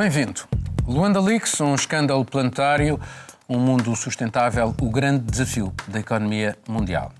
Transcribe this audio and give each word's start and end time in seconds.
Bem-vindo. 0.00 0.40
Luanda 0.88 1.20
Leaks, 1.20 1.60
um 1.60 1.74
escândalo 1.74 2.24
planetário, 2.24 2.98
um 3.46 3.58
mundo 3.58 3.94
sustentável, 3.94 4.74
o 4.80 4.88
grande 4.88 5.30
desafio 5.30 5.74
da 5.86 6.00
economia 6.00 6.56
mundial. 6.66 7.12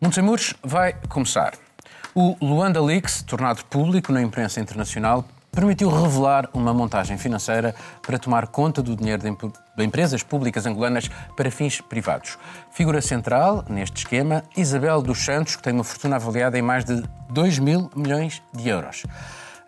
Muitos 0.00 0.18
Muros 0.18 0.54
vai 0.60 0.92
começar. 1.08 1.52
O 2.12 2.36
Luanda 2.42 2.82
Leaks, 2.82 3.22
tornado 3.22 3.64
público 3.66 4.10
na 4.10 4.20
imprensa 4.20 4.60
internacional, 4.60 5.24
permitiu 5.52 5.88
revelar 5.88 6.50
uma 6.52 6.74
montagem 6.74 7.16
financeira 7.16 7.76
para 8.02 8.18
tomar 8.18 8.48
conta 8.48 8.82
do 8.82 8.96
dinheiro 8.96 9.22
de 9.76 9.84
empresas 9.84 10.24
públicas 10.24 10.66
angolanas 10.66 11.08
para 11.36 11.48
fins 11.48 11.80
privados. 11.80 12.36
Figura 12.72 13.00
central 13.00 13.64
neste 13.68 13.98
esquema, 13.98 14.42
Isabel 14.56 15.00
dos 15.00 15.24
Santos, 15.24 15.54
que 15.54 15.62
tem 15.62 15.72
uma 15.72 15.84
fortuna 15.84 16.16
avaliada 16.16 16.58
em 16.58 16.62
mais 16.62 16.84
de 16.84 17.04
2 17.30 17.60
mil 17.60 17.88
milhões 17.94 18.42
de 18.52 18.68
euros. 18.68 19.04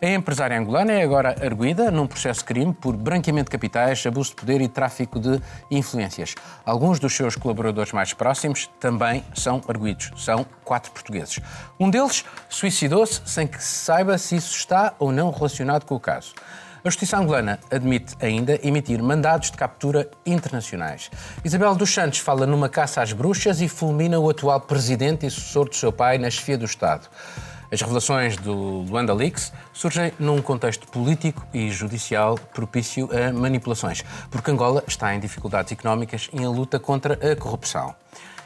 A 0.01 0.07
empresária 0.07 0.57
angolana 0.57 0.93
é 0.93 1.03
agora 1.03 1.35
arguída 1.43 1.91
num 1.91 2.07
processo 2.07 2.39
de 2.39 2.45
crime 2.45 2.73
por 2.73 2.95
branqueamento 2.95 3.47
de 3.47 3.51
capitais, 3.51 4.05
abuso 4.07 4.29
de 4.29 4.37
poder 4.37 4.61
e 4.61 4.69
tráfico 4.69 5.19
de 5.19 5.41
influências. 5.69 6.35
Alguns 6.65 6.99
dos 6.99 7.13
seus 7.13 7.35
colaboradores 7.35 7.91
mais 7.91 8.13
próximos 8.13 8.69
também 8.79 9.25
são 9.35 9.61
arguídos. 9.67 10.09
São 10.15 10.45
quatro 10.63 10.89
portugueses. 10.93 11.41
Um 11.77 11.89
deles 11.89 12.23
suicidou-se 12.47 13.21
sem 13.25 13.45
que 13.45 13.61
se 13.61 13.83
saiba 13.83 14.17
se 14.17 14.37
isso 14.37 14.55
está 14.55 14.95
ou 14.99 15.11
não 15.11 15.31
relacionado 15.31 15.83
com 15.83 15.95
o 15.95 15.99
caso. 15.99 16.33
A 16.81 16.89
Justiça 16.89 17.17
angolana 17.17 17.59
admite 17.69 18.15
ainda 18.21 18.57
emitir 18.65 19.03
mandados 19.03 19.51
de 19.51 19.57
captura 19.57 20.09
internacionais. 20.25 21.11
Isabel 21.43 21.75
dos 21.75 21.93
Santos 21.93 22.19
fala 22.19 22.47
numa 22.47 22.69
caça 22.69 23.01
às 23.01 23.11
bruxas 23.11 23.59
e 23.59 23.67
fulmina 23.67 24.17
o 24.17 24.29
atual 24.29 24.61
presidente 24.61 25.25
e 25.25 25.29
sucessor 25.29 25.67
do 25.67 25.75
seu 25.75 25.91
pai 25.91 26.17
na 26.17 26.29
chefia 26.29 26.57
do 26.57 26.63
Estado. 26.63 27.09
As 27.71 27.81
revelações 27.81 28.35
do 28.35 28.53
Luanda 28.89 29.13
Leaks 29.13 29.53
surgem 29.71 30.11
num 30.17 30.41
contexto 30.41 30.87
político 30.87 31.45
e 31.53 31.69
judicial 31.69 32.35
propício 32.51 33.07
a 33.11 33.31
manipulações, 33.31 34.03
porque 34.31 34.49
Angola 34.49 34.83
está 34.87 35.13
em 35.13 35.19
dificuldades 35.19 35.71
económicas 35.71 36.29
e 36.33 36.41
em 36.41 36.47
luta 36.47 36.79
contra 36.79 37.13
a 37.13 37.35
corrupção. 37.35 37.93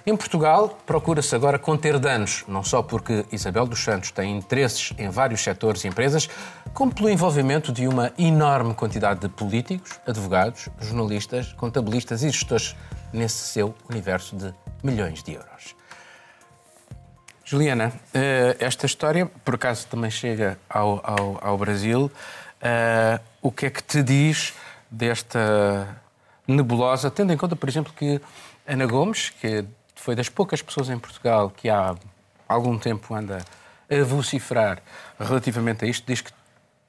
Em 0.06 0.18
Portugal, 0.18 0.78
procura-se 0.86 1.34
agora 1.34 1.58
conter 1.58 1.98
danos, 1.98 2.44
não 2.50 2.62
só 2.62 2.84
porque 2.84 3.26
Isabel 3.32 3.66
dos 3.66 3.82
Santos 3.82 4.12
tem 4.12 4.36
interesses 4.36 4.92
em 4.98 5.08
vários 5.08 5.42
setores 5.42 5.86
e 5.86 5.88
empresas, 5.88 6.30
como 6.74 6.94
pelo 6.94 7.10
envolvimento 7.10 7.72
de 7.72 7.88
uma 7.88 8.12
enorme 8.18 8.74
quantidade 8.74 9.22
de 9.22 9.30
políticos, 9.30 9.92
advogados, 10.06 10.68
jornalistas, 10.82 11.54
contabilistas 11.54 12.22
e 12.22 12.30
gestores 12.30 12.76
nesse 13.14 13.38
seu 13.38 13.74
universo 13.90 14.36
de 14.36 14.54
milhões 14.84 15.24
de 15.24 15.36
euros. 15.36 15.74
Juliana, 17.54 17.94
eh, 18.16 18.58
esta 18.60 18.88
história, 18.88 19.28
por 19.46 19.54
acaso, 19.54 19.86
também 19.86 20.10
chega 20.10 20.58
ao, 20.68 21.00
ao, 21.04 21.40
ao 21.40 21.56
Brasil. 21.56 22.12
Uh, 22.60 23.22
o 23.44 23.52
que 23.52 23.68
é 23.68 23.70
que 23.70 23.84
te 23.84 24.02
diz 24.02 24.56
desta 24.90 25.88
nebulosa, 26.48 27.12
tendo 27.12 27.32
em 27.32 27.38
conta, 27.38 27.56
por 27.56 27.70
exemplo, 27.70 27.94
que 27.96 28.20
Ana 28.66 28.88
Gomes, 28.88 29.30
que 29.30 29.64
foi 29.94 30.16
das 30.16 30.30
poucas 30.30 30.64
pessoas 30.64 30.90
em 30.90 30.98
Portugal 30.98 31.52
que 31.56 31.70
há 31.70 31.96
algum 32.48 32.76
tempo 32.80 33.14
anda 33.14 33.46
a 33.88 34.04
vociferar 34.04 34.82
relativamente 35.20 35.86
a 35.86 35.88
isto, 35.88 36.08
diz 36.08 36.22
que 36.22 36.32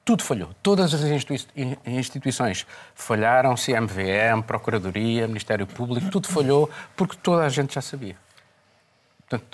tudo 0.03 0.23
falhou. 0.23 0.49
Todas 0.63 0.95
as 0.95 1.01
instituições 1.85 2.65
falharam, 2.95 3.53
CMVM, 3.53 4.41
Procuradoria, 4.47 5.27
Ministério 5.27 5.67
Público, 5.67 6.09
tudo 6.09 6.27
falhou 6.27 6.71
porque 6.95 7.15
toda 7.21 7.43
a 7.43 7.49
gente 7.49 7.75
já 7.75 7.81
sabia. 7.81 8.24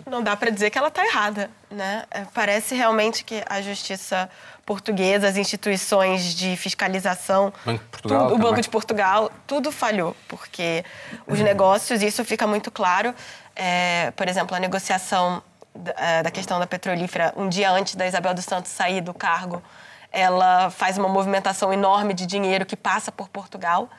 Não 0.05 0.21
dá 0.21 0.35
para 0.35 0.49
dizer 0.51 0.69
que 0.69 0.77
ela 0.77 0.89
está 0.89 1.05
errada. 1.05 1.49
Né? 1.69 2.03
É, 2.11 2.25
parece 2.33 2.75
realmente 2.75 3.23
que 3.23 3.43
a 3.47 3.61
justiça 3.61 4.29
portuguesa, 4.65 5.27
as 5.27 5.37
instituições 5.37 6.35
de 6.35 6.55
fiscalização, 6.57 7.53
Banco 7.65 7.83
Portugal, 7.85 8.27
tudo, 8.27 8.35
o 8.35 8.37
Banco 8.37 8.61
de 8.61 8.69
Portugal, 8.69 9.31
tudo 9.47 9.71
falhou, 9.71 10.15
porque 10.27 10.83
os 11.25 11.39
negócios, 11.39 12.01
isso 12.01 12.23
fica 12.23 12.45
muito 12.45 12.69
claro. 12.69 13.13
É, 13.55 14.11
por 14.11 14.27
exemplo, 14.27 14.55
a 14.55 14.59
negociação 14.59 15.41
da, 15.73 15.93
é, 15.97 16.23
da 16.23 16.31
questão 16.31 16.59
da 16.59 16.67
petrolífera, 16.67 17.33
um 17.35 17.47
dia 17.49 17.71
antes 17.71 17.95
da 17.95 18.05
Isabel 18.05 18.33
dos 18.33 18.45
Santos 18.45 18.71
sair 18.71 19.01
do 19.01 19.13
cargo, 19.13 19.63
ela 20.11 20.69
faz 20.69 20.97
uma 20.97 21.07
movimentação 21.07 21.71
enorme 21.71 22.13
de 22.13 22.25
dinheiro 22.25 22.65
que 22.65 22.75
passa 22.75 23.11
por 23.11 23.29
Portugal. 23.29 23.89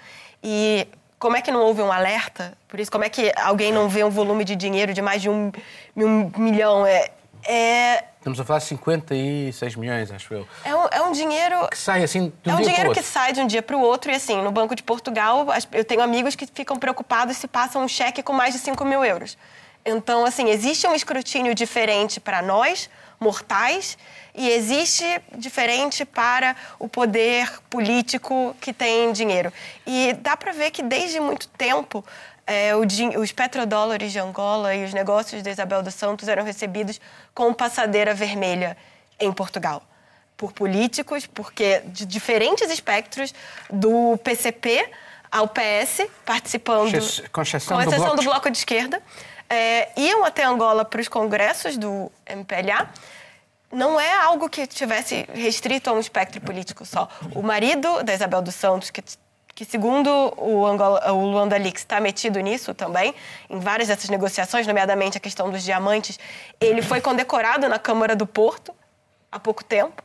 E 0.42 0.86
como 1.22 1.36
é 1.36 1.40
que 1.40 1.52
não 1.52 1.60
houve 1.60 1.80
um 1.80 1.92
alerta? 1.92 2.52
Por 2.66 2.80
isso, 2.80 2.90
como 2.90 3.04
é 3.04 3.08
que 3.08 3.32
alguém 3.36 3.72
não 3.72 3.88
vê 3.88 4.02
um 4.02 4.10
volume 4.10 4.44
de 4.44 4.56
dinheiro 4.56 4.92
de 4.92 5.00
mais 5.00 5.22
de 5.22 5.30
um, 5.30 5.52
um 5.96 6.32
milhão? 6.36 6.84
É, 6.84 7.12
é... 7.44 8.04
Estamos 8.18 8.40
a 8.40 8.44
falar 8.44 8.58
de 8.58 8.64
56 8.64 9.76
milhões, 9.76 10.10
acho 10.10 10.34
eu. 10.34 10.48
É 10.64 10.74
um, 10.74 10.88
é 10.90 11.00
um 11.02 11.12
dinheiro. 11.12 11.68
Que 11.68 11.78
sai 11.78 12.02
assim 12.02 12.32
de 12.42 12.50
um 12.50 12.52
É 12.52 12.56
um 12.56 12.60
dinheiro 12.60 12.92
que 12.92 13.02
sai 13.04 13.32
de 13.32 13.40
um 13.40 13.46
dia 13.46 13.62
para 13.62 13.76
o 13.76 13.80
outro. 13.80 14.10
E 14.10 14.16
assim, 14.16 14.42
no 14.42 14.50
Banco 14.50 14.74
de 14.74 14.82
Portugal, 14.82 15.46
eu 15.70 15.84
tenho 15.84 16.02
amigos 16.02 16.34
que 16.34 16.44
ficam 16.44 16.76
preocupados 16.76 17.36
se 17.36 17.46
passam 17.46 17.84
um 17.84 17.88
cheque 17.88 18.20
com 18.20 18.32
mais 18.32 18.52
de 18.52 18.58
5 18.58 18.84
mil 18.84 19.04
euros. 19.04 19.38
Então, 19.84 20.24
assim, 20.24 20.48
existe 20.48 20.86
um 20.86 20.94
escrutínio 20.94 21.54
diferente 21.54 22.20
para 22.20 22.40
nós, 22.40 22.88
mortais, 23.18 23.98
e 24.34 24.48
existe 24.48 25.04
diferente 25.36 26.04
para 26.04 26.56
o 26.78 26.88
poder 26.88 27.50
político 27.68 28.56
que 28.60 28.72
tem 28.72 29.12
dinheiro. 29.12 29.52
E 29.86 30.12
dá 30.14 30.36
para 30.36 30.52
ver 30.52 30.70
que 30.70 30.82
desde 30.82 31.20
muito 31.20 31.48
tempo 31.48 32.04
é, 32.46 32.72
os 32.74 33.32
petrodólares 33.32 34.12
de 34.12 34.18
Angola 34.18 34.74
e 34.74 34.84
os 34.84 34.92
negócios 34.92 35.42
de 35.42 35.50
Isabel 35.50 35.82
dos 35.82 35.94
Santos 35.94 36.28
eram 36.28 36.44
recebidos 36.44 37.00
com 37.34 37.52
passadeira 37.52 38.14
vermelha 38.14 38.76
em 39.18 39.32
Portugal. 39.32 39.82
Por 40.36 40.52
políticos, 40.52 41.26
porque 41.26 41.82
de 41.86 42.04
diferentes 42.04 42.70
espectros, 42.70 43.32
do 43.70 44.18
PCP 44.24 44.90
ao 45.30 45.48
PS, 45.48 46.06
participando. 46.26 46.90
Com 47.30 47.42
exceção, 47.42 47.76
com 47.76 47.82
exceção 47.82 47.98
do, 47.98 48.14
bloco 48.14 48.16
do 48.16 48.22
bloco 48.22 48.50
de 48.50 48.58
esquerda. 48.58 49.00
É, 49.54 49.90
iam 49.98 50.24
até 50.24 50.44
Angola 50.44 50.82
para 50.82 50.98
os 50.98 51.08
congressos 51.08 51.76
do 51.76 52.10
MPLA 52.26 52.88
não 53.70 54.00
é 54.00 54.10
algo 54.14 54.48
que 54.48 54.66
tivesse 54.66 55.26
restrito 55.34 55.90
a 55.90 55.92
um 55.92 56.00
espectro 56.00 56.40
político 56.40 56.86
só. 56.86 57.06
O 57.34 57.42
marido 57.42 58.02
da 58.02 58.14
Isabel 58.14 58.40
dos 58.40 58.54
Santos, 58.54 58.88
que, 58.88 59.02
que 59.54 59.66
segundo 59.66 60.08
o, 60.38 60.66
Angola, 60.66 61.12
o 61.12 61.26
Luanda 61.26 61.58
Leaks 61.58 61.82
está 61.82 62.00
metido 62.00 62.40
nisso 62.40 62.72
também, 62.72 63.14
em 63.50 63.58
várias 63.58 63.88
dessas 63.88 64.08
negociações, 64.08 64.66
nomeadamente 64.66 65.18
a 65.18 65.20
questão 65.20 65.50
dos 65.50 65.62
diamantes, 65.62 66.18
ele 66.58 66.80
foi 66.80 67.02
condecorado 67.02 67.68
na 67.68 67.78
Câmara 67.78 68.16
do 68.16 68.26
Porto 68.26 68.74
há 69.30 69.38
pouco 69.38 69.62
tempo. 69.62 70.02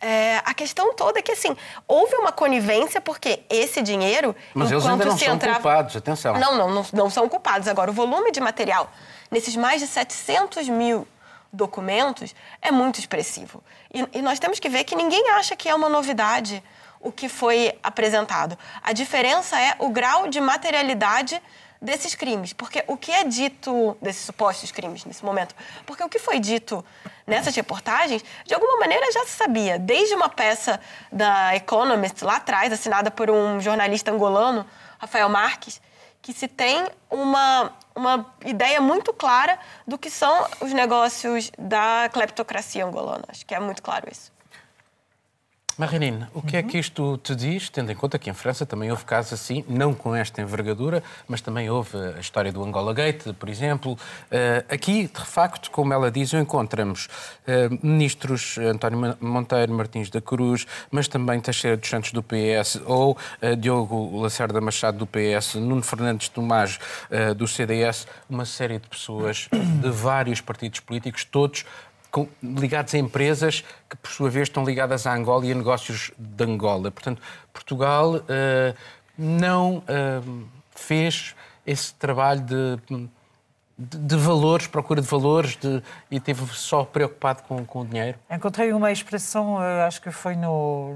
É, 0.00 0.40
a 0.44 0.54
questão 0.54 0.94
toda 0.94 1.18
é 1.18 1.22
que, 1.22 1.32
assim, 1.32 1.54
houve 1.86 2.16
uma 2.16 2.32
conivência 2.32 3.00
porque 3.00 3.42
esse 3.50 3.82
dinheiro... 3.82 4.34
Mas 4.54 4.70
eles 4.70 4.86
ainda 4.86 5.04
não 5.04 5.18
são 5.18 5.34
entrava... 5.34 5.56
culpados, 5.56 5.96
atenção. 5.96 6.38
Não, 6.38 6.56
não, 6.56 6.70
não, 6.70 6.86
não 6.92 7.10
são 7.10 7.28
culpados. 7.28 7.68
Agora, 7.68 7.90
o 7.90 7.94
volume 7.94 8.32
de 8.32 8.40
material, 8.40 8.90
nesses 9.30 9.54
mais 9.56 9.80
de 9.80 9.86
700 9.86 10.68
mil 10.68 11.06
documentos 11.52 12.34
é 12.62 12.70
muito 12.70 12.98
expressivo. 12.98 13.62
E, 13.92 14.18
e, 14.18 14.22
nós 14.22 14.38
temos 14.38 14.58
que 14.58 14.68
ver 14.68 14.84
que 14.84 14.96
ninguém 14.96 15.30
acha 15.30 15.54
que 15.54 15.68
é 15.68 15.74
uma 15.74 15.88
novidade 15.88 16.62
o 17.00 17.10
que 17.10 17.28
foi 17.28 17.78
apresentado. 17.82 18.58
A 18.82 18.92
diferença 18.92 19.58
é 19.58 19.74
o 19.78 19.88
grau 19.88 20.28
de 20.28 20.40
materialidade 20.40 21.42
desses 21.80 22.14
crimes. 22.14 22.52
Porque 22.52 22.84
o 22.86 22.96
que 22.96 23.10
é 23.10 23.24
dito 23.24 23.96
desses 24.00 24.24
supostos 24.24 24.70
crimes 24.70 25.04
nesse 25.04 25.24
momento? 25.24 25.54
Porque 25.86 26.02
o 26.02 26.08
que 26.08 26.18
foi 26.18 26.38
dito 26.38 26.84
nessas 27.26 27.54
reportagens, 27.54 28.24
de 28.44 28.54
alguma 28.54 28.78
maneira 28.78 29.10
já 29.12 29.24
se 29.24 29.32
sabia. 29.32 29.78
Desde 29.78 30.14
uma 30.14 30.28
peça 30.28 30.80
da 31.10 31.54
Economist 31.56 32.22
lá 32.22 32.36
atrás, 32.36 32.72
assinada 32.72 33.10
por 33.10 33.30
um 33.30 33.60
jornalista 33.60 34.10
angolano, 34.10 34.66
Rafael 34.98 35.28
Marques, 35.28 35.80
que 36.20 36.32
se 36.32 36.46
tem 36.46 36.86
uma, 37.08 37.72
uma 37.94 38.34
ideia 38.44 38.80
muito 38.80 39.12
clara 39.12 39.58
do 39.86 39.96
que 39.96 40.10
são 40.10 40.46
os 40.60 40.72
negócios 40.72 41.50
da 41.58 42.10
cleptocracia 42.12 42.84
angolana. 42.84 43.24
Acho 43.28 43.46
que 43.46 43.54
é 43.54 43.60
muito 43.60 43.82
claro 43.82 44.06
isso. 44.10 44.30
Marinine, 45.80 46.26
o 46.34 46.42
que 46.42 46.58
uhum. 46.58 46.60
é 46.60 46.62
que 46.62 46.76
isto 46.76 47.16
te 47.22 47.34
diz, 47.34 47.70
tendo 47.70 47.90
em 47.90 47.94
conta 47.94 48.18
que 48.18 48.28
em 48.28 48.34
França 48.34 48.66
também 48.66 48.90
houve 48.90 49.02
casos 49.06 49.32
assim, 49.32 49.64
não 49.66 49.94
com 49.94 50.14
esta 50.14 50.42
envergadura, 50.42 51.02
mas 51.26 51.40
também 51.40 51.70
houve 51.70 51.96
a 51.96 52.20
história 52.20 52.52
do 52.52 52.62
Angola 52.62 52.92
Gate, 52.92 53.32
por 53.38 53.48
exemplo. 53.48 53.92
Uh, 53.92 54.62
aqui, 54.68 55.06
de 55.06 55.24
facto, 55.24 55.70
como 55.70 55.94
ela 55.94 56.10
diz, 56.10 56.34
encontramos 56.34 57.06
uh, 57.06 57.78
ministros 57.82 58.58
António 58.58 59.16
Monteiro 59.22 59.72
Martins 59.72 60.10
da 60.10 60.20
Cruz, 60.20 60.66
mas 60.90 61.08
também 61.08 61.40
Teixeira 61.40 61.78
dos 61.78 61.88
Santos 61.88 62.12
do 62.12 62.22
PS, 62.22 62.78
ou 62.84 63.12
uh, 63.12 63.56
Diogo 63.56 64.20
Lacerda 64.20 64.60
Machado 64.60 64.98
do 64.98 65.06
PS, 65.06 65.54
Nuno 65.54 65.82
Fernandes 65.82 66.28
Tomás 66.28 66.78
do 67.38 67.48
CDS, 67.48 68.06
uma 68.28 68.44
série 68.44 68.78
de 68.78 68.86
pessoas 68.86 69.48
de 69.80 69.88
vários 69.88 70.42
partidos 70.42 70.80
políticos, 70.80 71.24
todos 71.24 71.64
ligados 72.42 72.94
a 72.94 72.98
empresas 72.98 73.64
que, 73.88 73.96
por 73.96 74.10
sua 74.10 74.30
vez, 74.30 74.48
estão 74.48 74.64
ligadas 74.64 75.06
a 75.06 75.14
Angola 75.14 75.46
e 75.46 75.52
a 75.52 75.54
negócios 75.54 76.10
de 76.18 76.44
Angola. 76.44 76.90
Portanto, 76.90 77.22
Portugal 77.52 78.16
uh, 78.16 78.74
não 79.16 79.78
uh, 79.78 80.48
fez 80.74 81.34
esse 81.66 81.94
trabalho 81.94 82.40
de, 82.40 82.78
de, 83.78 83.98
de, 83.98 84.16
valores, 84.16 84.66
procura 84.66 85.00
de 85.00 85.06
valores, 85.06 85.56
de, 85.56 85.82
e 86.10 86.16
esteve 86.16 86.44
só 86.54 86.84
preocupado 86.84 87.42
com, 87.44 87.64
com 87.64 87.80
o 87.80 87.86
dinheiro? 87.86 88.18
Encontrei 88.30 88.72
uma 88.72 88.90
expressão, 88.90 89.58
acho 89.58 90.00
que 90.00 90.10
foi 90.10 90.34
no 90.34 90.94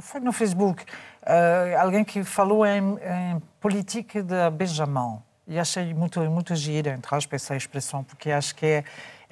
foi 0.00 0.20
no 0.20 0.32
Facebook, 0.32 0.82
uh, 0.82 1.78
alguém 1.78 2.04
que 2.04 2.24
falou 2.24 2.66
em, 2.66 2.80
em 2.80 3.42
política 3.60 4.22
de 4.22 4.50
Benjamin. 4.50 5.18
E 5.46 5.58
achei 5.58 5.92
muito, 5.92 6.20
muito 6.30 6.54
gira, 6.54 6.94
entre 6.94 7.14
aspas, 7.14 7.42
essa 7.42 7.54
expressão, 7.54 8.02
porque 8.02 8.30
acho 8.30 8.54
que 8.54 8.64
é 8.64 8.84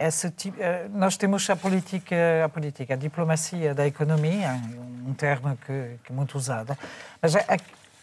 esse 0.07 0.31
tipo, 0.31 0.59
nós 0.91 1.17
temos 1.17 1.49
a 1.49 1.57
política, 1.57 2.17
a 2.45 2.49
política, 2.49 2.95
a 2.95 2.97
diplomacia 2.97 3.75
da 3.75 3.87
economia, 3.87 4.61
um 5.07 5.15
termo 5.15 5.57
que, 5.57 5.99
que 6.05 6.13
é 6.13 6.15
muito 6.15 6.37
usado, 6.37 6.77
mas 7.21 7.35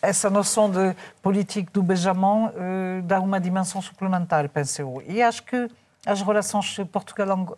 essa 0.02 0.30
noção 0.30 0.70
de 0.70 0.96
político 1.22 1.72
do 1.72 1.84
Benjamin 1.84 2.46
uh, 2.48 3.02
dá 3.04 3.20
uma 3.20 3.40
dimensão 3.40 3.82
suplementar, 3.82 4.48
penso 4.50 4.82
eu. 4.82 5.04
E 5.08 5.22
acho 5.22 5.44
que 5.44 5.70
as 6.06 6.22
relações 6.22 6.78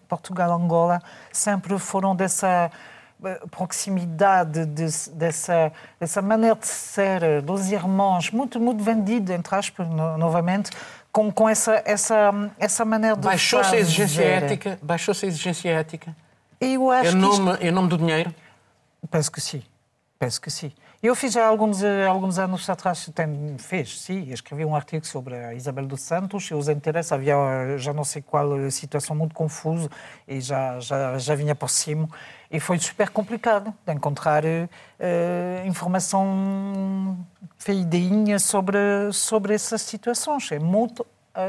Portugal-Angola 0.08 1.02
sempre 1.32 1.78
foram 1.78 2.16
dessa 2.16 2.48
eh, 2.48 2.72
proximidade, 3.50 4.66
de, 4.66 4.88
dessa, 5.12 5.72
dessa 6.00 6.22
maneira 6.22 6.56
de 6.56 6.68
ser, 6.68 7.42
dos 7.42 7.72
irmãos, 7.72 8.32
muito, 8.32 8.60
muito 8.60 8.84
vendida, 8.84 9.34
entre 9.34 9.56
aspas, 9.56 9.88
no, 9.88 10.18
novamente, 10.18 10.72
com, 11.12 11.32
com 11.32 11.48
essa, 11.48 11.82
essa, 11.86 12.32
essa 12.58 12.86
maneira 12.86 13.16
de 13.16 13.22
Baixou-se 13.22 13.76
a 13.76 13.80
exigência 13.80 14.24
ética? 14.24 14.80
Baixou-se 14.82 15.26
a 15.26 15.28
exigência 15.28 15.70
ética? 15.70 16.16
Eu 16.60 16.90
acho 16.90 17.16
em, 17.16 17.20
nome, 17.20 17.52
isto... 17.52 17.66
em 17.66 17.72
nome 17.72 17.90
do 17.90 17.98
dinheiro? 17.98 18.34
Penso 19.10 19.32
que 19.32 19.42
sim. 19.42 19.64
Penso 20.18 20.40
que 20.40 20.52
sim. 20.52 20.72
Eu 21.04 21.16
fiz 21.16 21.36
há 21.36 21.48
alguns, 21.48 21.82
eh, 21.82 22.06
alguns 22.06 22.38
anos 22.38 22.70
atrás, 22.70 23.10
tem, 23.16 23.58
fez, 23.58 24.00
sim, 24.00 24.32
escrevi 24.32 24.64
um 24.64 24.76
artigo 24.76 25.04
sobre 25.04 25.36
a 25.36 25.52
Isabel 25.56 25.88
dos 25.88 26.02
Santos 26.02 26.44
e 26.52 26.54
os 26.54 26.70
interesses, 26.70 27.12
havia 27.12 27.34
eh, 27.34 27.78
já 27.80 27.92
não 27.92 28.04
sei 28.04 28.22
qual 28.22 28.60
eh, 28.60 28.70
situação 28.70 29.16
muito 29.16 29.34
confusa 29.34 29.90
e 30.28 30.40
já, 30.40 30.80
já, 30.80 31.18
já 31.18 31.34
vinha 31.34 31.56
por 31.56 31.72
cima 31.72 32.08
e 32.52 32.60
foi 32.60 32.78
super 32.78 33.10
complicado 33.10 33.74
de 33.84 33.94
encontrar 33.94 34.44
uh, 34.46 35.66
informação 35.66 37.18
fidedigna 37.58 38.38
sobre, 38.38 38.78
sobre 39.12 39.56
essas 39.56 39.82
situações. 39.82 40.52
É 40.52 40.60
muito, 40.60 41.06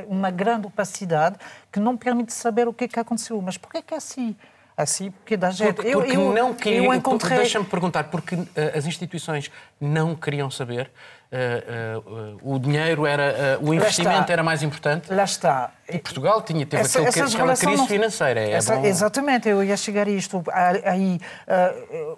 uma 0.08 0.30
grande 0.30 0.68
opacidade 0.68 1.36
que 1.72 1.80
não 1.80 1.96
permite 1.96 2.32
saber 2.32 2.68
o 2.68 2.72
que 2.72 2.84
é 2.84 2.88
que 2.88 3.00
aconteceu. 3.00 3.42
Mas 3.42 3.58
por 3.58 3.68
que 3.68 3.78
é 3.78 3.82
que 3.82 3.94
é 3.94 3.96
assim? 3.96 4.36
Assim, 4.76 5.10
porque 5.10 5.36
dá 5.36 5.50
jeito. 5.50 5.74
Porque, 5.74 5.92
porque 5.92 6.16
eu, 6.16 6.32
não 6.32 6.54
queria, 6.54 6.78
eu 6.78 6.94
encontrei... 6.94 7.38
Deixa-me 7.38 7.64
perguntar, 7.64 8.04
porque 8.04 8.34
uh, 8.34 8.48
as 8.76 8.86
instituições 8.86 9.50
não 9.80 10.14
queriam 10.14 10.50
saber, 10.50 10.90
uh, 11.30 12.40
uh, 12.44 12.54
o 12.54 12.58
dinheiro 12.58 13.06
era, 13.06 13.58
o 13.60 13.72
investimento 13.74 14.30
era 14.32 14.42
mais 14.42 14.62
importante. 14.62 15.12
Lá 15.12 15.24
está. 15.24 15.72
E 15.88 15.98
Portugal 15.98 16.42
tinha, 16.42 16.64
teve 16.64 16.82
Essa, 16.82 17.00
aquele, 17.00 17.26
aquela 17.26 17.56
crise 17.56 17.76
não... 17.76 17.86
financeira. 17.86 18.40
É 18.40 18.52
Essa, 18.52 18.76
bom... 18.76 18.84
Exatamente, 18.84 19.48
eu 19.48 19.62
ia 19.62 19.76
chegar 19.76 20.06
a 20.06 20.10
isto. 20.10 20.42
Aí, 20.84 21.20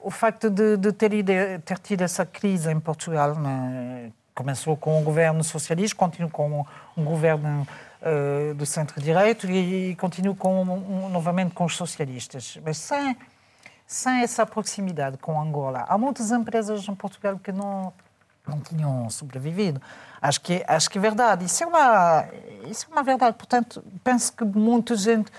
o 0.03 0.11
facto 0.11 0.49
de, 0.49 0.77
de 0.77 0.93
ter, 0.93 1.13
ido, 1.13 1.33
ter 1.65 1.79
tido 1.79 2.03
essa 2.03 2.25
crise 2.25 2.71
em 2.71 2.79
Portugal, 2.79 3.35
né, 3.35 4.11
começou 4.35 4.77
com 4.77 5.01
o 5.01 5.03
governo 5.03 5.43
socialista, 5.45 5.97
continua 5.97 6.31
com 6.31 6.67
um 6.97 7.05
governo 7.05 7.67
uh, 8.05 8.55
do 8.55 8.67
centro-direito 8.67 9.51
e, 9.51 9.91
e 9.91 9.97
continuo 9.97 10.37
com, 10.37 10.63
um, 10.63 11.09
novamente 11.09 11.55
com 11.55 11.65
os 11.65 11.77
socialistas. 11.77 12.59
Mas 12.65 12.77
sem, 12.77 13.17
sem 13.87 14.23
essa 14.23 14.45
proximidade 14.45 15.17
com 15.19 15.41
Angola, 15.41 15.85
há 15.89 15.97
muitas 15.97 16.31
empresas 16.31 16.87
em 16.87 16.95
Portugal 16.95 17.39
que 17.43 17.51
não, 17.51 17.93
não 18.47 18.61
tinham 18.61 19.09
sobrevivido. 19.11 19.81
Acho 20.21 20.41
que, 20.41 20.65
acho 20.67 20.91
que 20.91 20.99
é 20.99 21.01
verdade. 21.01 21.45
Isso 21.45 21.65
é, 21.65 21.67
uma, 21.67 22.27
isso 22.69 22.87
é 22.89 22.93
uma 22.93 23.03
verdade. 23.03 23.37
Portanto, 23.37 23.83
penso 24.03 24.33
que 24.33 24.45
muita 24.45 24.97
gente. 24.97 25.31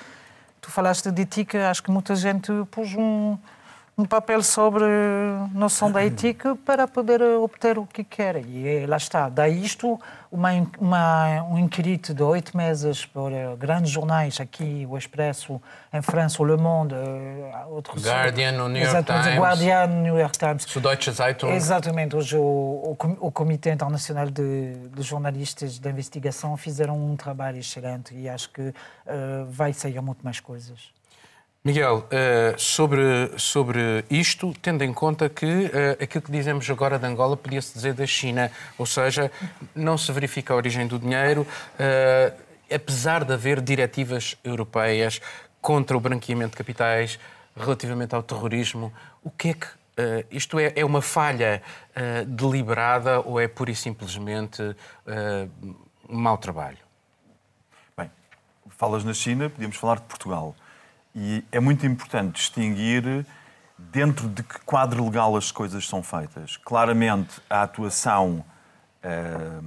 Tu 0.59 0.71
falaste 0.71 1.11
de 1.11 1.21
ética, 1.21 1.69
acho 1.69 1.83
que 1.83 1.91
muita 1.91 2.15
gente 2.15 2.51
pôs 2.71 2.95
um 2.95 3.37
um 3.97 4.03
papel 4.03 4.43
sobre 4.43 4.83
noção 5.53 5.89
da 5.89 6.03
ética 6.03 6.55
para 6.65 6.85
poder 6.85 7.21
obter 7.21 7.77
o 7.77 7.85
que 7.85 8.03
quer. 8.03 8.45
E 8.45 8.83
eh, 8.83 8.85
lá 8.85 8.97
está. 8.97 9.29
Daí 9.29 9.63
isto, 9.63 9.97
uma, 10.29 10.49
uma, 10.77 11.43
um 11.43 11.57
inquérito 11.57 12.13
de 12.13 12.21
oito 12.21 12.57
meses 12.57 13.05
por 13.05 13.31
uh, 13.31 13.55
grandes 13.55 13.89
jornais, 13.89 14.41
aqui 14.41 14.85
o 14.89 14.97
Expresso, 14.97 15.61
em 15.93 16.01
França, 16.01 16.43
o 16.43 16.45
Le 16.45 16.57
Monde, 16.57 16.93
uh, 16.93 17.73
outros... 17.73 18.03
Guardian, 18.03 18.61
o 18.61 18.67
New 18.67 18.83
York 18.83 19.03
Times. 19.03 19.37
Guardian, 19.37 19.87
New 19.87 20.19
York 20.19 20.37
Times. 20.37 20.63
Süddeutsche 20.63 21.11
Zeitung. 21.11 21.53
Exatamente. 21.53 22.17
Hoje 22.17 22.35
o, 22.35 22.41
o, 22.41 22.97
o 23.21 23.31
Comitê 23.31 23.71
Internacional 23.71 24.29
de, 24.29 24.73
de, 24.89 25.01
Jornalistas 25.03 25.79
de 25.79 25.89
Investigação 25.89 26.57
fizeram 26.57 26.97
um 26.97 27.15
trabalho 27.15 27.59
excelente 27.59 28.13
e 28.13 28.27
acho 28.27 28.49
que 28.49 28.61
uh, 28.61 28.73
vai 29.47 29.71
sair 29.71 30.01
muito 30.01 30.21
mais 30.21 30.41
coisas. 30.41 30.93
Miguel, 31.65 32.05
eh, 32.11 32.53
sobre, 32.59 33.31
sobre 33.39 34.05
isto, 34.07 34.53
tendo 34.61 34.83
em 34.83 34.93
conta 34.93 35.27
que 35.27 35.71
eh, 35.73 35.97
aquilo 35.99 36.21
que 36.23 36.31
dizemos 36.31 36.69
agora 36.69 36.99
de 36.99 37.07
Angola 37.07 37.35
podia-se 37.35 37.73
dizer 37.73 37.95
da 37.95 38.05
China, 38.05 38.51
ou 38.77 38.85
seja, 38.85 39.31
não 39.73 39.97
se 39.97 40.11
verifica 40.11 40.53
a 40.53 40.57
origem 40.57 40.85
do 40.85 40.99
dinheiro, 40.99 41.47
eh, 41.79 42.31
apesar 42.71 43.25
de 43.25 43.33
haver 43.33 43.61
diretivas 43.61 44.37
europeias 44.43 45.19
contra 45.59 45.97
o 45.97 45.99
branqueamento 45.99 46.51
de 46.51 46.57
capitais, 46.57 47.19
relativamente 47.57 48.13
ao 48.13 48.21
terrorismo, 48.21 48.93
o 49.23 49.31
que 49.31 49.49
é 49.49 49.53
que 49.55 49.67
isto 50.29 50.59
é, 50.59 50.71
é, 50.75 50.85
uma 50.85 51.01
falha 51.01 51.63
deliberada 52.27 53.21
ou 53.21 53.39
é 53.39 53.47
pura 53.47 53.71
e 53.71 53.75
simplesmente 53.75 54.61
um 56.09 56.17
mau 56.17 56.37
trabalho? 56.37 56.77
Bem, 57.97 58.11
falas 58.71 59.05
na 59.05 59.13
China, 59.13 59.49
podíamos 59.49 59.77
falar 59.77 59.95
de 59.95 60.03
Portugal. 60.03 60.53
E 61.15 61.45
é 61.51 61.59
muito 61.59 61.85
importante 61.85 62.33
distinguir 62.33 63.25
dentro 63.77 64.27
de 64.27 64.43
que 64.43 64.59
quadro 64.65 65.05
legal 65.05 65.35
as 65.35 65.51
coisas 65.51 65.87
são 65.87 66.03
feitas. 66.03 66.57
Claramente, 66.57 67.41
a 67.49 67.61
atuação 67.61 68.43
uh, 69.03 69.63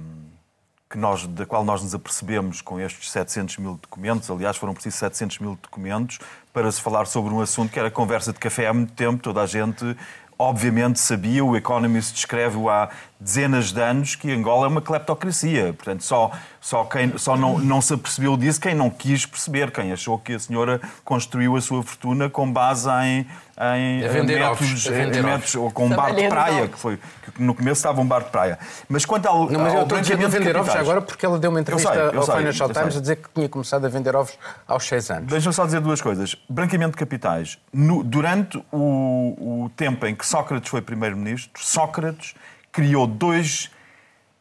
que 0.89 0.97
nós, 0.97 1.25
da 1.27 1.45
qual 1.45 1.63
nós 1.63 1.81
nos 1.81 1.95
apercebemos 1.95 2.61
com 2.61 2.79
estes 2.79 3.11
700 3.11 3.57
mil 3.57 3.75
documentos, 3.75 4.29
aliás, 4.29 4.57
foram 4.57 4.73
precisos 4.73 4.99
700 4.99 5.39
mil 5.39 5.57
documentos 5.61 6.19
para 6.53 6.71
se 6.71 6.81
falar 6.81 7.05
sobre 7.05 7.33
um 7.33 7.41
assunto 7.41 7.71
que 7.71 7.79
era 7.79 7.91
conversa 7.91 8.33
de 8.33 8.39
café 8.39 8.67
há 8.67 8.73
muito 8.73 8.93
tempo, 8.93 9.21
toda 9.21 9.41
a 9.41 9.45
gente 9.45 9.95
obviamente 10.39 10.99
sabia, 10.99 11.43
o 11.43 11.57
Economist 11.57 12.13
descreve-o 12.13 12.69
há 12.69 12.89
dezenas 13.19 13.73
de 13.73 13.81
anos, 13.81 14.15
que 14.15 14.31
Angola 14.31 14.65
é 14.65 14.69
uma 14.69 14.81
cleptocracia. 14.81 15.73
Portanto, 15.73 16.03
só, 16.03 16.31
só, 16.61 16.85
quem, 16.85 17.17
só 17.17 17.35
não, 17.35 17.59
não 17.59 17.81
se 17.81 17.93
apercebeu 17.93 18.37
disso 18.37 18.61
quem 18.61 18.73
não 18.73 18.89
quis 18.89 19.25
perceber, 19.25 19.71
quem 19.71 19.91
achou 19.91 20.17
que 20.17 20.33
a 20.33 20.39
senhora 20.39 20.79
construiu 21.03 21.57
a 21.57 21.61
sua 21.61 21.83
fortuna 21.83 22.29
com 22.29 22.49
base 22.49 22.89
em, 22.89 23.27
em 23.75 24.07
vender 24.07 24.39
métodos, 24.39 24.87
vender 24.87 25.21
métodos 25.21 25.55
ou 25.55 25.69
com 25.69 25.87
um 25.87 25.89
bar 25.89 26.15
de 26.15 26.29
praia, 26.29 26.67
que 26.69 26.79
foi 26.79 26.97
que 27.35 27.43
no 27.43 27.53
começo 27.53 27.79
estava 27.79 27.99
um 27.99 28.05
bar 28.05 28.23
de 28.23 28.29
praia. 28.29 28.57
Mas 28.87 29.05
quanto 29.05 29.25
ao. 29.25 29.49
Não, 29.49 29.59
mas 29.59 29.73
eu 29.73 29.83
estou 29.83 29.97
a 29.97 30.29
vender 30.29 30.55
ovos 30.55 30.75
agora 30.75 31.01
porque 31.01 31.25
ela 31.25 31.37
deu 31.37 31.49
uma 31.49 31.59
entrevista 31.59 31.91
sei, 31.91 32.17
ao 32.17 32.23
sei, 32.23 32.35
Financial 32.37 32.69
Times 32.69 32.95
a 32.97 33.01
dizer 33.01 33.15
que 33.17 33.29
tinha 33.35 33.49
começado 33.49 33.85
a 33.85 33.89
vender 33.89 34.15
ovos 34.15 34.37
aos 34.65 34.85
6 34.85 35.11
anos. 35.11 35.27
Deixa-me 35.27 35.53
só 35.53 35.65
dizer 35.65 35.81
duas 35.81 35.99
coisas. 35.99 36.37
Branqueamento 36.49 36.91
de 36.91 36.97
capitais. 36.97 37.57
No, 37.73 38.01
durante 38.01 38.57
o, 38.71 39.65
o 39.65 39.71
tempo 39.75 40.05
em 40.05 40.15
que 40.15 40.25
Sócrates 40.25 40.69
foi 40.69 40.81
primeiro-ministro, 40.81 41.51
Sócrates 41.61 42.33
criou 42.71 43.07
dois 43.07 43.69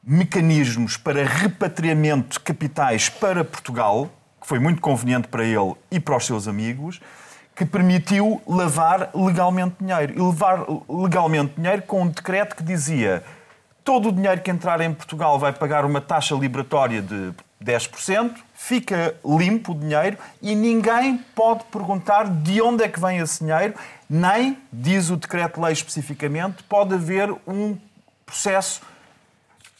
mecanismos 0.02 0.96
para 0.96 1.24
repatriamento 1.24 2.38
de 2.38 2.40
capitais 2.40 3.08
para 3.08 3.44
Portugal, 3.44 4.10
que 4.40 4.46
foi 4.46 4.58
muito 4.58 4.80
conveniente 4.80 5.28
para 5.28 5.44
ele 5.44 5.74
e 5.90 6.00
para 6.00 6.16
os 6.16 6.24
seus 6.24 6.48
amigos, 6.48 7.00
que 7.54 7.64
permitiu 7.64 8.40
lavar 8.46 9.10
legalmente 9.14 9.76
dinheiro. 9.80 10.14
E 10.16 10.20
levar 10.20 10.64
legalmente 10.88 11.54
dinheiro 11.56 11.82
com 11.82 12.02
um 12.02 12.08
decreto 12.08 12.56
que 12.56 12.62
dizia 12.62 13.22
todo 13.84 14.10
o 14.10 14.12
dinheiro 14.12 14.40
que 14.42 14.50
entrar 14.50 14.80
em 14.80 14.92
Portugal 14.92 15.38
vai 15.38 15.52
pagar 15.52 15.84
uma 15.84 16.00
taxa 16.00 16.34
liberatória 16.34 17.00
de 17.00 17.32
10%, 17.64 18.34
fica 18.54 19.16
limpo 19.24 19.72
o 19.72 19.74
dinheiro 19.74 20.16
e 20.40 20.54
ninguém 20.54 21.18
pode 21.34 21.64
perguntar 21.64 22.28
de 22.28 22.60
onde 22.60 22.84
é 22.84 22.88
que 22.88 23.00
vem 23.00 23.18
esse 23.18 23.42
dinheiro, 23.42 23.74
nem, 24.08 24.58
diz 24.72 25.10
o 25.10 25.16
decreto-lei 25.16 25.72
especificamente, 25.72 26.62
pode 26.64 26.94
haver 26.94 27.34
um 27.46 27.76
processo 28.28 28.82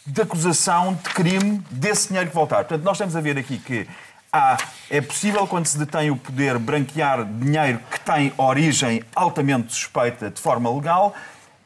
de 0.06 0.22
acusação 0.22 0.94
de 0.94 1.10
crime 1.10 1.62
desse 1.70 2.08
dinheiro 2.08 2.30
que 2.30 2.34
voltar. 2.34 2.64
Portanto, 2.64 2.82
nós 2.82 2.96
estamos 2.96 3.14
a 3.14 3.20
ver 3.20 3.36
aqui 3.36 3.58
que 3.58 3.86
há, 4.32 4.56
é 4.88 5.00
possível, 5.00 5.46
quando 5.46 5.66
se 5.66 5.78
detém 5.78 6.10
o 6.10 6.16
poder, 6.16 6.58
branquear 6.58 7.24
dinheiro 7.24 7.80
que 7.90 8.00
tem 8.00 8.32
origem 8.38 9.02
altamente 9.14 9.72
suspeita 9.72 10.30
de 10.30 10.40
forma 10.40 10.74
legal. 10.74 11.14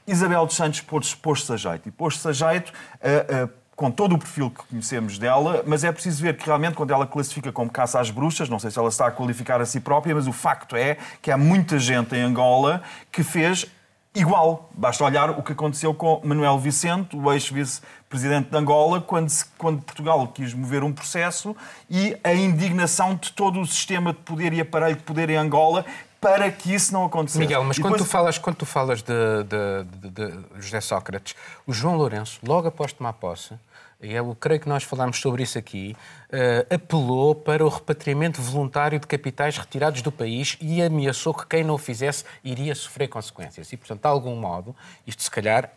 Isabel 0.06 0.44
dos 0.44 0.56
Santos 0.56 0.80
pôs-se 0.80 1.52
a 1.52 1.56
jeito. 1.56 1.88
E 1.88 1.92
pôs-se 1.92 2.26
a 2.26 2.32
jeito 2.32 2.70
uh, 2.70 3.44
uh, 3.44 3.50
com 3.76 3.90
todo 3.90 4.16
o 4.16 4.18
perfil 4.18 4.50
que 4.50 4.64
conhecemos 4.64 5.18
dela, 5.18 5.62
mas 5.66 5.84
é 5.84 5.92
preciso 5.92 6.22
ver 6.22 6.36
que 6.36 6.44
realmente, 6.44 6.74
quando 6.74 6.92
ela 6.92 7.06
classifica 7.06 7.52
como 7.52 7.70
caça 7.70 8.00
às 8.00 8.10
bruxas, 8.10 8.48
não 8.48 8.58
sei 8.58 8.70
se 8.70 8.78
ela 8.78 8.88
está 8.88 9.06
a 9.06 9.10
qualificar 9.10 9.60
a 9.60 9.66
si 9.66 9.80
própria, 9.80 10.14
mas 10.14 10.26
o 10.26 10.32
facto 10.32 10.76
é 10.76 10.98
que 11.20 11.30
há 11.30 11.38
muita 11.38 11.78
gente 11.78 12.14
em 12.14 12.20
Angola 12.20 12.82
que 13.10 13.22
fez 13.22 13.66
igual. 14.14 14.70
Basta 14.74 15.04
olhar 15.04 15.30
o 15.30 15.42
que 15.42 15.52
aconteceu 15.52 15.94
com 15.94 16.20
Manuel 16.24 16.58
Vicente, 16.58 17.16
o 17.16 17.32
ex-vice-presidente 17.32 18.50
de 18.50 18.56
Angola, 18.56 19.00
quando, 19.00 19.30
quando, 19.56 19.82
Portugal 19.82 20.26
quis 20.28 20.52
mover 20.54 20.82
um 20.84 20.92
processo 20.92 21.56
e 21.88 22.16
a 22.22 22.32
indignação 22.34 23.14
de 23.14 23.32
todo 23.32 23.60
o 23.60 23.66
sistema 23.66 24.12
de 24.12 24.18
poder 24.20 24.52
e 24.52 24.60
aparelho 24.60 24.96
de 24.96 25.02
poder 25.02 25.30
em 25.30 25.36
Angola 25.36 25.84
para 26.20 26.50
que 26.52 26.72
isso 26.72 26.92
não 26.92 27.04
acontecesse. 27.04 27.40
Miguel, 27.40 27.64
mas 27.64 27.76
E 27.76 27.80
quando, 27.80 27.94
depois- 27.94 28.08
tu 28.08 28.12
falas, 28.12 28.38
quando 28.38 28.56
tu 28.56 28.66
falas 28.66 29.02
de, 29.02 29.12
de- 29.44 30.08
de- 30.08 30.30
de 30.30 30.44
José 30.62 30.80
Sócrates, 30.80 31.34
o 31.66 31.72
João 31.72 31.96
Lourenço, 31.96 32.38
logo 32.46 32.68
após 32.68 32.92
tomar 32.92 33.12
posse, 33.14 33.54
eu 34.02 34.36
creio 34.38 34.60
que 34.60 34.68
nós 34.68 34.82
falámos 34.82 35.18
sobre 35.18 35.42
isso 35.42 35.58
aqui, 35.58 35.96
eh, 36.30 36.66
apelou 36.70 37.34
para 37.34 37.64
o 37.64 37.68
repatriamento 37.68 38.42
voluntário 38.42 38.98
de 38.98 39.06
capitais 39.06 39.56
retirados 39.56 40.02
do 40.02 40.10
país 40.10 40.56
e 40.60 40.82
ameaçou 40.82 41.32
que 41.32 41.46
quem 41.46 41.62
não 41.62 41.74
o 41.74 41.78
fizesse 41.78 42.24
iria 42.42 42.74
sofrer 42.74 43.08
consequências. 43.08 43.72
E, 43.72 43.76
portanto, 43.76 44.00
de 44.00 44.08
algum 44.08 44.34
modo, 44.34 44.74
isto 45.06 45.22
se 45.22 45.30
calhar 45.30 45.70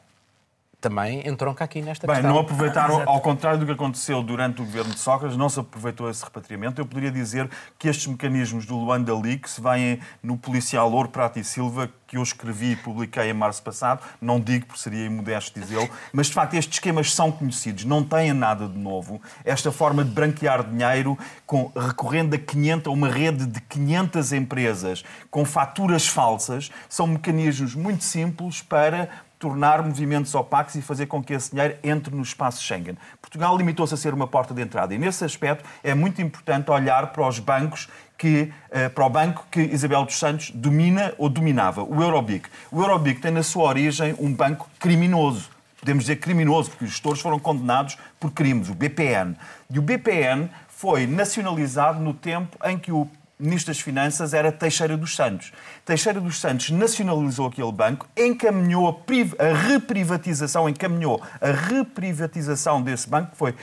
também 0.85 1.27
entronca 1.27 1.63
aqui 1.63 1.81
nesta 1.81 2.05
Bem, 2.05 2.17
questão. 2.17 2.31
não 2.31 2.39
aproveitaram, 2.39 3.01
ao 3.09 3.19
contrário 3.19 3.57
do 3.57 3.65
que 3.65 3.71
aconteceu 3.71 4.21
durante 4.21 4.61
o 4.61 4.65
governo 4.65 4.93
de 4.93 4.99
Sócrates, 4.99 5.35
não 5.35 5.49
se 5.49 5.59
aproveitou 5.59 6.07
esse 6.07 6.23
repatriamento. 6.23 6.79
Eu 6.79 6.85
poderia 6.85 7.09
dizer 7.09 7.49
que 7.79 7.87
estes 7.87 8.05
mecanismos 8.05 8.67
do 8.67 8.77
Luanda 8.77 9.11
Leaks 9.17 9.59
vêm 9.59 9.99
no 10.21 10.37
policial 10.37 10.91
Ouro 10.91 11.09
Prata 11.09 11.39
e 11.39 11.43
Silva, 11.43 11.89
que 12.05 12.17
eu 12.17 12.21
escrevi 12.21 12.73
e 12.73 12.75
publiquei 12.75 13.31
em 13.31 13.33
março 13.33 13.63
passado. 13.63 14.03
Não 14.21 14.39
digo, 14.39 14.67
porque 14.67 14.79
seria 14.79 15.07
imodesto 15.07 15.59
dizê-lo, 15.59 15.89
mas 16.13 16.27
de 16.27 16.33
facto 16.33 16.53
estes 16.53 16.75
esquemas 16.75 17.11
são 17.11 17.31
conhecidos, 17.31 17.83
não 17.83 18.03
têm 18.03 18.31
nada 18.31 18.67
de 18.67 18.77
novo. 18.77 19.19
Esta 19.43 19.71
forma 19.71 20.03
de 20.03 20.11
branquear 20.11 20.63
dinheiro 20.63 21.17
com, 21.47 21.71
recorrendo 21.75 22.35
a 22.35 22.37
500, 22.37 22.87
a 22.87 22.91
uma 22.91 23.09
rede 23.09 23.47
de 23.47 23.59
500 23.59 24.33
empresas 24.33 25.03
com 25.31 25.43
faturas 25.43 26.05
falsas, 26.05 26.69
são 26.87 27.07
mecanismos 27.07 27.73
muito 27.73 28.03
simples 28.03 28.61
para 28.61 29.09
tornar 29.45 29.83
movimentos 29.83 30.33
opacos 30.33 30.73
e 30.73 30.81
fazer 30.81 31.05
com 31.05 31.23
que 31.23 31.31
esse 31.31 31.51
dinheiro 31.51 31.77
entre 31.83 32.15
no 32.15 32.23
espaço 32.23 32.63
Schengen. 32.63 32.97
Portugal 33.21 33.55
limitou-se 33.55 33.93
a 33.93 33.97
ser 33.97 34.11
uma 34.11 34.25
porta 34.25 34.55
de 34.55 34.61
entrada 34.63 34.95
e, 34.95 34.97
nesse 34.97 35.23
aspecto, 35.23 35.63
é 35.83 35.93
muito 35.93 36.19
importante 36.19 36.71
olhar 36.71 37.11
para 37.11 37.27
os 37.27 37.37
bancos 37.37 37.87
que, 38.17 38.51
eh, 38.71 38.89
para 38.89 39.05
o 39.05 39.09
banco 39.09 39.45
que 39.51 39.61
Isabel 39.61 40.03
dos 40.03 40.17
Santos 40.17 40.49
domina 40.49 41.13
ou 41.19 41.29
dominava, 41.29 41.83
o 41.83 42.01
Eurobic. 42.01 42.49
O 42.71 42.81
Eurobic 42.81 43.21
tem 43.21 43.29
na 43.29 43.43
sua 43.43 43.65
origem 43.65 44.15
um 44.17 44.33
banco 44.33 44.67
criminoso. 44.79 45.51
Podemos 45.79 46.05
dizer 46.05 46.15
criminoso, 46.15 46.71
porque 46.71 46.85
os 46.85 46.91
gestores 46.91 47.21
foram 47.21 47.37
condenados 47.37 47.99
por 48.19 48.31
crimes, 48.31 48.67
o 48.67 48.73
BPN. 48.73 49.35
E 49.69 49.77
o 49.77 49.81
BPN 49.83 50.49
foi 50.69 51.05
nacionalizado 51.05 51.99
no 51.99 52.15
tempo 52.15 52.57
em 52.65 52.79
que 52.79 52.91
o 52.91 53.07
Ministro 53.37 53.73
das 53.73 53.81
Finanças 53.81 54.33
era 54.33 54.51
Teixeira 54.51 54.95
dos 54.95 55.15
Santos. 55.15 55.51
Teixeira 55.83 56.21
dos 56.21 56.39
Santos 56.39 56.69
nacionalizou 56.69 57.47
aquele 57.47 57.71
banco, 57.71 58.07
encaminhou 58.15 58.87
a, 58.89 59.43
a 59.43 59.53
reprivatização, 59.53 60.69
encaminhou 60.69 61.21
a 61.41 61.51
reprivatização 61.51 62.81
desse 62.81 63.09
banco, 63.09 63.31
que 63.31 63.37
foi 63.37 63.53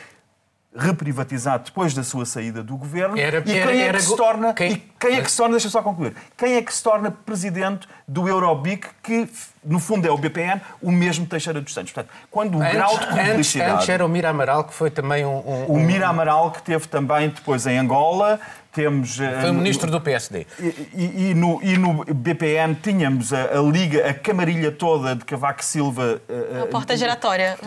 reprivatizado 0.74 1.64
depois 1.64 1.92
da 1.92 2.02
sua 2.02 2.24
saída 2.24 2.62
do 2.62 2.76
governo. 2.78 3.18
Era- 3.18 3.38
e 3.40 3.42
quem 3.42 3.58
era- 3.60 3.72
é 3.72 3.92
que 3.92 4.00
se 4.02 4.16
torna, 4.16 4.54
quem- 4.54 4.72
e 4.72 4.76
quem 4.98 5.16
é 5.16 5.20
que 5.22 5.30
se 5.30 5.36
torna, 5.36 5.52
deixa 5.52 5.66
eu 5.66 5.70
só 5.70 5.82
concluir, 5.82 6.14
quem 6.36 6.54
é 6.54 6.62
que 6.62 6.72
se 6.72 6.82
torna 6.82 7.10
presidente 7.10 7.86
do 8.08 8.26
Eurobic, 8.26 8.88
que 9.02 9.28
no 9.62 9.78
fundo 9.78 10.06
é 10.08 10.10
o 10.10 10.16
BPN, 10.16 10.62
o 10.80 10.90
mesmo 10.90 11.26
Teixeira 11.26 11.60
dos 11.60 11.74
Santos. 11.74 11.92
Portanto, 11.92 12.10
quando 12.30 12.56
o 12.56 12.58
grau 12.58 12.98
de 12.98 13.04
Antes, 13.04 13.54
antes, 13.54 13.56
antes 13.56 13.88
era 13.88 14.04
o 14.04 14.08
Mira 14.08 14.30
Amaral, 14.30 14.64
que 14.64 14.72
foi 14.72 14.90
também 14.90 15.26
um... 15.26 15.46
um- 15.46 15.66
O 15.66 15.78
Mira 15.78 16.08
Amaral, 16.08 16.50
que 16.50 16.62
teve 16.62 16.88
também 16.88 17.28
depois 17.28 17.66
em 17.66 17.76
Angola, 17.78 18.40
temos... 18.72 19.20
eh, 19.20 19.40
Foi 19.40 19.50
o 19.50 19.52
no- 19.52 19.58
ministro 19.60 19.90
do 19.90 20.00
PSD. 20.00 20.46
E, 20.58 20.64
e- 20.94 21.30
e 21.30 21.34
no, 21.34 21.60
e 21.62 21.76
no 21.76 22.04
BPN 22.04 22.74
tínhamos 22.82 23.32
a, 23.32 23.58
a 23.58 23.62
liga, 23.62 24.08
a 24.08 24.14
camarilha 24.14 24.72
toda 24.72 25.14
de 25.14 25.24
Cavaco 25.24 25.62
Silva... 25.64 26.20
eh, 26.28 26.62
A 26.62 26.66
porta 26.66 26.96
giratória. 26.96 27.58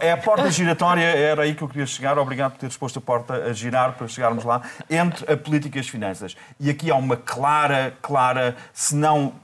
a 0.00 0.04
É 0.04 0.12
a 0.12 0.16
porta 0.16 0.50
giratória, 0.50 1.04
era 1.04 1.42
aí 1.42 1.54
que 1.54 1.62
eu 1.62 1.68
queria 1.68 1.86
chegar. 1.86 2.18
Obrigado 2.18 2.52
por 2.52 2.58
teres 2.58 2.76
posto 2.76 2.98
a 2.98 3.02
porta 3.02 3.34
a 3.34 3.52
girar 3.52 3.92
para 3.92 4.08
chegarmos 4.08 4.42
lá, 4.44 4.62
entre 4.90 5.30
a 5.32 5.36
política 5.36 5.76
e 5.78 5.80
as 5.80 5.88
finanças. 5.88 6.34
E 6.58 6.70
aqui 6.70 6.90
há 6.90 6.96
uma 6.96 7.16
clara, 7.16 7.94
clara, 8.00 8.56
se 8.72 8.96
não 8.96 9.34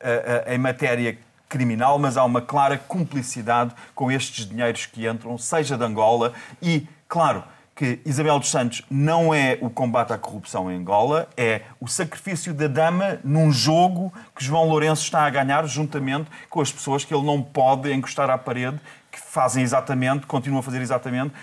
eh, 0.00 0.44
eh, 0.46 0.54
em 0.54 0.58
matéria 0.58 1.18
criminal, 1.48 1.98
mas 1.98 2.16
há 2.16 2.24
uma 2.24 2.40
clara 2.40 2.76
cumplicidade 2.78 3.72
com 3.94 4.10
estes 4.10 4.48
dinheiros 4.48 4.86
que 4.86 5.06
entram, 5.06 5.36
seja 5.38 5.76
de 5.76 5.84
Angola 5.84 6.32
e, 6.60 6.86
claro, 7.06 7.44
que 7.74 8.00
Isabel 8.04 8.38
dos 8.38 8.50
Santos 8.50 8.82
não 8.88 9.34
é 9.34 9.58
o 9.60 9.68
combate 9.68 10.12
à 10.12 10.18
corrupção 10.18 10.70
em 10.70 10.76
Angola, 10.76 11.28
é 11.36 11.62
o 11.80 11.88
sacrifício 11.88 12.54
da 12.54 12.68
dama 12.68 13.18
num 13.24 13.50
jogo 13.50 14.12
que 14.34 14.44
João 14.44 14.68
Lourenço 14.68 15.02
está 15.02 15.26
a 15.26 15.30
ganhar 15.30 15.66
juntamente 15.66 16.30
com 16.48 16.60
as 16.60 16.70
pessoas 16.70 17.04
que 17.04 17.12
ele 17.12 17.24
não 17.24 17.42
pode 17.42 17.92
encostar 17.92 18.30
à 18.30 18.38
parede, 18.38 18.80
que 19.10 19.18
fazem 19.18 19.62
exatamente, 19.62 20.26
continuam 20.26 20.60
a 20.60 20.62
fazer 20.62 20.80
exatamente 20.80 21.34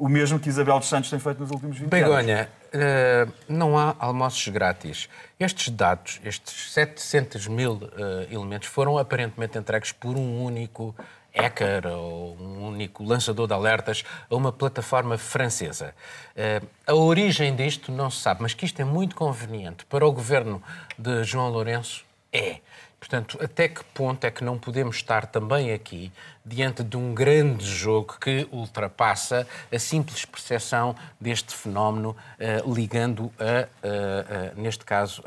o 0.00 0.08
mesmo 0.08 0.38
que 0.40 0.48
Isabel 0.48 0.78
dos 0.78 0.88
Santos 0.88 1.10
tem 1.10 1.18
feito 1.18 1.40
nos 1.40 1.50
últimos 1.50 1.76
20 1.76 1.92
anos. 1.92 2.08
Begonha, 2.08 2.48
eh, 2.72 3.28
não 3.46 3.76
há 3.76 3.94
almoços 3.98 4.48
grátis. 4.48 5.10
Estes 5.38 5.68
dados, 5.68 6.20
estes 6.24 6.72
700 6.72 7.46
mil 7.48 7.78
eh, 7.96 8.28
elementos, 8.30 8.68
foram 8.68 8.96
aparentemente 8.96 9.58
entregues 9.58 9.92
por 9.92 10.16
um 10.16 10.42
único 10.42 10.96
hacker 11.34 11.86
ou 11.86 12.36
um 12.40 12.66
único 12.68 13.04
lançador 13.04 13.46
de 13.46 13.54
alertas 13.54 14.04
a 14.28 14.34
uma 14.34 14.52
plataforma 14.52 15.16
francesa. 15.18 15.94
Eh, 16.36 16.60
a 16.86 16.94
origem 16.94 17.54
disto 17.54 17.92
não 17.92 18.10
se 18.10 18.20
sabe, 18.20 18.42
mas 18.42 18.54
que 18.54 18.64
isto 18.64 18.80
é 18.80 18.84
muito 18.84 19.14
conveniente 19.14 19.84
para 19.86 20.06
o 20.06 20.12
governo 20.12 20.62
de 20.98 21.24
João 21.24 21.50
Lourenço, 21.50 22.04
é. 22.32 22.58
Portanto, 22.98 23.38
até 23.42 23.66
que 23.66 23.82
ponto 23.94 24.24
é 24.24 24.30
que 24.30 24.44
não 24.44 24.58
podemos 24.58 24.96
estar 24.96 25.24
também 25.24 25.72
aqui 25.72 26.12
diante 26.44 26.82
de 26.82 26.98
um 26.98 27.14
grande 27.14 27.64
jogo 27.64 28.18
que 28.20 28.46
ultrapassa 28.52 29.46
a 29.72 29.78
simples 29.78 30.26
percepção 30.26 30.94
deste 31.18 31.54
fenómeno, 31.54 32.14
eh, 32.38 32.62
ligando 32.66 33.32
a, 33.38 33.66
eh, 33.82 34.52
neste 34.54 34.84
caso, 34.84 35.22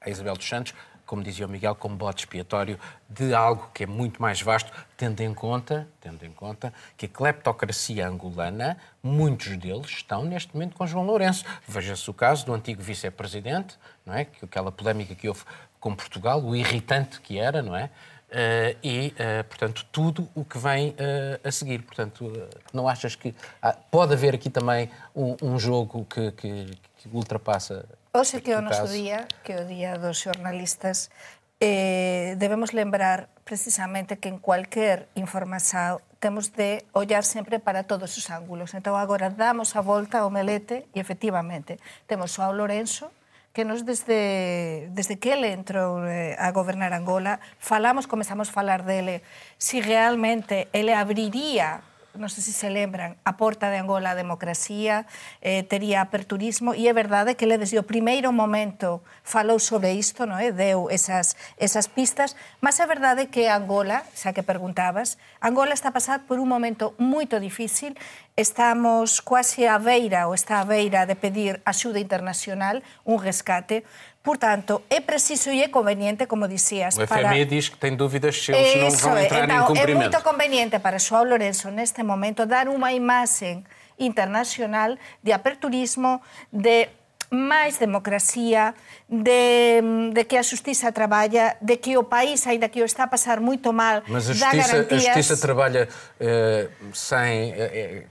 a 0.00 0.08
Isabel 0.08 0.36
dos 0.36 0.48
Santos, 0.48 0.72
como 1.08 1.22
dizia 1.22 1.46
o 1.46 1.48
Miguel, 1.48 1.74
como 1.74 1.96
bote 1.96 2.20
expiatório 2.24 2.78
de 3.08 3.32
algo 3.34 3.70
que 3.72 3.84
é 3.84 3.86
muito 3.86 4.20
mais 4.20 4.42
vasto, 4.42 4.70
tendo 4.94 5.22
em 5.22 5.32
conta, 5.32 5.88
tendo 6.02 6.22
em 6.26 6.30
conta 6.30 6.72
que 6.98 7.06
a 7.06 7.08
cleptocracia 7.08 8.06
angolana, 8.06 8.76
muitos 9.02 9.56
deles 9.56 9.86
estão 9.88 10.22
neste 10.22 10.52
momento 10.54 10.76
com 10.76 10.86
João 10.86 11.06
Lourenço. 11.06 11.46
Veja-se 11.66 12.08
o 12.10 12.14
caso 12.14 12.44
do 12.44 12.52
antigo 12.52 12.82
vice-presidente, 12.82 13.76
não 14.04 14.12
é? 14.14 14.26
Que 14.26 14.44
aquela 14.44 14.70
polémica 14.70 15.14
que 15.14 15.26
houve 15.28 15.42
com 15.80 15.94
Portugal, 15.94 16.42
o 16.44 16.54
irritante 16.54 17.20
que 17.22 17.38
era, 17.38 17.62
não 17.62 17.74
é? 17.74 17.88
Eh, 18.30 18.76
e, 18.84 19.14
eh, 19.18 19.42
portanto, 19.44 19.86
tudo 19.90 20.28
o 20.34 20.44
que 20.44 20.58
vem 20.58 20.94
eh, 20.98 21.40
a 21.42 21.50
seguir. 21.50 21.80
Portanto, 21.80 22.30
não 22.74 22.86
achas 22.86 23.16
que 23.16 23.34
há- 23.62 23.72
pode 23.72 24.12
haver 24.12 24.34
aqui 24.34 24.50
também 24.50 24.90
um, 25.16 25.34
um 25.40 25.58
jogo 25.58 26.04
que, 26.04 26.30
que- 26.32 26.66
que 26.98 27.08
ultrapassa 27.10 27.86
Ose 28.12 28.40
que 28.40 28.56
o 28.56 28.64
noso 28.64 28.88
día, 28.88 29.28
que 29.44 29.56
o 29.60 29.64
día 29.68 30.00
dos 30.00 30.16
xornalistas, 30.16 31.12
eh, 31.60 32.36
debemos 32.38 32.72
lembrar 32.72 33.28
precisamente 33.44 34.16
que 34.16 34.28
en 34.28 34.38
cualquier 34.38 35.08
información 35.14 36.00
temos 36.18 36.52
de 36.54 36.84
ollar 36.92 37.22
sempre 37.24 37.58
para 37.58 37.84
todos 37.84 38.16
os 38.16 38.30
ángulos. 38.30 38.74
Entón, 38.74 38.96
agora 38.96 39.30
damos 39.30 39.76
a 39.76 39.84
volta 39.84 40.24
ao 40.24 40.30
melete 40.30 40.88
e, 40.94 40.98
efectivamente, 40.98 41.78
temos 42.08 42.32
o 42.38 42.42
ao 42.42 42.56
Lorenzo, 42.56 43.12
que 43.52 43.66
nos 43.66 43.84
desde, 43.84 44.88
desde 44.94 45.18
que 45.18 45.34
ele 45.34 45.50
entrou 45.50 46.00
eh, 46.06 46.32
a 46.38 46.50
gobernar 46.50 46.94
Angola, 46.94 47.40
falamos, 47.58 48.06
comezamos 48.06 48.50
a 48.50 48.54
falar 48.54 48.88
dele, 48.88 49.20
si 49.58 49.82
realmente 49.82 50.68
ele 50.72 50.94
abriría 50.94 51.82
non 52.18 52.28
sei 52.28 52.42
se 52.42 52.52
se 52.52 52.68
lembran, 52.68 53.16
a 53.22 53.38
porta 53.38 53.70
de 53.70 53.78
Angola 53.78 54.12
a 54.12 54.18
democracia, 54.18 55.06
eh, 55.40 55.64
aperturismo, 55.96 56.74
e 56.74 56.90
é 56.90 56.92
verdade 56.92 57.38
que 57.38 57.46
ele 57.46 57.56
desde 57.56 57.78
o 57.78 57.86
primeiro 57.86 58.34
momento 58.34 59.00
falou 59.22 59.62
sobre 59.62 59.94
isto, 59.94 60.26
non 60.26 60.36
é? 60.42 60.50
deu 60.50 60.90
esas, 60.90 61.38
esas 61.56 61.86
pistas, 61.86 62.34
mas 62.60 62.82
é 62.82 62.86
verdade 62.86 63.30
que 63.30 63.46
Angola, 63.46 64.02
xa 64.12 64.34
que 64.34 64.42
preguntabas, 64.42 65.16
Angola 65.38 65.72
está 65.72 65.88
a 65.90 65.96
pasar 65.96 66.26
por 66.26 66.42
un 66.42 66.50
momento 66.50 66.98
moito 66.98 67.38
difícil, 67.38 67.94
estamos 68.34 69.22
quase 69.22 69.66
á 69.66 69.78
beira, 69.78 70.26
ou 70.26 70.34
está 70.34 70.62
á 70.62 70.66
beira 70.66 71.06
de 71.06 71.14
pedir 71.14 71.62
axuda 71.64 72.02
internacional, 72.02 72.82
un 73.06 73.18
rescate, 73.22 73.86
Portanto, 74.22 74.82
é 74.90 75.00
preciso 75.00 75.50
e 75.50 75.62
é 75.62 75.68
conveniente, 75.68 76.26
como 76.26 76.46
dicías, 76.48 76.96
O 76.98 77.06
para... 77.06 77.28
FMI 77.30 77.44
diz 77.46 77.68
que 77.68 77.78
tem 77.78 77.96
dúvidas 77.96 78.36
se 78.44 78.52
eles 78.52 78.74
não 78.76 78.90
vão 78.90 79.16
é. 79.16 79.24
entrar 79.24 79.40
em 79.40 79.44
Então, 79.44 79.62
é 79.62 79.66
cumprimento. 79.66 79.98
muito 79.98 80.22
conveniente 80.22 80.78
para 80.78 80.98
João 80.98 81.24
Lourenço, 81.24 81.70
neste 81.70 82.02
momento, 82.02 82.44
dar 82.44 82.68
uma 82.68 82.92
imagem 82.92 83.64
internacional 83.98 84.96
de 85.22 85.32
aperturismo, 85.32 86.20
de 86.52 86.88
máis 87.30 87.76
democracia, 87.78 88.74
de, 89.08 89.82
de 90.12 90.24
que 90.24 90.36
a 90.36 90.42
justiça 90.42 90.90
traballa, 90.92 91.56
de 91.60 91.76
que 91.76 91.96
o 91.96 92.04
país, 92.04 92.46
ainda 92.46 92.68
que 92.68 92.80
o 92.80 92.84
está 92.86 93.04
a 93.04 93.06
pasar 93.06 93.38
moito 93.40 93.72
mal, 93.72 94.02
Mas 94.08 94.30
a 94.30 94.32
dá 94.32 94.50
justiça, 94.50 94.68
a 94.68 94.72
garantías... 94.72 95.02
justiça 95.04 95.36
trabalha 95.36 95.88
eh, 96.18 96.68
sem, 96.94 97.52
eh, 97.52 97.56
eh, 97.56 98.04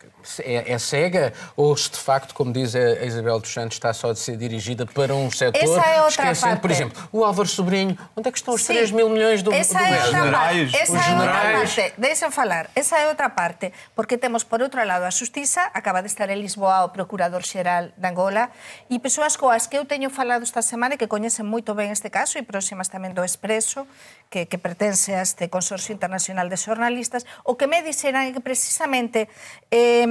é, 0.44 0.72
é 0.74 0.78
cega 0.80 1.34
ou 1.56 1.76
se 1.76 1.90
de 1.92 1.98
facto, 1.98 2.34
como 2.34 2.52
diz 2.54 2.76
a 2.76 3.04
Isabel 3.06 3.40
dos 3.40 3.52
Santos, 3.52 3.78
está 3.78 3.94
só 3.94 4.12
a 4.12 4.16
ser 4.16 4.38
dirigida 4.38 4.86
para 4.86 5.14
um 5.16 5.30
setor, 5.32 5.62
Essa 5.62 5.82
é 5.90 6.02
outra 6.02 6.24
esquecendo, 6.32 6.48
parte. 6.54 6.62
por 6.62 6.72
exemplo, 6.72 7.10
o 7.12 7.24
Álvaro 7.24 7.48
Sobrinho, 7.48 7.98
onde 8.16 8.30
é 8.30 8.32
que 8.32 8.38
estão 8.38 8.54
os 8.54 8.62
Sí. 8.64 8.74
3 8.74 8.92
mil 8.92 9.10
milhões 9.10 9.42
do, 9.42 9.54
Esa 9.54 9.78
do 9.78 9.86
é 9.86 9.88
governo? 9.90 10.06
outra 10.08 10.20
Generais. 10.24 10.74
Esa 10.74 10.84
os 10.84 10.90
é 10.90 10.94
outra 10.94 11.34
generais. 11.42 11.76
parte. 11.76 11.94
Deixen 11.98 12.32
falar. 12.32 12.70
Esa 12.76 12.98
é 13.00 13.08
outra 13.08 13.30
parte. 13.30 13.72
Porque 13.96 14.18
temos, 14.18 14.44
por 14.44 14.62
outro 14.62 14.84
lado, 14.84 15.06
a 15.06 15.12
Justiza. 15.12 15.72
Acaba 15.74 16.02
de 16.02 16.08
estar 16.08 16.30
en 16.30 16.40
Lisboa 16.42 16.84
o 16.84 16.90
Procurador-Xeral 16.92 17.94
de 17.96 18.08
Angola. 18.08 18.52
E 18.90 19.00
persoas 19.00 19.38
coas 19.38 19.68
que 19.68 19.78
eu 19.78 19.86
teño 19.86 20.10
falado 20.10 20.44
esta 20.44 20.62
semana 20.62 20.96
e 20.96 20.98
que 21.00 21.08
coñecen 21.08 21.46
moito 21.48 21.76
ben 21.76 21.92
este 21.92 22.10
caso 22.12 22.38
e 22.40 22.44
próximas 22.44 22.90
tamén 22.92 23.14
do 23.16 23.24
Expreso, 23.24 23.88
que, 24.30 24.46
que 24.48 24.58
pertence 24.60 25.16
a 25.16 25.24
este 25.24 25.48
Consorcio 25.48 25.96
Internacional 25.96 26.50
de 26.52 26.58
Xornalistas, 26.60 27.24
o 27.48 27.56
que 27.56 27.68
me 27.68 27.80
dixeran 27.84 28.28
é 28.28 28.32
que 28.36 28.44
precisamente 28.44 29.32
eh, 29.72 30.04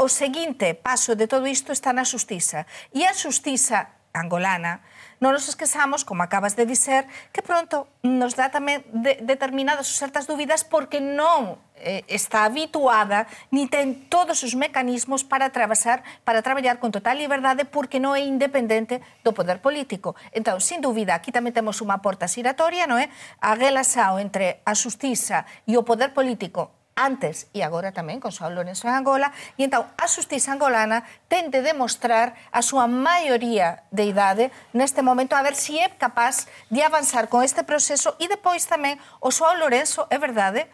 o 0.00 0.08
seguinte 0.08 0.72
paso 0.72 1.12
de 1.12 1.28
todo 1.28 1.44
isto 1.44 1.72
está 1.72 1.92
na 1.92 2.08
xustiza. 2.08 2.64
E 2.96 3.04
a 3.04 3.12
xustiza 3.12 4.00
angolana, 4.12 4.82
non 5.22 5.36
nos 5.36 5.46
esquezamos, 5.46 6.02
como 6.02 6.24
acabas 6.24 6.56
de 6.56 6.64
dizer, 6.66 7.06
que 7.30 7.44
pronto 7.44 7.86
nos 8.02 8.34
dá 8.34 8.48
tamén 8.48 8.82
de, 8.90 9.20
determinadas 9.22 9.86
ou 9.86 9.94
certas 9.94 10.24
dúbidas 10.24 10.64
porque 10.64 10.98
non 10.98 11.60
eh, 11.76 12.02
está 12.08 12.48
habituada 12.48 13.28
ni 13.54 13.68
ten 13.68 14.08
todos 14.08 14.40
os 14.42 14.56
mecanismos 14.56 15.22
para 15.22 15.52
atravesar, 15.52 16.02
para 16.24 16.42
traballar 16.42 16.80
con 16.80 16.90
total 16.90 17.20
liberdade 17.20 17.68
porque 17.68 18.00
non 18.02 18.16
é 18.16 18.24
independente 18.24 19.04
do 19.22 19.36
poder 19.36 19.62
político. 19.62 20.16
Entón, 20.34 20.58
sin 20.58 20.80
dúbida, 20.82 21.14
aquí 21.14 21.30
tamén 21.30 21.54
temos 21.54 21.78
unha 21.84 22.00
porta 22.02 22.26
xiratoria, 22.26 22.88
non 22.88 22.98
é? 22.98 23.12
A 23.44 23.54
relaxao 23.54 24.18
entre 24.18 24.64
a 24.66 24.72
justiza 24.74 25.46
e 25.68 25.76
o 25.78 25.86
poder 25.86 26.16
político 26.16 26.79
antes 27.00 27.48
e 27.56 27.64
agora 27.64 27.96
tamén 27.96 28.20
con 28.20 28.36
Saúl 28.36 28.60
Lourenço 28.60 28.84
en 28.84 28.92
Angola, 28.92 29.32
e 29.56 29.64
entón 29.64 29.88
a 29.96 30.04
justiza 30.04 30.52
angolana 30.52 31.08
ten 31.32 31.48
de 31.48 31.64
demostrar 31.64 32.36
a 32.52 32.60
súa 32.60 32.84
maioría 32.84 33.88
de 33.88 34.04
idade 34.04 34.52
neste 34.76 35.00
momento 35.00 35.32
a 35.32 35.40
ver 35.40 35.56
se 35.56 35.70
si 35.70 35.78
é 35.78 35.88
capaz 35.88 36.50
de 36.66 36.82
avanzar 36.82 37.30
con 37.30 37.46
este 37.46 37.62
proceso 37.62 38.18
e 38.18 38.26
depois 38.26 38.66
tamén 38.66 38.98
o 39.22 39.30
Saúl 39.30 39.62
Lourenço 39.62 40.10
é 40.10 40.18
verdade 40.18 40.66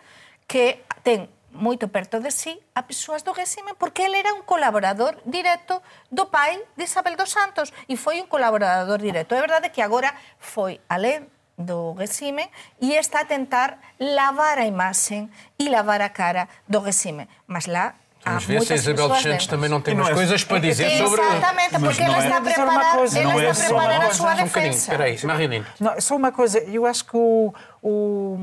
que 0.48 0.80
ten 1.04 1.28
moito 1.52 1.88
perto 1.88 2.20
de 2.20 2.32
si 2.32 2.56
sí, 2.56 2.62
a 2.72 2.88
persoas 2.88 3.24
do 3.24 3.32
réxime 3.32 3.76
porque 3.76 4.04
ele 4.08 4.18
era 4.18 4.32
un 4.32 4.40
colaborador 4.40 5.20
directo 5.24 5.82
do 6.08 6.32
pai 6.32 6.56
de 6.76 6.84
Isabel 6.84 7.16
dos 7.16 7.28
Santos 7.28 7.72
e 7.88 7.96
foi 7.96 8.20
un 8.20 8.28
colaborador 8.28 9.00
directo. 9.00 9.36
É 9.36 9.40
verdade 9.40 9.68
que 9.68 9.84
agora 9.84 10.16
foi 10.40 10.80
alén 10.88 11.28
do 11.58 11.92
regime 11.92 12.48
e 12.80 12.94
está 12.94 13.20
a 13.20 13.24
tentar 13.24 13.78
lavar 13.98 14.58
a 14.58 14.66
imaxen 14.66 15.30
e 15.58 15.68
lavar 15.68 16.00
a 16.00 16.08
cara 16.08 16.48
do 16.68 16.78
regime. 16.80 17.28
Mas 17.46 17.66
lá 17.66 17.94
há 18.24 18.30
Vamos 18.30 18.44
ver 18.44 18.62
se 18.62 18.72
a 18.72 18.76
Isabel 18.76 19.08
dos 19.08 19.22
Santos 19.22 19.46
também 19.46 19.70
não 19.70 19.80
tem 19.80 19.94
umas 19.94 20.08
é- 20.08 20.14
coisas 20.14 20.44
para 20.44 20.58
dizer 20.58 20.90
sobre... 20.98 21.20
Exatamente, 21.22 21.78
porque 21.78 22.02
não 22.02 22.14
ela 22.14 22.16
é- 22.16 22.26
está 22.26 22.36
a 22.36 22.40
preparar, 22.40 22.96
coisa. 22.96 23.18
ela 23.18 23.32
Não 23.32 23.40
é 23.40 23.50
está 23.50 23.70
uma 23.72 23.80
preparar 23.82 24.00
a 24.00 24.04
um 24.04 24.08
bocadinho, 24.08 24.72
defesa. 24.72 24.76
espera 24.78 25.04
aí, 25.04 25.24
Marilene. 25.24 25.66
Não, 25.80 26.00
só 26.00 26.16
uma 26.16 26.32
coisa, 26.32 26.58
eu 26.58 26.84
acho 26.86 27.04
que 27.04 27.16
o, 27.16 27.54
o, 27.82 28.38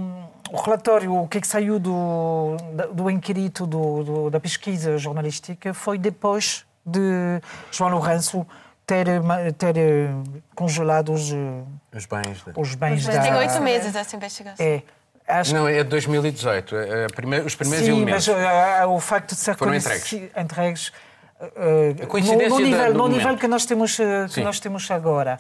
o 0.52 0.58
relatório, 0.62 1.14
o 1.16 1.28
que, 1.28 1.38
é 1.38 1.42
que 1.42 1.48
saiu 1.48 1.80
do, 1.80 2.56
do 2.94 3.10
inquérito 3.10 3.68
do, 3.68 4.04
do- 4.04 4.30
da 4.30 4.40
pesquisa 4.40 4.98
jornalística 4.98 5.74
foi 5.74 5.98
depois 5.98 6.66
de 6.86 7.42
João 7.72 7.92
Lourenço 7.92 8.46
ter, 8.86 9.08
ter 9.58 9.78
eh, 9.78 10.10
congelado 10.56 11.14
os, 11.14 11.32
eh, 11.32 11.64
Os 11.96 12.06
bens... 12.06 12.44
de- 12.44 12.52
os 12.60 12.76
bens 12.76 13.06
Mas 13.06 13.16
da... 13.16 13.22
tem 13.22 13.34
oito 13.36 13.62
meses 13.62 13.96
essa 13.96 14.16
investigação. 14.16 14.66
É. 14.66 14.82
Acho 15.26 15.54
Não, 15.54 15.68
é 15.68 15.84
de 15.84 15.90
2018. 15.90 16.76
é 16.76 17.06
a 17.06 17.10
primeira- 17.10 17.46
os 17.46 17.56
primeiros 17.56 17.86
Sim, 17.86 17.94
elementos. 17.94 18.28
mas 18.28 18.38
eh, 18.38 18.86
o 18.86 19.00
facto 19.00 19.30
de 19.30 19.36
ser 19.40 19.56
Foram 19.56 19.72
conheci- 19.72 20.30
entregues 20.36 20.92
eh, 21.40 21.96
A 22.04 22.08
coincidência 22.08 22.50
no, 22.50 22.60
no 22.60 22.66
nível, 22.66 22.92
do 22.94 22.98
no 23.00 23.08
nível 23.08 23.38
que 23.38 23.48
nós 23.48 23.66
temos 23.66 23.96
que 23.96 24.28
Sim. 24.30 24.44
nós 24.44 24.60
temos 24.60 24.90
agora. 24.92 25.38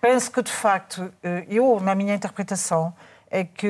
Penso 0.00 0.30
que 0.32 0.42
de 0.42 0.50
facto, 0.50 1.12
eu 1.48 1.78
na 1.80 1.94
minha 1.94 2.14
interpretação 2.14 2.92
é 3.30 3.44
que 3.44 3.68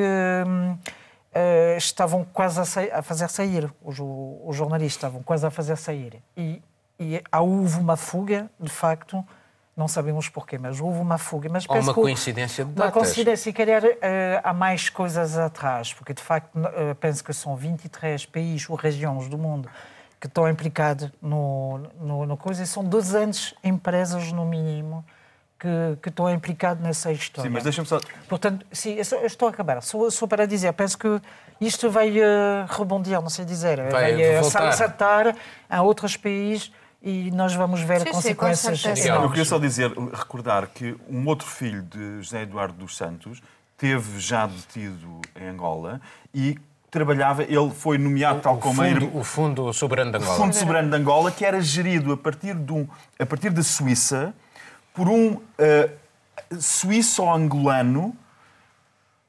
eh, 1.35 1.75
estavam 1.77 2.25
quase 2.33 2.59
a, 2.61 2.65
sa- 2.65 2.89
a 2.93 3.03
fazer 3.03 3.29
sair 3.29 3.71
os, 3.83 3.99
os 4.01 4.57
jornalistas 4.57 4.97
estavam 4.97 5.23
quase 5.23 5.47
a 5.47 5.51
fazer 5.51 5.77
sair 5.77 6.23
e, 6.37 6.63
e 7.01 7.23
há- 7.33 7.41
houve 7.41 7.81
uma 7.81 7.97
fuga 7.97 8.51
de 8.61 8.71
facto. 8.71 9.25
Não 9.77 9.89
sabemos 9.89 10.29
porquê, 10.29 10.59
mas 10.59 10.79
houve 10.79 10.99
uma 11.01 11.17
fuga. 11.17 11.49
Mas 11.51 11.65
Ou 11.67 11.75
uma 11.79 11.95
que 11.95 12.01
coincidência 12.01 12.65
de 12.65 12.71
Uma 12.73 12.87
datas. 12.87 12.93
coincidência, 12.93 13.45
se 13.45 13.53
calhar 13.53 13.83
eh, 14.03 14.39
há 14.45 14.53
mais 14.53 14.91
coisas 14.91 15.39
atrás, 15.39 15.95
porque 15.95 16.13
de 16.13 16.21
facto 16.23 16.51
eh, 16.59 16.93
penso 17.01 17.25
que 17.25 17.33
são 17.33 17.57
23 17.57 18.27
países 18.27 18.69
ou 18.69 18.77
regiões 18.77 19.27
do 19.29 19.39
mundo 19.39 19.71
que 20.21 20.27
estão 20.27 20.47
implicados 20.51 21.11
no, 21.23 21.79
no, 21.99 22.27
no 22.27 22.37
coisa 22.37 22.63
e 22.63 22.67
são 22.67 22.85
200 22.85 23.55
empresas, 23.65 24.31
no 24.33 24.45
mínimo, 24.45 25.03
que, 25.59 25.69
que 26.03 26.11
estão 26.11 26.29
implicadas 26.31 26.83
nessa 26.83 27.11
história. 27.11 27.49
Sim, 27.49 27.55
mas 27.55 27.63
deixa-me 27.63 27.87
só. 27.89 27.99
Portanto, 28.29 28.67
sim, 28.71 28.95
eu 28.97 29.05
só- 29.05 29.17
eu 29.17 29.27
estou 29.27 29.49
a 29.49 29.51
acabar. 29.51 29.81
Só, 29.83 30.11
só 30.11 30.27
para 30.27 30.47
dizer, 30.47 30.71
penso 30.75 30.99
que 30.99 31.21
isto 31.59 31.89
vai 31.89 32.11
eh, 32.19 32.67
rebondir, 32.69 33.19
não 33.23 33.31
sei 33.31 33.47
dizer, 33.47 33.81
Vai 33.91 34.21
eh, 34.21 34.41
voltar. 34.43 34.73
saltar 34.73 35.35
a 35.71 35.81
outros 35.81 36.19
países 36.19 36.71
e 37.03 37.31
nós 37.31 37.55
vamos 37.55 37.81
ver 37.81 38.01
Sim, 38.01 38.21
sim, 38.21 38.35
com 38.35 38.47
consequências. 38.47 39.05
enormes. 39.05 39.25
Eu 39.25 39.29
queria 39.31 39.45
só 39.45 39.59
dizer, 39.59 39.93
recordar 40.13 40.67
que 40.69 40.97
um 41.09 41.27
outro 41.27 41.47
filho 41.47 41.83
de 41.83 42.23
José 42.23 42.43
Eduardo 42.43 42.75
dos 42.75 42.97
Santos 42.97 43.43
teve 43.77 44.21
já 44.21 44.47
detido 44.47 45.21
em 45.41 45.49
Angola 45.49 46.01
e 46.35 46.59
trabalhava, 46.91 47.43
ele 47.45 47.71
foi 47.71 47.97
nomeado 47.97 48.41
tal 48.41 48.57
O 48.57 48.59
como 48.59 48.83
a 48.83 48.87
fundo, 48.87 49.17
o 49.17 49.25
fundo 49.25 49.73
soberano 49.73 50.11
de 50.11 50.19
o 50.19 50.21
Angola. 50.21 50.37
Fundo 50.37 50.55
Soberano 50.55 50.91
de 50.91 50.97
Angola, 50.97 51.31
que 51.31 51.45
era 51.45 51.61
gerido 51.63 52.13
a 52.13 52.17
partir, 52.17 52.55
de 52.55 52.73
um, 52.73 52.87
a 53.19 53.25
partir 53.25 53.51
da 53.51 53.63
Suíça 53.63 54.35
por 54.93 55.09
um 55.09 55.41
eh, 55.57 55.89
suíço-angolano, 56.59 58.15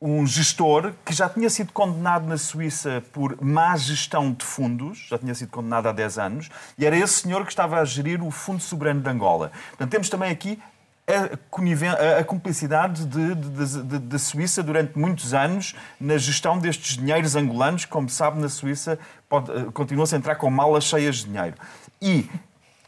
um 0.02 0.26
gestor 0.26 0.94
que 1.06 1.14
já 1.14 1.30
tinha 1.30 1.50
sido 1.50 1.72
condenado 1.72 2.26
na 2.28 2.38
Suíça 2.38 3.04
por 3.14 3.38
má 3.40 3.76
gestão 3.78 4.32
de 4.34 4.44
fundos, 4.44 5.06
já 5.10 5.18
tinha 5.20 5.36
sido 5.36 5.50
condenado 5.50 5.88
há 5.88 5.92
10 5.92 6.18
anos, 6.18 6.50
e 6.78 6.86
era 6.86 6.98
esse 6.98 7.22
senhor 7.22 7.44
que 7.46 7.52
estava 7.52 7.80
a 7.80 7.86
gerir 7.86 8.24
o 8.24 8.32
Fundo 8.32 8.62
Soberano 8.62 9.00
de 9.02 9.10
Angola. 9.10 9.52
Portanto, 9.70 9.92
temos 9.92 10.10
também 10.10 10.32
aqui 10.32 10.60
a, 11.08 12.20
a- 12.20 12.24
cumplicidade 12.24 13.06
de- 13.06 13.36
de- 13.36 13.84
de- 13.84 14.00
da 14.00 14.18
Suíça 14.20 14.64
durante 14.64 14.98
muitos 14.98 15.34
anos 15.34 15.76
na 16.00 16.18
gestão 16.18 16.58
destes 16.58 16.96
dinheiros 16.98 17.36
angolanos. 17.36 17.86
Como 17.86 18.10
sabe, 18.10 18.40
na 18.42 18.50
Suíça 18.50 18.98
eh, 19.32 19.72
continua-se 19.74 20.16
a 20.16 20.18
entrar 20.18 20.36
com 20.36 20.50
malas 20.50 20.86
cheias 20.86 21.18
de 21.18 21.26
dinheiro. 21.26 21.56
E 22.02 22.30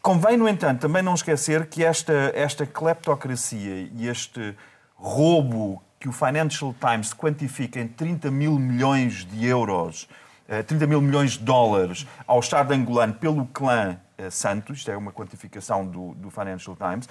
convém, 0.02 0.36
no 0.38 0.48
entanto, 0.48 0.82
também 0.82 1.02
não 1.04 1.14
esquecer 1.14 1.68
que 1.68 1.84
esta, 1.84 2.32
esta 2.34 2.66
cleptocracia 2.66 3.90
e 3.94 4.08
este 4.08 4.56
roubo 4.96 5.84
que 6.04 6.10
o 6.10 6.12
Financial 6.12 6.76
Times 6.82 7.14
quantifica 7.14 7.80
em 7.80 7.88
30 7.88 8.30
mil 8.30 8.60
milhões 8.60 9.24
de 9.26 9.46
euros, 9.46 10.10
eh, 10.50 10.62
30 10.62 10.86
mil 10.86 11.00
milhões 11.00 11.32
de 11.32 11.40
dólares 11.40 12.06
ao 12.28 12.42
Estado 12.42 12.74
angolano 12.74 13.14
pelo 13.14 13.46
clã 13.46 13.98
eh, 14.18 14.30
Santos, 14.30 14.80
isto 14.80 14.92
é 14.92 14.98
uma 14.98 15.14
quantificação 15.14 15.86
do, 15.88 16.14
do 16.16 16.30
Financial 16.30 16.76
Times, 16.76 17.08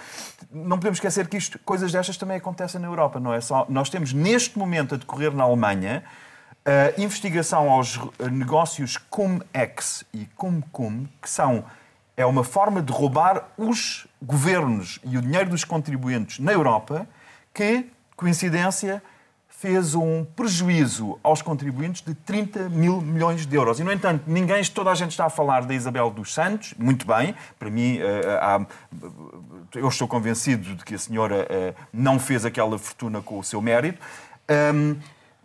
não 0.53 0.77
podemos 0.77 0.99
esquecer 0.99 1.27
que 1.27 1.39
isto, 1.39 1.59
coisas 1.61 1.91
destas 1.91 2.19
também 2.19 2.37
acontecem 2.37 2.79
na 2.79 2.87
Europa, 2.87 3.19
não 3.19 3.33
é 3.33 3.41
só. 3.41 3.65
Nós 3.67 3.89
temos 3.89 4.13
neste 4.13 4.59
momento 4.59 4.95
a 4.95 4.99
decorrer 4.99 5.33
na 5.33 5.45
Alemanha 5.45 6.05
a 6.67 7.01
investigação 7.01 7.71
aos 7.71 7.99
eh, 8.19 8.29
negócios 8.29 8.99
Cum-Ex 8.99 10.05
e 10.13 10.27
Cum-Cum, 10.37 11.09
que 11.23 11.31
são 11.31 11.65
é 12.15 12.27
uma 12.27 12.45
forma 12.45 12.83
de 12.83 12.93
roubar 12.93 13.49
os 13.57 14.07
governos 14.21 14.99
e 15.03 15.17
o 15.17 15.23
dinheiro 15.23 15.49
dos 15.49 15.65
contribuintes 15.65 16.39
na 16.39 16.53
Europa, 16.53 17.09
que, 17.55 17.87
coincidência, 18.23 19.03
fez 19.49 19.95
um 19.97 20.25
prejuízo 20.25 21.19
aos 21.23 21.43
contribuintes 21.43 22.03
de 22.03 22.15
30 22.15 22.69
mil 22.69 23.01
milhões 23.01 23.45
de 23.47 23.55
euros. 23.57 23.79
E, 23.81 23.85
no 23.85 23.93
entanto, 23.93 24.23
ninguém, 24.27 24.65
toda 24.65 24.91
a 24.91 24.95
gente 24.95 25.11
está 25.11 25.27
a 25.27 25.31
falar 25.31 25.63
da 25.67 25.75
Isabel 25.75 26.09
dos 26.11 26.33
Santos, 26.33 26.73
muito 26.79 27.05
bem, 27.07 27.35
para 27.59 27.69
mim, 27.71 27.99
eh, 27.99 28.39
há- 28.41 28.65
eu 29.75 29.89
estou 29.89 30.07
convencido 30.09 30.75
de 30.77 30.85
que 30.85 30.95
a 30.95 30.99
senhora 30.99 31.47
eh, 31.51 31.75
não 31.93 32.19
fez 32.19 32.45
aquela 32.45 32.79
fortuna 32.79 33.21
com 33.21 33.39
o 33.39 33.45
seu 33.45 33.61
mérito. 33.61 34.01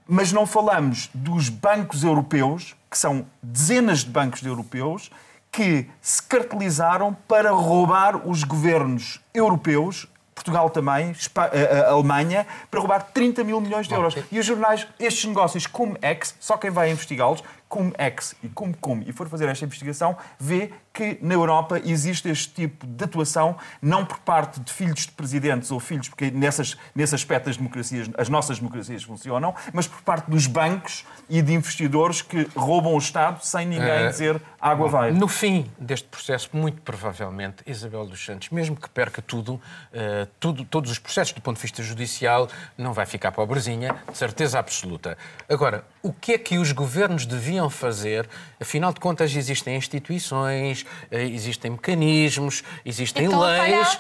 Mas 0.08 0.32
não 0.32 0.46
falamos 0.46 1.10
dos 1.14 1.50
bancos 1.50 2.04
europeus, 2.04 2.76
que 2.90 2.98
são 2.98 3.26
dezenas 3.42 4.00
de 4.04 4.10
bancos 4.10 4.42
europeus, 4.44 5.12
que 5.52 5.88
se 6.02 6.22
cartelizaram 6.24 7.16
para 7.28 7.52
roubar 7.52 8.28
os 8.28 8.44
governos 8.44 9.20
europeus, 9.34 10.08
Portugal 10.38 10.70
também, 10.70 11.16
a, 11.36 11.90
a 11.90 11.92
Alemanha, 11.92 12.46
para 12.70 12.80
roubar 12.80 13.02
30 13.12 13.44
mil 13.44 13.60
milhões 13.60 13.88
de 13.88 13.94
euros. 13.94 14.16
E 14.32 14.40
os 14.40 14.46
jornais, 14.46 14.88
estes 15.00 15.26
negócios 15.26 15.66
como 15.66 15.98
Ex, 16.02 16.36
só 16.40 16.58
quem 16.58 16.70
vai 16.70 16.92
investigá-los, 16.92 17.44
cum-ex 17.70 18.36
e 18.44 18.48
cum-cum 18.50 19.04
e 19.06 19.12
for 19.12 19.28
fazer 19.28 19.48
esta 19.50 19.66
investigação, 19.66 20.16
vê 20.40 20.72
que 20.94 21.20
na 21.22 21.36
Europa 21.36 21.80
existe 21.86 22.28
este 22.28 22.50
tipo 22.50 22.88
de 22.88 23.04
atuação, 23.04 23.56
não 23.82 24.04
por 24.04 24.18
parte 24.20 24.60
de 24.60 24.74
filhos 24.74 25.02
de 25.02 25.12
presidentes 25.12 25.70
ou 25.70 25.80
filhos, 25.80 26.10
porque 26.10 26.32
nessas, 26.32 26.76
nesse 26.96 27.14
aspecto 27.14 27.50
as 27.50 27.58
democracias, 27.58 28.10
as 28.18 28.30
nossas 28.30 28.58
democracias 28.58 29.04
funcionam, 29.04 29.54
mas 29.74 29.88
por 29.88 30.02
parte 30.02 30.30
dos 30.30 30.48
bancos 30.48 31.06
e 31.30 31.42
de 31.42 31.54
investidores 31.54 32.22
que 32.22 32.48
roubam 32.56 32.94
o 32.96 32.98
Estado 32.98 33.44
sem 33.46 33.66
ninguém 33.66 33.88
Uh, 33.88 34.10
dizer 34.10 34.42
água 34.60 34.88
vai. 34.88 35.12
No 35.12 35.28
fim 35.28 35.72
deste 35.80 36.08
processo, 36.08 36.50
muito 36.54 36.82
provavelmente, 36.82 37.64
Isabel 37.66 38.06
dos 38.06 38.24
Santos, 38.24 38.50
mesmo 38.50 38.76
que 38.76 38.90
perca 38.90 39.22
tudo, 39.22 39.62
eh, 39.94 40.28
tudo, 40.40 40.66
todos 40.66 40.92
os 40.92 41.00
processos 41.00 41.34
do 41.34 41.42
ponto 41.42 41.58
de 41.58 41.62
vista 41.62 41.82
judicial, 41.84 42.48
não 42.78 42.94
vai 42.94 43.06
ficar 43.06 43.32
pobrezinha, 43.32 43.96
de 44.10 44.18
certeza 44.18 44.60
absoluta. 44.60 45.18
Agora, 45.48 45.86
o 46.02 46.12
que 46.12 46.34
é 46.34 46.38
que 46.38 46.58
os 46.58 46.72
governos 46.72 47.26
deviam 47.26 47.57
fazer? 47.70 48.30
Afinal 48.60 48.94
de 48.94 49.00
contas, 49.00 49.36
existem 49.36 49.76
instituições, 49.76 50.86
eh, 51.12 51.24
existem 51.24 51.72
mecanismos, 51.72 52.64
existem 52.86 53.26
Então, 53.26 53.40
leis. 53.40 54.00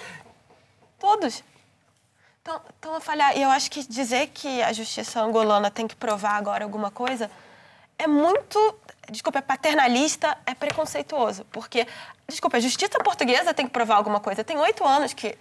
Todos. 0.99 1.43
Estão, 2.37 2.61
estão 2.69 2.95
a 2.95 3.01
falhar. 3.01 3.37
E 3.37 3.41
eu 3.41 3.49
acho 3.49 3.69
que 3.69 3.83
dizer 3.83 4.27
que 4.33 4.61
a 4.61 4.71
justiça 4.71 5.21
angolana 5.21 5.69
tem 5.71 5.87
que 5.87 5.95
provar 5.95 6.37
agora 6.37 6.63
alguma 6.63 6.91
coisa 6.91 7.29
é 7.97 8.07
muito. 8.07 8.75
Desculpa, 9.09 9.39
é 9.39 9.41
paternalista, 9.41 10.37
é 10.45 10.53
preconceituoso. 10.53 11.45
Porque, 11.51 11.87
desculpa, 12.27 12.57
a 12.57 12.59
justiça 12.59 12.99
portuguesa 12.99 13.53
tem 13.53 13.65
que 13.65 13.71
provar 13.71 13.95
alguma 13.95 14.19
coisa. 14.19 14.43
Tem 14.43 14.57
oito 14.57 14.85
anos 14.85 15.13
que, 15.13 15.37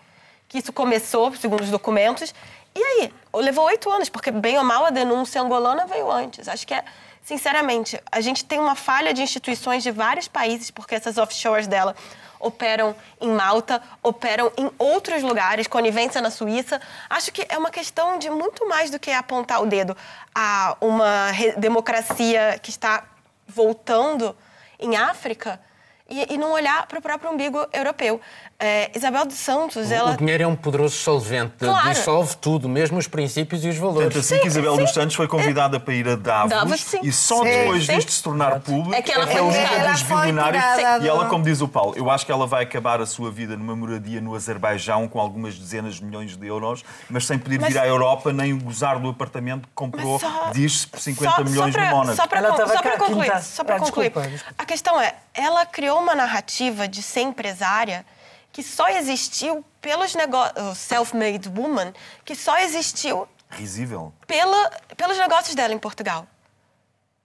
que 0.48 0.58
isso 0.58 0.72
começou, 0.72 1.34
segundo 1.34 1.62
os 1.62 1.70
documentos. 1.70 2.34
E 2.74 2.82
aí? 2.82 3.12
Levou 3.34 3.64
oito 3.66 3.90
anos, 3.90 4.08
porque, 4.08 4.30
bem 4.30 4.56
ou 4.56 4.64
mal, 4.64 4.86
a 4.86 4.90
denúncia 4.90 5.40
angolana 5.40 5.86
veio 5.86 6.10
antes. 6.10 6.48
Acho 6.48 6.66
que 6.66 6.74
é. 6.74 6.84
Sinceramente, 7.26 8.00
a 8.12 8.20
gente 8.20 8.44
tem 8.44 8.60
uma 8.60 8.76
falha 8.76 9.12
de 9.12 9.20
instituições 9.20 9.82
de 9.82 9.90
vários 9.90 10.28
países, 10.28 10.70
porque 10.70 10.94
essas 10.94 11.18
offshores 11.18 11.66
dela 11.66 11.96
operam 12.38 12.94
em 13.20 13.28
Malta, 13.32 13.82
operam 14.00 14.52
em 14.56 14.70
outros 14.78 15.24
lugares, 15.24 15.66
conivência 15.66 16.20
na 16.20 16.30
Suíça. 16.30 16.80
Acho 17.10 17.32
que 17.32 17.44
é 17.48 17.58
uma 17.58 17.72
questão 17.72 18.16
de 18.16 18.30
muito 18.30 18.68
mais 18.68 18.92
do 18.92 18.98
que 19.00 19.10
apontar 19.10 19.60
o 19.60 19.66
dedo 19.66 19.96
a 20.32 20.76
uma 20.80 21.32
democracia 21.56 22.60
que 22.62 22.70
está 22.70 23.02
voltando 23.44 24.36
em 24.78 24.94
África 24.94 25.60
e, 26.08 26.34
e 26.34 26.38
não 26.38 26.52
olhar 26.52 26.86
para 26.86 26.98
o 26.98 27.02
próprio 27.02 27.30
umbigo 27.30 27.66
europeu. 27.72 28.20
É, 28.58 28.90
Isabel 28.96 29.26
dos 29.26 29.36
Santos, 29.36 29.90
ela... 29.90 30.12
O 30.12 30.16
dinheiro 30.16 30.42
é 30.42 30.46
um 30.46 30.56
poderoso 30.56 30.96
solvente, 30.96 31.52
Claro. 31.58 31.88
dissolve 31.90 32.36
tudo, 32.36 32.68
mesmo 32.68 32.96
os 32.96 33.06
princípios 33.06 33.62
e 33.64 33.68
os 33.68 33.76
valores. 33.76 34.08
Tanto 34.08 34.18
assim 34.20 34.38
que 34.38 34.46
Isabel 34.46 34.76
dos 34.78 34.92
Santos 34.94 35.14
foi 35.14 35.28
convidada 35.28 35.78
para 35.78 35.92
ir 35.92 36.08
a 36.08 36.16
Davos, 36.16 36.50
Davos, 36.50 36.80
sim. 36.80 37.00
e 37.02 37.12
só 37.12 37.38
Sim. 37.38 37.44
depois 37.44 37.84
Sim. 37.84 37.96
disto 37.96 38.12
se 38.12 38.22
tornar 38.22 38.60
público 38.60 38.94
É 38.94 39.02
que 39.02 39.12
ela 39.12 39.24
a 39.24 39.26
foi 39.26 39.40
dos 39.42 40.02
Bilionários. 40.02 40.64
E 41.02 41.08
ela, 41.08 41.26
como 41.26 41.44
diz 41.44 41.60
o 41.60 41.68
Paulo, 41.68 41.92
eu 41.96 42.10
acho 42.10 42.24
que 42.24 42.32
ela 42.32 42.46
vai 42.46 42.62
acabar 42.62 43.00
a 43.00 43.06
sua 43.06 43.30
vida 43.30 43.56
numa 43.56 43.76
moradia 43.76 44.20
no 44.20 44.34
Azerbaijão 44.34 45.06
com 45.08 45.20
algumas 45.20 45.58
dezenas 45.58 45.96
de 45.96 46.04
milhões 46.04 46.34
de 46.36 46.46
euros, 46.46 46.82
mas 47.10 47.26
sem 47.26 47.38
poder 47.38 47.60
Mas- 47.60 47.72
vir 47.74 47.78
à 47.78 47.86
Europa 47.86 48.32
nem 48.32 48.58
gozar 48.58 48.98
do 48.98 49.08
apartamento 49.10 49.62
que 49.68 49.74
comprou, 49.74 50.18
só- 50.18 50.50
diz-se, 50.52 50.86
por 50.86 50.98
50 51.00 51.34
só- 51.36 51.44
milhões 51.44 51.74
só 51.74 51.78
pra, 51.80 51.90
no 51.90 51.96
Mónaco. 51.96 52.16
Só 52.16 52.26
para 52.26 52.38
Ela 52.38 52.50
estava 52.50 52.82
cá, 52.82 52.96
concluir, 52.96 53.42
só 53.42 53.64
pra 53.64 53.76
Ah, 53.76 53.80
concluir. 53.80 54.04
desculpa, 54.10 54.28
desculpa. 54.30 54.54
A 54.56 54.64
questão 54.64 54.98
é, 55.00 55.14
ela 55.34 55.66
criou 55.66 55.95
uma 55.98 56.14
narrativa 56.14 56.86
de 56.88 57.02
ser 57.02 57.20
empresária 57.20 58.04
que 58.52 58.62
só 58.62 58.88
existiu 58.88 59.64
pelos 59.80 60.14
negócios, 60.14 60.78
self-made 60.78 61.48
woman, 61.48 61.92
que 62.24 62.34
só 62.34 62.56
existiu 62.58 63.28
Risível. 63.50 64.12
pela, 64.26 64.70
pelos 64.96 65.18
negócios 65.18 65.54
dela 65.54 65.74
em 65.74 65.78
Portugal. 65.78 66.26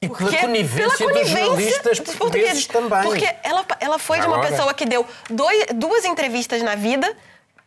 E 0.01 0.07
Porque- 0.07 0.25
pela 0.25 0.41
conivência 0.41 1.07
dos 1.07 1.29
jornalistas 1.29 1.99
dos 1.99 2.15
portugueses 2.15 2.65
também. 2.67 3.03
Porque 3.03 3.36
ela, 3.43 3.65
ela 3.79 3.99
foi 3.99 4.19
de 4.19 4.25
uma 4.27 4.38
Agora. 4.38 4.49
pessoa 4.51 4.73
que 4.73 4.86
deu 4.86 5.05
dois- 5.29 5.67
duas 5.75 6.03
entrevistas 6.05 6.62
na 6.63 6.73
vida, 6.75 7.15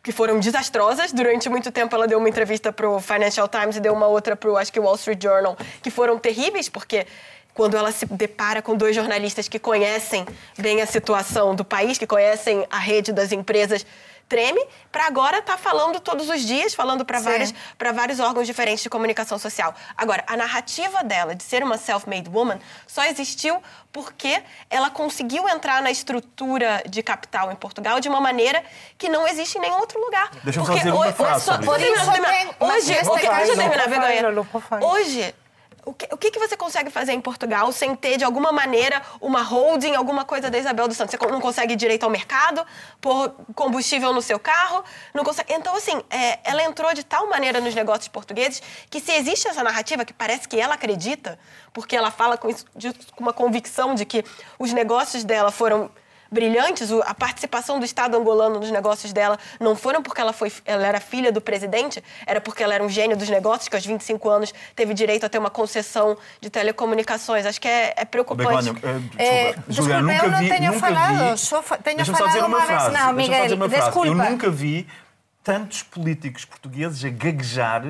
que 0.03 0.11
foram 0.11 0.39
desastrosas. 0.39 1.11
Durante 1.13 1.47
muito 1.49 1.71
tempo 1.71 1.95
ela 1.95 2.07
deu 2.07 2.19
uma 2.19 2.27
entrevista 2.29 2.71
para 2.73 2.87
o 2.89 2.99
Financial 2.99 3.47
Times 3.47 3.77
e 3.77 3.79
deu 3.79 3.93
uma 3.93 4.07
outra 4.07 4.35
para 4.35 4.51
o, 4.51 4.57
acho 4.57 4.71
que, 4.71 4.79
Wall 4.79 4.95
Street 4.95 5.23
Journal, 5.23 5.57
que 5.81 5.89
foram 5.89 6.19
terríveis, 6.19 6.67
porque 6.69 7.07
quando 7.55 7.75
ela 7.75 7.91
se 7.91 8.05
depara 8.05 8.61
com 8.61 8.75
dois 8.75 8.95
jornalistas 8.95 9.47
que 9.47 9.57
conhecem 9.57 10.27
bem 10.59 10.81
a 10.81 10.85
situação 10.85 11.55
do 11.55 11.65
país, 11.65 11.97
que 11.97 12.05
conhecem 12.05 12.67
a 12.69 12.77
rede 12.77 13.11
das 13.13 13.31
empresas, 13.31 13.83
treme, 14.27 14.59
para 14.91 15.05
agora 15.05 15.37
estar 15.37 15.55
falando 15.55 15.99
todos 15.99 16.27
os 16.29 16.41
dias, 16.41 16.73
falando 16.73 17.05
para 17.05 17.91
vários 17.93 18.19
órgãos 18.19 18.45
diferentes 18.47 18.81
de 18.83 18.89
comunicação 18.89 19.37
social. 19.37 19.73
Agora, 19.95 20.23
a 20.27 20.35
narrativa 20.35 21.03
dela 21.03 21.33
de 21.35 21.43
ser 21.43 21.63
uma 21.63 21.77
self-made 21.77 22.27
woman 22.29 22.59
só 22.87 23.03
existiu 23.05 23.61
porque 23.93 24.41
ela 24.69 24.89
conseguiu 24.89 25.47
entrar 25.47 25.81
na 25.81 25.91
estrutura 25.91 26.83
de 26.89 27.01
capital 27.03 27.51
em 27.51 27.55
Portugal 27.55 27.99
de 27.99 28.09
uma 28.09 28.19
maneira 28.19 28.63
que 28.97 29.07
não 29.07 29.27
existe 29.27 29.57
em 29.59 29.61
nenhum 29.61 29.77
outro 29.77 30.01
lugar. 30.01 30.29
Deixa-me 30.43 30.65
só 30.65 30.73
Porque 30.73 30.79
dizer 30.85 30.91
uma 30.91 31.13
frase 31.13 31.45
só- 31.45 31.51
sobre 31.53 31.67
por 31.67 31.79
isso. 31.79 31.85
isso 31.93 31.93
Por 31.93 32.01
isso 32.01 32.11
terminar. 32.23 32.33
tem- 32.33 32.55
mas 32.67 32.83
Hoje, 32.83 32.91
neste 32.93 33.07
o 33.07 33.15
que, 33.15 33.21
caso- 33.27 33.35
deixa 33.37 33.51
eu 33.51 33.57
terminar, 33.57 33.77
Low 33.83 33.89
vergonha. 33.89 34.11
profile, 34.19 34.31
low 34.35 34.45
profile. 34.45 34.83
Hoje, 34.83 35.35
o 35.85 35.93
que, 35.93 36.07
o 36.11 36.17
que 36.17 36.39
você 36.39 36.57
consegue 36.57 36.89
fazer 36.89 37.13
em 37.13 37.21
Portugal 37.21 37.71
sem 37.71 37.95
ter, 37.95 38.17
de 38.17 38.23
alguma 38.23 38.51
maneira, 38.51 39.01
uma 39.21 39.41
holding, 39.41 39.95
alguma 39.95 40.25
coisa 40.25 40.49
da 40.49 40.57
Isabel 40.57 40.87
dos 40.87 40.97
Santos? 40.97 41.15
Você 41.17 41.31
não 41.31 41.39
consegue 41.39 41.73
ir 41.73 41.75
direito 41.75 42.03
ao 42.03 42.09
mercado, 42.09 42.65
pôr 42.99 43.33
combustível 43.53 44.11
no 44.11 44.21
seu 44.21 44.39
carro, 44.39 44.83
não 45.13 45.23
consegue... 45.23 45.53
Então, 45.53 45.75
assim, 45.75 46.01
é, 46.09 46.39
ela 46.43 46.63
entrou 46.63 46.93
de 46.93 47.03
tal 47.03 47.29
maneira 47.29 47.61
nos 47.61 47.73
negócios 47.75 48.07
portugueses 48.07 48.61
que 48.89 48.99
se 48.99 49.11
existe 49.11 49.47
essa 49.47 49.63
narrativa 49.63 50.03
que 50.03 50.13
parece 50.13 50.47
que 50.47 50.59
ela 50.59 50.73
acredita, 50.75 51.39
porque 51.71 51.95
ela 51.95 52.11
fala 52.11 52.37
com, 52.37 52.49
isso, 52.49 52.65
de- 52.75 52.93
com 53.15 53.23
uma 53.23 53.33
convicção 53.33 53.95
de 53.95 54.05
que 54.05 54.23
os 54.57 54.73
negócios 54.73 55.23
dela 55.23 55.51
foram 55.51 55.89
brilhantes, 56.31 56.91
a 56.91 57.13
participação 57.13 57.79
do 57.79 57.85
Estado 57.85 58.17
angolano 58.17 58.59
nos 58.59 58.71
negócios 58.71 59.13
dela 59.13 59.37
não 59.59 59.75
foram 59.75 60.01
porque 60.01 60.19
ela, 60.21 60.33
foi, 60.33 60.51
ela 60.65 60.85
era 60.85 60.99
filha 60.99 61.31
do 61.31 61.39
presidente, 61.41 62.03
era 62.25 62.41
porque 62.41 62.63
ela 62.63 62.73
era 62.73 62.83
um 62.83 62.89
gênio 62.89 63.15
dos 63.15 63.29
negócios, 63.29 63.67
que 63.69 63.75
aos 63.75 63.85
25 63.85 64.29
anos 64.29 64.53
teve 64.75 64.93
direito 64.93 65.25
a 65.25 65.29
ter 65.29 65.37
uma 65.37 65.49
concessão 65.49 66.17
de 66.41 66.49
telecomunicações. 66.49 67.45
Acho 67.45 67.59
que 67.61 67.67
é, 67.67 67.93
é 67.97 68.05
preocupante. 68.05 68.71
Begónia, 68.73 69.11
eh, 69.17 69.53
desculpa, 69.67 69.71
Juliana, 69.71 70.11
desculpe, 70.11 70.13
nunca 70.13 70.25
eu 70.25 70.31
não 70.31 70.39
vi, 70.39 70.49
tenho 70.49 70.71
nunca 70.73 70.79
falado, 70.87 71.31
vi, 71.31 71.37
só 71.37 71.61
fa- 71.63 71.77
tenho 71.77 71.97
Deixa-me 71.97 72.17
só 72.17 72.25
dizer 72.27 72.39
falado 72.39 72.49
uma 72.51 72.57
uma 72.57 72.65
vez. 72.67 72.81
frase. 72.81 72.97
Não, 72.97 73.13
Miguel, 73.13 73.43
dizer 73.43 73.55
uma 73.55 73.69
frase. 73.69 73.85
Eu 73.87 74.03
desculpa. 74.03 74.29
nunca 74.29 74.49
vi 74.49 74.87
tantos 75.43 75.83
políticos 75.83 76.43
portugueses 76.45 77.03
a 77.05 77.09
gaguejar 77.09 77.83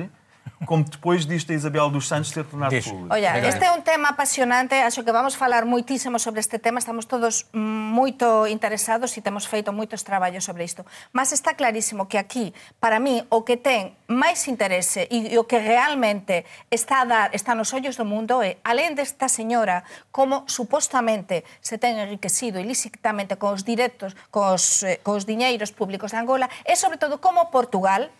como 0.64 0.84
depois 0.84 1.26
disto 1.26 1.52
a 1.52 1.54
Isabel 1.54 1.90
dos 1.90 2.08
Santos 2.08 2.32
ter 2.32 2.44
tornado 2.44 2.70
Deixo. 2.70 2.90
público. 2.90 3.14
Olha, 3.14 3.38
este 3.46 3.64
é 3.66 3.70
un 3.70 3.82
tema 3.82 4.16
apasionante, 4.16 4.74
acho 4.82 5.04
que 5.04 5.12
vamos 5.12 5.36
falar 5.36 5.64
moitísimo 5.64 6.18
sobre 6.18 6.40
este 6.40 6.58
tema, 6.58 6.78
estamos 6.78 7.06
todos 7.06 7.46
moito 7.52 8.46
interesados 8.48 9.14
e 9.16 9.20
temos 9.20 9.46
feito 9.46 9.70
moitos 9.72 10.02
traballos 10.02 10.44
sobre 10.44 10.64
isto. 10.64 10.84
Mas 11.12 11.30
está 11.32 11.54
clarísimo 11.54 12.08
que 12.08 12.18
aquí, 12.18 12.54
para 12.80 12.98
mí, 12.98 13.22
o 13.28 13.44
que 13.44 13.56
ten 13.56 13.94
máis 14.08 14.48
interese 14.48 15.06
e 15.10 15.36
o 15.38 15.44
que 15.44 15.62
realmente 15.62 16.48
está 16.72 17.02
a 17.02 17.06
dar, 17.06 17.28
está 17.34 17.54
nos 17.54 17.70
ollos 17.76 17.94
do 17.94 18.04
mundo 18.04 18.42
é, 18.42 18.58
alén 18.66 18.96
desta 18.96 19.30
señora, 19.30 19.86
como 20.10 20.48
supostamente 20.50 21.44
se 21.60 21.78
ten 21.78 22.00
enriquecido 22.00 22.58
ilícitamente 22.58 23.38
cos 23.38 23.62
directos, 23.62 24.16
cos, 24.34 24.82
eh, 24.82 24.98
cos 25.02 25.28
diñeiros 25.28 25.70
públicos 25.70 26.10
de 26.10 26.18
Angola, 26.18 26.50
é 26.64 26.74
sobre 26.74 26.98
todo 26.98 27.20
como 27.20 27.50
Portugal, 27.52 28.10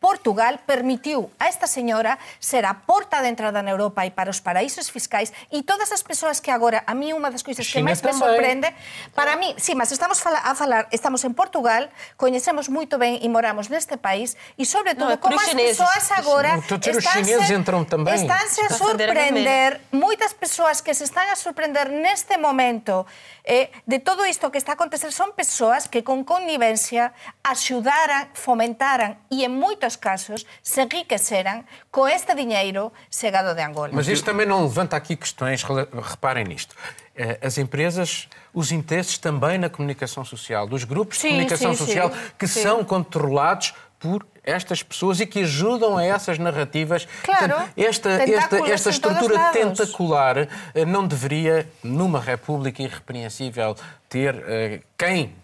Portugal 0.00 0.60
permitiu 0.66 1.32
a 1.40 1.48
esta 1.48 1.66
señora 1.66 2.18
ser 2.38 2.64
a 2.68 2.74
porta 2.74 3.22
de 3.22 3.28
entrada 3.28 3.64
na 3.64 3.72
Europa 3.72 4.04
e 4.04 4.10
para 4.12 4.28
os 4.28 4.44
paraísos 4.44 4.92
fiscais 4.92 5.32
e 5.48 5.64
todas 5.64 5.90
as 5.90 6.04
persoas 6.04 6.38
que 6.38 6.52
agora, 6.52 6.84
a 6.86 6.92
mí 6.92 7.16
unha 7.16 7.32
das 7.32 7.40
coisas 7.40 7.64
que 7.64 7.80
máis 7.80 8.04
me 8.04 8.12
sorprende, 8.12 8.68
para 9.16 9.34
mí, 9.40 9.56
sí, 9.56 9.72
mas 9.74 9.90
estamos 9.90 10.20
a 10.20 10.52
falar, 10.54 10.88
estamos 10.92 11.24
en 11.24 11.32
Portugal, 11.32 11.88
coñecemos 12.20 12.68
moito 12.68 13.00
ben 13.00 13.16
e 13.18 13.26
moramos 13.32 13.72
neste 13.72 13.96
país 13.96 14.36
e 14.60 14.68
sobre 14.68 14.92
todo 14.92 15.12
é 15.12 15.18
como 15.18 15.40
as 15.40 15.50
persoas 15.50 16.04
agora 16.12 16.60
chineses 16.60 17.50
entram 17.50 17.84
também. 17.84 18.14
estánse 18.14 18.60
a 18.62 18.70
sorprender 18.70 19.80
moitas 19.92 20.36
persoas 20.36 20.84
que 20.84 20.92
se 20.92 21.04
están 21.08 21.28
a 21.32 21.36
sorprender 21.36 21.88
neste 21.88 22.36
momento 22.36 23.08
eh, 23.46 23.70
de 23.86 23.98
todo 24.02 24.26
isto 24.26 24.50
que 24.50 24.58
está 24.58 24.72
a 24.72 24.74
acontecer 24.74 25.14
son 25.14 25.30
persoas 25.32 25.86
que 25.86 26.02
con 26.02 26.26
connivencia 26.26 27.14
axudaran, 27.46 28.28
fomentaran 28.34 29.22
e 29.30 29.46
en 29.46 29.54
moitos 29.54 29.94
casos 29.94 30.44
se 30.66 30.82
enriqueceran 30.82 31.62
co 31.94 32.10
este 32.10 32.34
diñeiro 32.34 32.90
chegado 33.08 33.54
de 33.54 33.62
Angola. 33.62 33.94
Mas 33.94 34.10
isto 34.10 34.26
também 34.26 34.44
não 34.46 34.66
levanta 34.66 34.98
aqui 34.98 35.14
questões, 35.14 35.62
reparem 35.62 36.44
nisto. 36.44 36.74
Eh, 37.14 37.38
As 37.40 37.56
empresas, 37.56 38.28
os 38.52 38.72
interesses 38.72 39.16
também 39.16 39.56
na 39.58 39.70
comunicação 39.70 40.24
social, 40.24 40.66
dos 40.66 40.82
grupos 40.84 41.16
de 41.16 41.22
Sim, 41.22 41.28
comunicação 41.30 41.72
sim, 41.72 41.86
social 41.86 42.10
sim. 42.10 42.18
que 42.36 42.46
são 42.46 42.84
controlados 42.84 43.72
por 43.98 44.26
estas 44.46 44.82
pessoas 44.82 45.20
e 45.20 45.26
que 45.26 45.40
ajudam 45.40 45.98
a 45.98 46.04
essas 46.04 46.38
narrativas. 46.38 47.06
Claro. 47.22 47.48
Portanto, 47.48 47.72
esta, 47.76 48.10
esta, 48.10 48.56
esta 48.70 48.90
estrutura 48.90 49.50
tentacular 49.52 50.48
eh, 50.74 50.84
não 50.86 51.06
deveria, 51.06 51.68
numa 51.82 52.20
república 52.20 52.82
irrepreensível, 52.82 53.76
ter 54.08 54.34
eh, 54.46 54.80
quem 54.96 55.34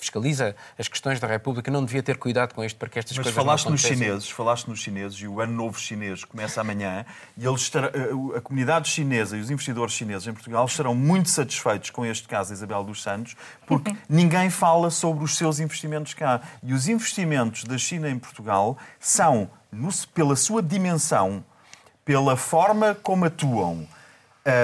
fiscaliza 0.00 0.56
as 0.78 0.88
questões 0.88 1.20
da 1.20 1.26
República 1.26 1.70
não 1.70 1.84
devia 1.84 2.02
ter 2.02 2.16
cuidado 2.16 2.54
com 2.54 2.64
isto 2.64 2.76
para 2.76 2.88
que 2.88 2.98
estas 2.98 3.16
Mas 3.16 3.24
coisas 3.24 3.34
falaste 3.36 3.64
não 3.66 3.72
nos 3.72 3.80
acontecessem? 3.84 4.06
chineses, 4.08 4.30
falaste 4.30 4.66
nos 4.68 4.80
chineses 4.80 5.18
e 5.18 5.28
o 5.28 5.40
ano 5.40 5.52
novo 5.52 5.78
chinês 5.78 6.24
começa 6.24 6.60
amanhã 6.60 7.04
e 7.36 7.46
eles 7.46 7.60
estarão- 7.62 7.90
a 8.34 8.38
a 8.38 8.40
comunidade 8.40 8.88
chinesa 8.88 9.36
e 9.36 9.40
os 9.40 9.50
investidores 9.50 9.92
chineses 9.94 10.26
em 10.26 10.32
Portugal 10.32 10.64
estarão 10.66 10.94
muito 10.94 11.28
satisfeitos 11.28 11.90
com 11.90 12.04
este 12.04 12.26
caso 12.26 12.52
Isabel 12.52 12.82
dos 12.84 13.02
Santos 13.02 13.36
porque 13.66 13.94
ninguém 14.08 14.50
fala 14.50 14.90
sobre 14.90 15.22
os 15.24 15.36
seus 15.36 15.60
investimentos 15.60 16.14
cá. 16.14 16.40
E 16.62 16.72
os 16.72 16.88
investimentos 16.88 17.64
da 17.64 17.76
China 17.78 18.08
em 18.08 18.18
Portugal 18.18 18.76
são, 18.98 19.50
no- 19.70 19.90
pela 20.14 20.34
sua 20.36 20.62
dimensão, 20.62 21.44
pela 22.04 22.36
forma 22.36 22.94
como 22.94 23.24
atuam, 23.26 23.86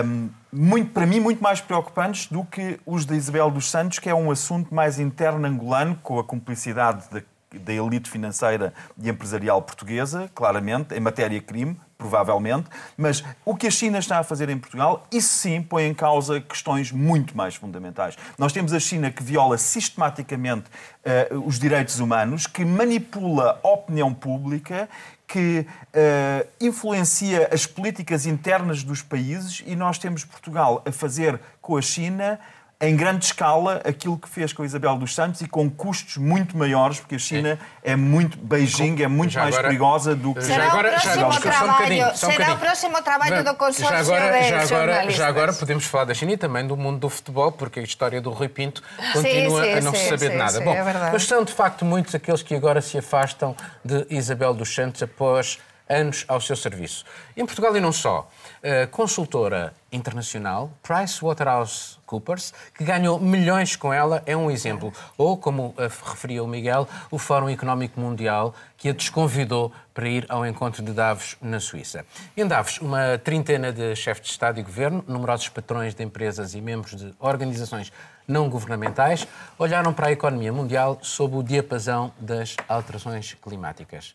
hum, 0.05 0.29
muito, 0.53 0.91
para 0.91 1.07
mim, 1.07 1.21
muito 1.21 1.43
mais 1.43 1.61
preocupantes 1.61 2.27
do 2.27 2.45
que 2.45 2.81
os 2.87 3.05
da 3.05 3.15
Isabel 3.15 3.51
dos 3.51 3.71
Santos, 3.71 3.99
que 3.99 4.09
é 4.09 4.15
um 4.15 4.31
assunto 4.31 4.75
mais 4.75 4.99
interno 4.99 5.47
angolano, 5.47 5.99
com 6.03 6.19
a 6.19 6.25
cumplicidade 6.25 7.05
da, 7.11 7.23
da 7.59 7.73
elite 7.73 8.11
financeira 8.11 8.73
e 9.01 9.09
empresarial 9.09 9.61
portuguesa, 9.63 10.31
claramente, 10.35 10.95
em 10.95 11.01
matéria 11.01 11.41
crime, 11.41 11.79
provavelmente. 11.99 12.69
Mas 12.97 13.25
o 13.45 13.55
que 13.55 13.67
a 13.67 13.71
China 13.71 13.99
está 13.99 14.19
a 14.19 14.25
fazer 14.25 14.49
em 14.49 14.59
Portugal, 14.59 15.07
isso 15.11 15.29
sim 15.29 15.63
põe 15.63 15.85
em 15.85 15.95
causa 15.95 16.41
questões 16.41 16.93
muito 16.93 17.37
mais 17.37 17.55
fundamentais. 17.55 18.17
Nós 18.39 18.53
temos 18.53 18.73
a 18.73 18.81
China 18.81 19.11
que 19.11 19.23
viola 19.23 19.57
sistematicamente 19.59 20.65
eh, 21.05 21.29
os 21.45 21.59
direitos 21.59 21.99
humanos, 21.99 22.47
que 22.47 22.65
manipula 22.65 23.61
a 23.63 23.69
opinião 23.69 24.13
pública, 24.13 24.89
que 25.27 25.67
eh, 25.93 26.47
influencia 26.61 27.49
as 27.53 27.67
políticas 27.67 28.27
internas 28.27 28.83
dos 28.85 29.03
países 29.03 29.63
e 29.67 29.75
nós 29.75 29.99
temos 29.99 30.25
Portugal 30.25 30.83
a 30.87 30.93
fazer 30.93 31.41
com 31.61 31.77
a 31.77 31.83
China 31.83 32.39
em 32.79 32.95
grande 32.95 33.25
escala 33.25 33.81
aquilo 33.87 34.19
que 34.19 34.29
fez 34.29 34.53
com 34.53 34.63
a 34.63 34.67
Isabel 34.67 34.97
dos 34.99 35.15
Santos 35.15 35.41
e 35.41 35.49
com 35.49 35.71
custos 35.71 36.19
muito 36.19 36.59
maiores, 36.59 37.01
porque 37.01 37.15
a 37.15 37.19
China 37.19 37.59
é, 37.83 37.97
muito 37.97 38.37
Beijing, 38.37 39.03
é 39.03 39.09
muito 39.09 39.31
Já 39.33 39.43
mais 39.45 39.55
agora- 39.55 39.69
perigosa 39.69 40.15
do 40.15 40.35
que 40.35 40.43
Já 40.43 40.47
Será 40.47 40.67
agora- 40.67 40.89
o 40.89 40.93
já 40.93 41.01
próximo 41.01 41.25
agora, 41.25 41.33
só 41.33 41.39
um 41.39 41.41
trabalho, 41.41 41.73
um 42.13 42.15
será 42.17 42.29
o 42.29 42.33
bocadinho. 42.33 42.59
próximo 42.59 43.03
trabalho 43.03 43.45
do 43.45 43.55
consórcio 43.55 43.89
já 43.89 43.99
agora, 43.99 44.41
de 44.43 44.49
já 44.49 44.61
agora, 44.63 45.11
já 45.11 45.27
agora 45.27 45.53
podemos 45.55 45.85
falar 45.87 46.05
da 46.05 46.13
China 46.13 46.33
e 46.33 46.37
também 46.37 46.67
do 46.67 46.77
mundo 46.77 46.99
do 46.99 47.09
futebol, 47.09 47.51
porque 47.51 47.81
a 47.81 47.83
história 47.83 48.21
do 48.21 48.29
Rui 48.31 48.49
Pinto 48.49 48.83
Sim, 48.99 49.13
continua 49.15 49.65
sim, 49.65 49.73
a 49.73 49.81
não 49.81 49.93
sim, 49.95 49.99
se 49.99 50.05
saber 50.11 50.19
de 50.27 50.33
sim, 50.33 50.37
nada. 50.37 50.59
sim, 50.59 50.65
Bom, 50.65 50.75
é 50.75 51.11
mas 51.13 51.23
são 51.25 51.45
de 51.45 51.53
facto 51.55 51.83
muitos 51.85 52.15
aqueles 52.15 52.43
que 52.43 52.55
agora 52.55 52.83
se 52.83 52.99
afastam 52.99 53.57
de 53.83 54.07
Isabel 54.11 54.53
dos 54.53 54.75
Santos 54.75 55.03
após 55.03 55.59
anos 55.89 56.25
ao 56.29 56.41
seu 56.41 56.57
serviço. 56.57 57.05
Em 57.37 57.45
Portugal 57.45 57.77
e 57.77 57.81
não 57.81 57.93
só. 57.93 58.29
A 58.63 58.87
consultora 58.87 59.73
internacional 59.93 60.71
PricewaterhouseCoopers, 60.83 62.53
que 62.77 62.85
ganhou 62.85 63.21
milhões 63.21 63.77
com 63.77 63.93
ela, 63.93 64.23
é 64.27 64.37
um 64.37 64.51
exemplo. 64.51 64.93
Ou, 65.17 65.37
como 65.37 65.75
referia 66.05 66.43
o 66.43 66.47
Miguel, 66.47 66.89
o 67.11 67.19
Fórum 67.19 67.49
Económico 67.49 68.01
Mundial, 68.01 68.55
que 68.77 68.89
a 68.89 68.93
desconvidou 68.93 69.73
para 69.95 70.09
ir 70.09 70.27
ao 70.29 70.45
encontro 70.45 70.83
de 70.83 70.93
Davos, 70.93 71.37
na 71.41 71.61
Suíça. 71.61 72.05
Em 72.37 72.47
Davos, 72.47 72.79
uma 72.81 73.19
trintena 73.19 73.73
de 73.73 73.95
chefes 73.97 74.27
de 74.27 74.31
Estado 74.33 74.61
e 74.61 74.63
Governo, 74.63 75.05
numerosos 75.07 75.49
patrões 75.49 75.95
de 75.95 76.03
empresas 76.03 76.55
e 76.55 76.61
membros 76.61 76.97
de 76.97 77.15
organizações 77.19 77.93
não 78.27 78.51
governamentais, 78.51 79.27
olharam 79.59 79.95
para 79.95 80.09
a 80.09 80.13
economia 80.13 80.53
mundial 80.53 80.99
sob 81.01 81.37
o 81.37 81.43
diapasão 81.43 82.13
das 82.19 82.57
alterações 82.69 83.35
climáticas. 83.35 84.15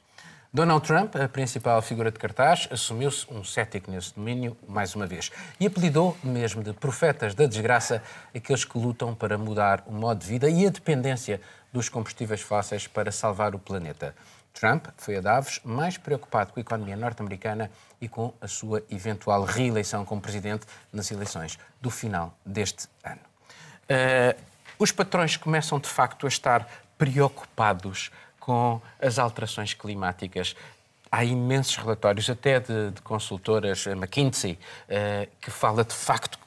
Donald 0.54 0.86
Trump, 0.86 1.16
a 1.16 1.30
principal 1.30 1.82
figura 1.82 2.12
de 2.12 2.20
cartaz, 2.20 2.68
assumiu-se 2.70 3.26
um 3.34 3.42
cético 3.42 3.90
nesse 3.90 4.14
domínio, 4.14 4.58
mais 4.68 4.94
uma 4.94 5.08
vez, 5.08 5.32
e 5.58 5.66
apelidou 5.66 6.18
mesmo 6.22 6.62
de 6.62 6.74
profetas 6.74 7.34
da 7.34 7.46
desgraça 7.46 8.04
aqueles 8.36 8.66
que 8.66 8.78
lutam 8.78 9.16
para 9.16 9.38
mudar 9.38 9.82
o 9.88 9.94
modo 9.94 10.20
de 10.20 10.28
vida 10.28 10.50
e 10.50 10.68
a 10.68 10.70
dependência 10.70 11.40
dos 11.72 11.88
combustíveis 11.88 12.42
fósseis 12.42 12.86
para 12.86 13.14
salvar 13.14 13.56
o 13.56 13.60
planeta. 13.60 14.14
Trump 14.54 14.88
foi 14.98 15.16
a 15.16 15.22
Davos 15.22 15.62
mais 15.64 15.98
preocupado 15.98 16.52
com 16.52 16.60
a 16.60 16.62
economia 16.62 16.98
norte-americana 16.98 17.72
e 18.02 18.10
com 18.10 18.34
a 18.42 18.48
sua 18.50 18.84
eventual 18.92 19.46
reeleição 19.46 20.04
como 20.04 20.20
presidente 20.20 20.66
nas 20.92 21.10
eleições 21.12 21.58
do 21.80 21.90
final 21.90 22.38
deste 22.46 22.90
ano. 23.06 23.22
Uh, 23.84 24.38
os 24.78 24.92
patrões 24.92 25.38
começam 25.38 25.80
de 25.80 25.88
facto 25.88 26.26
a 26.26 26.30
estar 26.30 26.68
preocupados 26.98 28.12
com 28.42 28.82
as 29.00 29.18
alterações 29.18 29.74
climáticas. 29.74 30.56
Há 31.10 31.24
imensos 31.24 31.78
relatórios, 31.78 32.30
até 32.30 32.60
de, 32.60 32.92
de 32.92 33.02
consultoras, 33.02 33.88
a 33.88 33.92
McKinsey, 33.92 34.54
uh, 34.54 35.30
que 35.40 35.50
fala 35.50 35.86
de 35.86 35.94
facto 35.94 36.38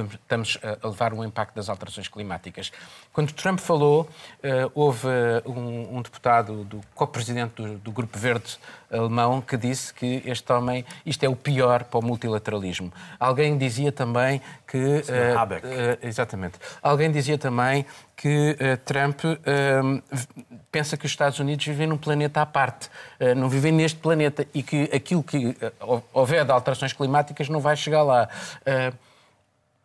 estamos 0.00 0.58
a 0.82 0.86
levar 0.88 1.12
um 1.12 1.24
impacto 1.24 1.54
das 1.54 1.68
alterações 1.68 2.08
climáticas. 2.08 2.70
Quando 3.12 3.32
Trump 3.32 3.58
falou, 3.58 4.08
eh, 4.42 4.68
houve 4.74 5.06
um, 5.46 5.96
um 5.98 6.02
deputado, 6.02 6.64
do 6.64 6.80
co-presidente 6.94 7.54
do, 7.62 7.78
do 7.78 7.92
Grupo 7.92 8.18
Verde 8.18 8.58
alemão, 8.90 9.40
que 9.40 9.56
disse 9.56 9.92
que 9.92 10.22
este 10.24 10.52
homem, 10.52 10.84
isto 11.04 11.22
é 11.24 11.28
o 11.28 11.34
pior 11.34 11.84
para 11.84 11.98
o 11.98 12.02
multilateralismo. 12.02 12.92
Alguém 13.18 13.58
dizia 13.58 13.90
também 13.90 14.40
que... 14.66 15.02
eh, 15.08 15.34
Habeck. 15.36 15.66
eh, 15.66 15.98
exatamente. 16.02 16.58
Alguém 16.82 17.10
dizia 17.10 17.36
também 17.36 17.84
que 18.16 18.56
eh, 18.60 18.76
Trump 18.76 19.20
eh, 19.24 19.80
v- 20.10 20.26
pensa 20.70 20.96
que 20.96 21.04
os 21.04 21.10
Estados 21.12 21.38
Unidos 21.40 21.66
vivem 21.66 21.86
num 21.88 21.98
planeta 21.98 22.40
à 22.42 22.46
parte, 22.46 22.88
eh, 23.18 23.34
não 23.34 23.48
vivem 23.48 23.72
neste 23.72 23.98
planeta 23.98 24.46
e 24.54 24.62
que 24.62 24.84
aquilo 24.94 25.22
que 25.22 25.56
eh, 25.60 25.72
houver 26.12 26.44
de 26.44 26.52
alterações 26.52 26.92
climáticas 26.92 27.48
não 27.48 27.58
vai 27.60 27.76
chegar 27.76 28.02
lá. 28.04 28.28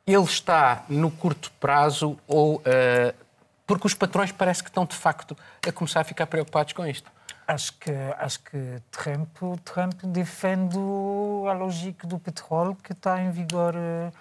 Ele 0.06 0.24
está 0.24 0.84
no 0.90 1.12
curto 1.12 1.52
prazo 1.60 2.18
ou 2.28 2.62
eh, 2.66 3.14
porque 3.68 3.88
os 3.88 3.94
patrões 3.94 4.32
parece 4.32 4.62
que 4.64 4.70
estão 4.70 4.86
de 4.86 4.96
facto 4.96 5.36
a 5.66 5.72
começar 5.72 6.02
a 6.02 6.04
ficar 6.04 6.28
preocupados 6.28 6.74
com 6.74 6.86
isto. 6.86 7.10
Acho 7.48 7.74
que, 7.78 7.92
acho 8.18 8.40
que 8.42 8.82
Trump, 8.92 9.30
Trump 9.64 10.04
defende 10.04 10.78
a 10.78 11.54
lógica 11.54 12.08
do 12.08 12.20
petróleo 12.20 12.76
que 12.84 12.94
está 12.94 13.22
em 13.22 13.32
vigor 13.32 13.74
eh, 13.76 14.12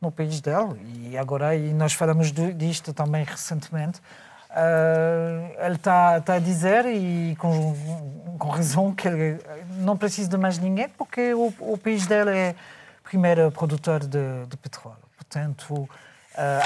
no 0.00 0.10
país 0.10 0.40
dele. 0.40 0.80
E 1.10 1.18
agora, 1.18 1.54
e 1.54 1.72
nós 1.72 1.92
falamos 1.92 2.32
disto 2.32 2.92
também 2.92 3.24
recentemente, 3.24 4.00
eh, 4.50 5.56
ele 5.64 5.76
está, 5.76 6.18
está 6.18 6.34
a 6.34 6.38
dizer, 6.38 6.86
e 6.86 7.36
com, 7.36 7.74
com 8.38 8.48
razão, 8.48 8.94
que 8.94 9.06
ele 9.06 9.38
não 9.78 9.96
precisa 9.96 10.28
de 10.28 10.36
mais 10.36 10.58
ninguém, 10.58 10.88
porque 10.88 11.34
o, 11.34 11.52
o 11.60 11.78
país 11.78 12.06
dele 12.06 12.30
é 12.30 12.54
primeiro 13.04 13.50
produtor 13.50 14.00
de, 14.00 14.46
de 14.46 14.56
petróleo. 14.56 15.09
Portanto, 15.30 15.88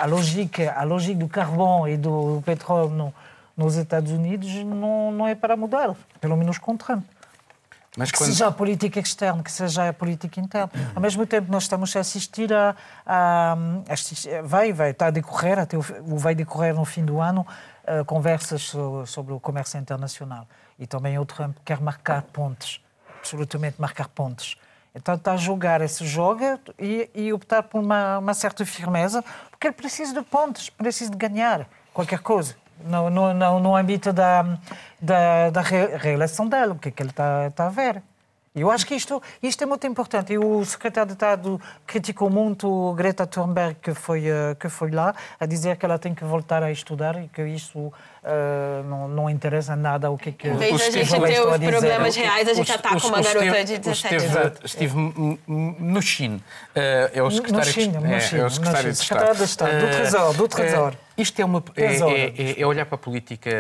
a 0.01 0.07
lógica, 0.07 0.73
a 0.73 0.85
lógica 0.85 1.19
do 1.19 1.29
carvão 1.29 1.87
e 1.87 1.99
do 1.99 2.43
petróleo 2.47 2.89
no, 2.89 3.15
nos 3.55 3.75
Estados 3.77 4.11
Unidos 4.11 4.51
não, 4.65 5.13
não 5.13 5.29
é 5.29 5.35
para 5.35 5.55
mudar, 5.55 5.95
pelo 6.19 6.35
menos 6.35 6.57
com 6.57 6.75
Trump. 6.75 7.05
Mas 7.95 8.11
Que 8.11 8.19
seja 8.25 8.49
a 8.49 8.51
política 8.51 8.99
externa, 8.99 9.43
que 9.43 9.53
seja 9.53 9.91
a 9.91 9.93
política 9.93 10.41
interna. 10.41 10.71
Ao 10.97 11.01
mesmo 11.01 11.27
tempo, 11.27 11.53
nós 11.53 11.65
estamos 11.65 11.95
a 11.95 12.01
assistir 12.01 12.53
a. 12.53 12.75
a, 13.07 13.53
a 13.53 14.43
vai, 14.43 14.73
vai 14.73 14.91
estar 14.91 15.09
a 15.09 15.11
decorrer, 15.11 15.59
até 15.59 15.77
o, 15.77 15.83
vai 15.83 16.35
decorrer 16.35 16.75
no 16.75 16.85
fim 16.85 17.05
do 17.05 17.21
ano, 17.21 17.47
eh, 17.87 18.03
conversas 18.03 18.63
so- 18.63 19.07
sobre 19.07 19.33
o 19.33 19.39
comércio 19.39 19.79
internacional. 19.79 20.49
E 20.77 20.89
também 20.89 21.17
o 21.21 21.25
Trump 21.25 21.57
quer 21.65 21.81
marcar 21.81 22.23
pontes, 22.23 22.81
absolutamente 23.21 23.81
marcar 23.81 24.09
pontes. 24.09 24.57
Então 24.95 25.17
está 25.17 25.33
a 25.33 25.37
jogar 25.37 25.81
esse 25.81 26.07
jogo 26.07 26.41
e, 26.79 27.11
e 27.15 27.33
optar 27.33 27.65
por 27.65 27.81
uma, 27.81 28.19
uma 28.19 28.35
certa 28.35 28.65
firmeza, 28.65 29.25
porque 29.51 29.67
ele 29.67 29.75
precisa 29.75 30.15
de 30.15 30.23
pontos, 30.23 30.71
precisa 30.71 31.11
de 31.11 31.17
ganhar 31.17 31.69
qualquer 31.93 32.21
coisa. 32.21 32.55
No, 32.85 33.11
no, 33.11 33.35
no, 33.35 33.61
no 33.61 33.77
âmbito 33.77 34.13
da, 34.13 34.43
da, 35.01 35.51
da 35.51 35.63
dele, 35.63 36.73
o 36.73 36.75
que 36.77 36.89
é 36.89 36.93
que 36.93 37.03
ele 37.03 37.11
está, 37.11 37.47
está 37.47 37.67
a 37.67 37.71
ver. 37.71 38.03
Eu 38.55 38.71
acho 38.71 38.87
que 38.87 38.95
isto, 38.95 39.21
isto 39.43 39.65
é 39.65 39.67
muito 39.67 39.85
importante. 39.85 40.33
E 40.33 40.39
o 40.39 40.65
secretário 40.65 41.09
de 41.09 41.15
Estado 41.15 41.61
criticou 41.85 42.31
muito 42.31 42.93
Greta 42.95 43.27
Thunberg, 43.27 43.75
que 43.83 43.93
foi, 43.95 44.29
eh, 44.29 44.55
que 44.55 44.69
foi 44.69 44.93
lá, 44.93 45.13
a 45.41 45.47
dizer 45.47 45.77
que 45.77 45.85
ela 45.85 45.99
tem 45.99 46.15
que 46.15 46.25
voltar 46.25 46.63
a 46.63 46.71
estudar 46.71 47.21
e 47.21 47.27
que 47.27 47.45
isso 47.45 47.93
eh, 48.25 48.83
não, 48.87 49.07
não 49.09 49.29
interessa 49.31 49.77
nada 49.77 50.11
o 50.11 50.17
que 50.17 50.31
é 50.31 50.33
que 50.33 50.49
Em 50.49 50.57
vez 50.57 50.81
a 50.81 50.91
gente 50.91 51.11
ter 51.11 51.41
os 51.41 51.59
problemas 51.59 52.17
reais, 52.17 52.49
a 52.49 52.55
gente 52.55 52.71
O- 52.71 52.75
ataca 52.75 52.97
o- 53.07 53.09
uma 53.09 53.21
garota 53.23 53.65
de 53.65 53.75
o 53.75 53.79
17 53.79 54.21
Steve, 54.21 54.39
anos. 54.39 54.59
Estive 54.65 54.97
m- 54.99 55.39
m- 55.47 55.77
no. 55.81 56.01
Eh, 56.75 57.11
é 57.15 57.23
o 57.23 57.31
secretário, 57.31 57.67
no 57.67 57.73
China, 57.73 58.01
no 58.01 58.07
é, 58.15 58.21
China, 58.21 58.41
é 58.41 58.43
o 58.43 58.45
no 58.45 58.51
secretário 58.51 58.93
de. 58.93 58.99
Estado. 58.99 59.19
Secretário 59.19 59.37
de 59.39 59.45
Estado, 59.45 59.79
do 59.79 59.87
Eh, 59.87 60.01
Tesouro, 60.03 60.39
do 60.39 60.49
Tesouro. 60.49 60.97
isto 61.19 61.41
é, 61.41 61.45
uma, 61.45 61.65
é, 61.77 61.85
é- 61.85 62.35
é- 62.53 62.61
é 62.61 62.67
olhar 62.67 62.87
para 62.87 62.95
a 62.95 62.99
política 62.99 63.51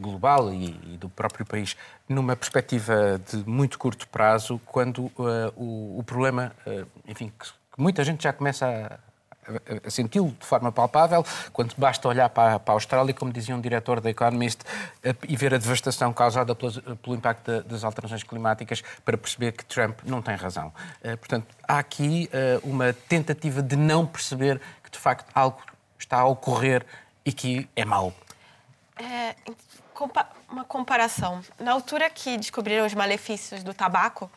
global 0.00 0.52
e, 0.52 0.70
e 0.94 0.96
do 0.98 1.08
próprio 1.08 1.44
país 1.44 1.76
numa 2.08 2.34
perspectiva 2.34 3.20
de 3.30 3.48
muito 3.48 3.78
curto 3.78 4.08
prazo, 4.08 4.60
quando 4.66 5.06
eh, 5.18 5.52
o, 5.56 5.98
o 5.98 6.02
problema, 6.04 6.52
eh, 6.66 6.84
enfim, 7.06 7.30
que, 7.38 7.46
que 7.46 7.78
muita 7.78 8.02
gente 8.04 8.22
já 8.22 8.32
começa 8.32 8.66
a, 8.66 8.98
a- 9.48 9.86
a 9.88 9.90
senti-lo 9.90 10.30
de 10.30 10.46
forma 10.46 10.70
palpável, 10.72 11.24
quando 11.52 11.74
basta 11.76 12.06
olhar 12.08 12.28
para, 12.30 12.58
para 12.58 12.72
a 12.72 12.76
Austrália, 12.76 13.12
como 13.14 13.32
dizia 13.32 13.54
um 13.54 13.60
diretor 13.60 14.00
da 14.00 14.10
Economist, 14.10 14.60
eh, 15.02 15.14
e 15.28 15.36
ver 15.36 15.54
a 15.54 15.58
devastação 15.58 16.12
causada 16.12 16.54
pelo 16.54 17.16
impacto 17.16 17.50
da- 17.50 17.60
das 17.60 17.84
alterações 17.84 18.22
climáticas 18.22 18.82
para 19.04 19.16
perceber 19.16 19.52
que 19.52 19.64
Trump 19.64 20.00
não 20.04 20.20
tem 20.22 20.34
razão. 20.36 20.72
Eh, 21.02 21.16
Portanto, 21.16 21.46
há 21.66 21.78
aqui 21.78 22.28
eh, 22.32 22.60
uma 22.62 22.92
tentativa 22.92 23.62
de 23.62 23.76
não 23.76 24.06
perceber 24.06 24.60
que, 24.82 24.90
de 24.90 24.98
facto, 24.98 25.30
algo 25.34 25.58
está 25.98 26.18
a 26.18 26.26
ocorrer 26.26 26.84
e 27.24 27.32
que 27.32 27.68
é 27.74 27.84
mau. 27.84 28.12
É, 28.96 29.34
uma 30.50 30.64
comparação. 30.64 31.40
Na 31.58 31.72
altura 31.72 32.10
que 32.10 32.36
descobriram 32.36 32.84
os 32.84 32.94
malefícios 32.94 33.62
do 33.62 33.72
tabaco, 33.72 34.30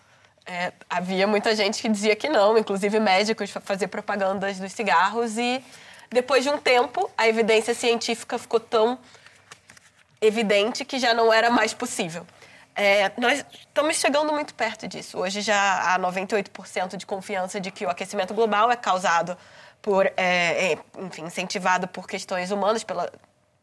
é, 0.47 0.71
havia 0.89 1.27
muita 1.27 1.53
gente 1.53 1.81
que 1.81 1.89
dizia 1.89 2.15
que 2.15 2.29
não, 2.29 2.57
inclusive 2.57 2.99
médicos 2.99 3.51
fazer 3.62 3.88
propagandas 3.88 4.57
dos 4.60 4.71
cigarros 4.71 5.38
e 5.38 5.62
depois 6.10 6.43
de 6.43 6.49
um 6.49 6.57
tempo 6.57 7.10
a 7.17 7.27
evidência 7.27 7.73
científica 7.73 8.39
ficou 8.39 8.60
tão 8.60 8.97
evidente 10.21 10.86
que 10.86 10.97
já 10.97 11.13
não 11.13 11.31
era 11.31 11.49
mais 11.49 11.73
possível. 11.73 12.25
É, 12.73 13.12
nós 13.17 13.43
estamos 13.51 13.97
chegando 13.97 14.31
muito 14.31 14.53
perto 14.53 14.88
disso. 14.88 15.17
Hoje 15.17 15.41
já 15.41 15.93
há 15.93 15.99
98% 15.99 16.95
de 16.95 17.05
confiança 17.05 17.60
de 17.60 17.71
que 17.71 17.86
o 17.86 17.89
aquecimento 17.89 18.33
global 18.33 18.71
é 18.71 18.75
causado 18.75 19.38
por, 19.81 20.05
é, 20.05 20.13
é, 20.17 20.77
enfim, 20.99 21.23
incentivado 21.23 21.88
por 21.88 22.07
questões 22.07 22.51
humanas, 22.51 22.83
pela, 22.83 23.12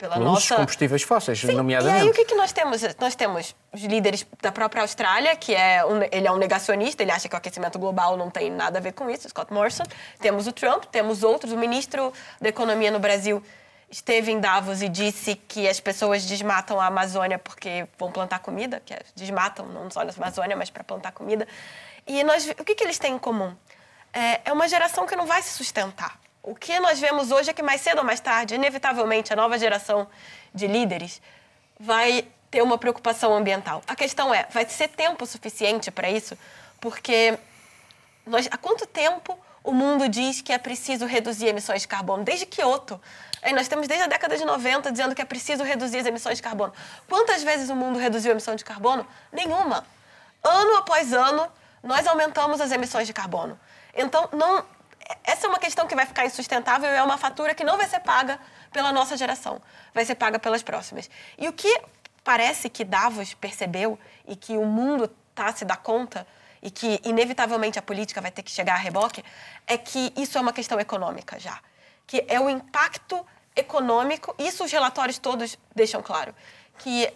pela 0.05 0.17
Pelos 0.17 0.33
nossa... 0.33 0.57
combustíveis 0.57 1.03
fósseis, 1.03 1.41
Sim, 1.41 1.53
nomeadamente. 1.53 2.01
E 2.01 2.03
aí 2.03 2.11
o 2.11 2.13
que, 2.13 2.25
que 2.27 2.35
nós 2.35 2.53
temos? 2.53 2.83
Nós 3.01 3.15
temos 3.15 3.57
os 3.73 3.83
líderes 3.83 4.27
da 4.43 4.53
própria 4.53 4.83
Austrália, 4.83 5.35
que 5.35 5.55
é 5.55 5.85
um, 5.85 6.03
ele 6.13 6.27
é 6.27 6.31
um 6.31 6.37
negacionista, 6.37 7.03
ele 7.03 7.11
acha 7.11 7.29
que 7.29 7.35
o 7.35 7.39
aquecimento 7.39 7.79
global 7.79 8.17
não 8.17 8.31
tem 8.31 8.51
nada 8.51 8.79
a 8.79 8.83
ver 8.83 8.93
com 8.93 9.09
isso, 9.09 9.29
Scott 9.29 9.53
Morrison. 9.53 9.85
Temos 10.21 10.47
o 10.47 10.53
Trump, 10.53 10.85
temos 10.85 11.23
outros. 11.23 11.53
O 11.53 11.57
ministro 11.57 12.13
da 12.41 12.51
Economia 12.51 12.91
no 12.91 12.99
Brasil 12.99 13.43
esteve 13.91 14.31
em 14.31 14.41
Davos 14.41 14.83
e 14.83 14.89
disse 14.89 15.37
que 15.37 15.67
as 15.69 15.81
pessoas 15.81 16.27
desmatam 16.27 16.79
a 16.81 16.87
Amazônia 16.87 17.39
porque 17.39 17.87
vão 17.99 18.13
plantar 18.13 18.41
comida, 18.41 18.83
que 18.85 18.93
é, 18.93 19.01
desmatam 19.15 19.67
não 19.67 19.91
só 19.91 20.05
na 20.05 20.13
Amazônia, 20.13 20.57
mas 20.57 20.69
para 20.69 20.85
plantar 20.85 21.13
comida. 21.13 21.49
E 22.07 22.23
nós, 22.25 22.47
o 22.59 22.65
que, 22.65 22.75
que 22.75 22.85
eles 22.85 22.99
têm 22.99 23.15
em 23.15 23.19
comum? 23.19 23.55
É, 24.13 24.43
é 24.45 24.53
uma 24.53 24.69
geração 24.69 25.07
que 25.07 25.17
não 25.17 25.27
vai 25.27 25.41
se 25.41 25.55
sustentar. 25.55 26.19
O 26.47 26.55
que 26.55 26.79
nós 26.79 27.01
vemos 27.01 27.31
hoje 27.31 27.49
é 27.49 27.55
que 27.55 27.63
mais 27.63 27.81
cedo 27.81 28.01
ou 28.01 28.05
mais 28.05 28.21
tarde, 28.21 28.55
inevitavelmente, 28.55 29.33
a 29.33 29.37
nova 29.37 29.59
geração 29.59 30.07
de 30.55 30.67
líderes 30.67 31.23
vai 31.81 32.29
ter 32.51 32.61
uma 32.63 32.77
preocupação 32.77 33.35
ambiental. 33.35 33.83
A 33.87 33.97
questão 33.97 34.33
é, 34.33 34.47
vai 34.51 34.69
ser 34.69 34.89
tempo 34.89 35.25
suficiente 35.25 35.91
para 35.91 36.11
isso? 36.11 36.37
Porque 36.79 37.39
nós, 38.27 38.47
há 38.51 38.59
quanto 38.59 38.87
tempo 38.87 39.39
o 39.63 39.73
mundo 39.73 40.07
diz 40.07 40.43
que 40.43 40.53
é 40.53 40.59
preciso 40.59 41.07
reduzir 41.07 41.47
emissões 41.47 41.81
de 41.81 41.89
carbono? 41.89 42.23
Desde 42.23 42.45
Kyoto. 42.45 43.01
Aí 43.41 43.55
nós 43.55 43.67
temos 43.67 43.89
desde 43.89 44.05
a 44.05 44.07
década 44.07 44.37
de 44.37 44.45
90 44.45 44.93
dizendo 44.93 45.15
que 45.15 45.23
é 45.23 45.25
preciso 45.25 45.65
reduzir 45.65 46.01
as 46.01 46.07
emissões 46.07 46.37
de 46.37 46.43
carbono. 46.43 46.75
Quantas 47.09 47.43
vezes 47.43 47.71
o 47.71 47.75
mundo 47.75 47.99
reduziu 47.99 48.33
a 48.33 48.35
emissão 48.35 48.55
de 48.55 48.67
carbono? 48.67 49.07
Nenhuma. 49.33 49.83
Ano 50.43 50.77
após 50.77 51.11
ano, 51.15 51.51
nós 51.83 52.07
aumentamos 52.07 52.61
as 52.61 52.71
emissões 52.71 53.07
de 53.07 53.15
carbono. 53.15 53.59
Então, 53.97 54.29
não, 54.33 54.63
essa 55.25 55.47
é 55.47 55.49
uma 55.49 55.59
questão 55.59 55.87
que 55.87 55.95
vai 55.95 56.07
ficar 56.07 56.25
insustentável 56.25 56.91
e 56.91 56.95
é 56.95 57.03
uma 57.03 57.19
fatura 57.19 57.55
que 57.55 57.65
não 57.65 57.77
vai 57.77 57.87
ser 57.87 58.01
paga 58.01 58.39
pela 58.73 58.93
nossa 58.93 59.17
geração, 59.17 59.61
vai 59.93 60.05
ser 60.05 60.15
paga 60.15 60.39
pelas 60.39 60.63
próximas. 60.63 61.11
E 61.39 61.49
o 61.49 61.53
que 61.53 61.81
parece 62.23 62.69
que 62.69 62.85
Davos 62.85 63.35
percebeu 63.35 63.99
e 64.27 64.35
que 64.35 64.57
o 64.57 64.65
mundo 64.65 65.11
está 65.31 65.53
se 65.53 65.65
dá 65.65 65.77
conta 65.77 66.27
e 66.63 66.71
que 66.71 67.01
inevitavelmente 67.05 67.79
a 67.79 67.83
política 67.83 68.21
vai 68.21 68.31
ter 68.31 68.43
que 68.43 68.51
chegar 68.51 68.75
a 68.75 68.79
reboque 68.79 69.23
é 69.67 69.77
que 69.77 70.13
isso 70.17 70.39
é 70.39 70.41
uma 70.41 70.53
questão 70.53 70.81
econômica 70.81 71.39
já, 71.39 71.61
que 72.07 72.25
é 72.27 72.41
o 72.41 72.49
impacto 72.49 73.25
econômico. 73.55 74.35
Isso 74.39 74.65
os 74.65 74.73
relatórios 74.73 75.19
todos 75.19 75.59
deixam 75.75 76.03
claro 76.03 76.35
que 76.79 77.13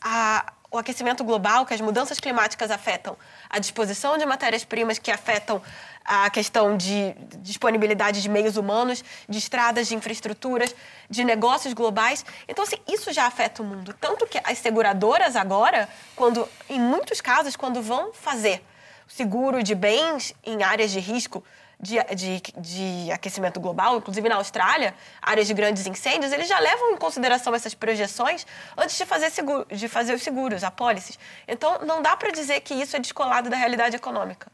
a, 0.00 0.52
o 0.76 0.78
aquecimento 0.78 1.24
global, 1.24 1.64
que 1.66 1.74
as 1.74 1.80
mudanças 1.80 2.20
climáticas 2.20 2.70
afetam 2.70 3.16
a 3.48 3.58
disposição 3.58 4.16
de 4.18 4.26
matérias-primas, 4.26 4.98
que 4.98 5.10
afetam 5.10 5.60
a 6.04 6.30
questão 6.30 6.76
de 6.76 7.14
disponibilidade 7.38 8.22
de 8.22 8.28
meios 8.28 8.56
humanos, 8.56 9.02
de 9.28 9.38
estradas, 9.38 9.88
de 9.88 9.94
infraestruturas, 9.94 10.74
de 11.10 11.24
negócios 11.24 11.72
globais. 11.74 12.24
Então, 12.46 12.62
assim, 12.64 12.76
isso 12.86 13.12
já 13.12 13.26
afeta 13.26 13.62
o 13.62 13.66
mundo. 13.66 13.94
Tanto 14.00 14.26
que 14.26 14.40
as 14.44 14.58
seguradoras 14.58 15.34
agora, 15.34 15.88
quando, 16.14 16.48
em 16.68 16.78
muitos 16.78 17.20
casos, 17.20 17.56
quando 17.56 17.82
vão 17.82 18.12
fazer 18.12 18.62
seguro 19.08 19.62
de 19.62 19.74
bens 19.74 20.34
em 20.44 20.62
áreas 20.62 20.90
de 20.90 21.00
risco 21.00 21.42
de, 21.80 22.02
de, 22.14 22.42
de, 22.58 23.12
aquecimento 23.12 23.60
global, 23.60 23.98
inclusive 23.98 24.28
na 24.28 24.36
Austrália, 24.36 24.94
áreas 25.20 25.46
de 25.46 25.54
grandes 25.54 25.86
incêndios, 25.86 26.32
eles 26.32 26.48
já 26.48 26.58
levam 26.58 26.92
em 26.92 26.96
consideração 26.96 27.54
essas 27.54 27.74
projeções 27.74 28.46
antes 28.76 28.96
de 28.96 29.04
fazer, 29.04 29.30
seguro, 29.30 29.66
de 29.70 29.88
fazer 29.88 30.14
os 30.14 30.22
seguros, 30.22 30.64
apólices. 30.64 31.18
Então, 31.46 31.80
não 31.84 32.00
dá 32.00 32.16
para 32.16 32.30
dizer 32.30 32.60
que 32.60 32.74
isso 32.74 32.96
é 32.96 32.98
descolado 32.98 33.50
da 33.50 33.56
realidade 33.56 33.94
econômica. 33.94 34.48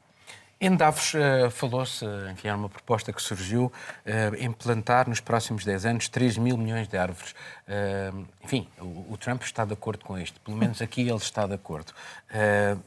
Em 0.64 0.76
Davos 0.76 1.12
uh, 1.14 1.50
falou-se, 1.50 2.04
enfim, 2.30 2.46
era 2.46 2.56
uma 2.56 2.68
proposta 2.68 3.12
que 3.12 3.20
surgiu, 3.20 3.64
uh, 3.64 4.36
implantar 4.40 5.08
nos 5.08 5.18
próximos 5.18 5.64
10 5.64 5.86
anos 5.86 6.08
3 6.08 6.38
mil 6.38 6.56
milhões 6.56 6.86
de 6.86 6.96
árvores. 6.96 7.34
Uh, 7.66 8.24
enfim, 8.44 8.68
o, 8.78 9.16
Trump 9.16 9.42
está 9.42 9.64
de 9.64 9.72
acordo 9.72 10.04
com 10.04 10.16
isto, 10.16 10.40
pelo 10.40 10.56
menos 10.56 10.80
aqui 10.80 11.00
ele 11.00 11.16
está 11.16 11.48
de 11.48 11.54
acordo. 11.54 11.92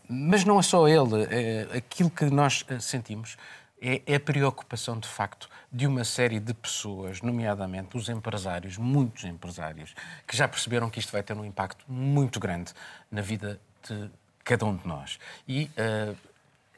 mas 0.08 0.46
não 0.46 0.58
é 0.58 0.64
só 0.64 0.88
ele, 0.88 1.28
aquilo 1.76 2.10
que 2.10 2.26
nós 2.26 2.66
sentimos 2.80 3.36
é, 3.82 4.02
é 4.06 4.16
a 4.16 4.20
preocupação, 4.20 5.00
de 5.00 5.08
facto, 5.08 5.50
de 5.72 5.86
uma 5.86 6.04
série 6.04 6.40
de 6.40 6.54
pessoas, 6.54 7.22
nomeadamente 7.22 7.98
os 7.98 8.10
empresários, 8.10 8.78
muitos 8.78 9.26
empresários, 9.26 9.94
que 10.28 10.36
já 10.36 10.48
perceberam 10.48 10.90
que 10.90 11.00
isto 11.00 11.12
vai 11.12 11.22
ter 11.22 11.34
um 11.34 11.46
impacto 11.46 11.84
muito 11.88 12.40
grande 12.40 12.74
na 13.12 13.22
vida 13.22 13.60
de 13.88 14.10
cada 14.44 14.66
um 14.66 14.76
de 14.76 14.88
nós. 14.88 15.20
E 15.48 15.70
uh, 15.76 16.16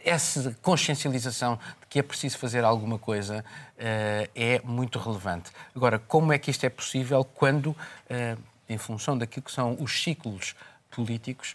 essa 0.03 0.55
consciencialização 0.61 1.57
de 1.81 1.87
que 1.89 1.99
é 1.99 2.03
preciso 2.03 2.37
fazer 2.37 2.63
alguma 2.63 2.97
coisa 2.97 3.43
uh, 3.43 4.29
é 4.33 4.61
muito 4.63 4.97
relevante. 4.97 5.51
Agora, 5.75 5.99
como 5.99 6.33
é 6.33 6.39
que 6.39 6.49
isto 6.49 6.65
é 6.65 6.69
possível 6.69 7.23
quando, 7.23 7.67
uh, 7.67 8.41
em 8.67 8.77
função 8.77 9.17
daquilo 9.17 9.43
que 9.43 9.51
são 9.51 9.77
os 9.79 10.01
ciclos 10.01 10.55
políticos, 10.89 11.53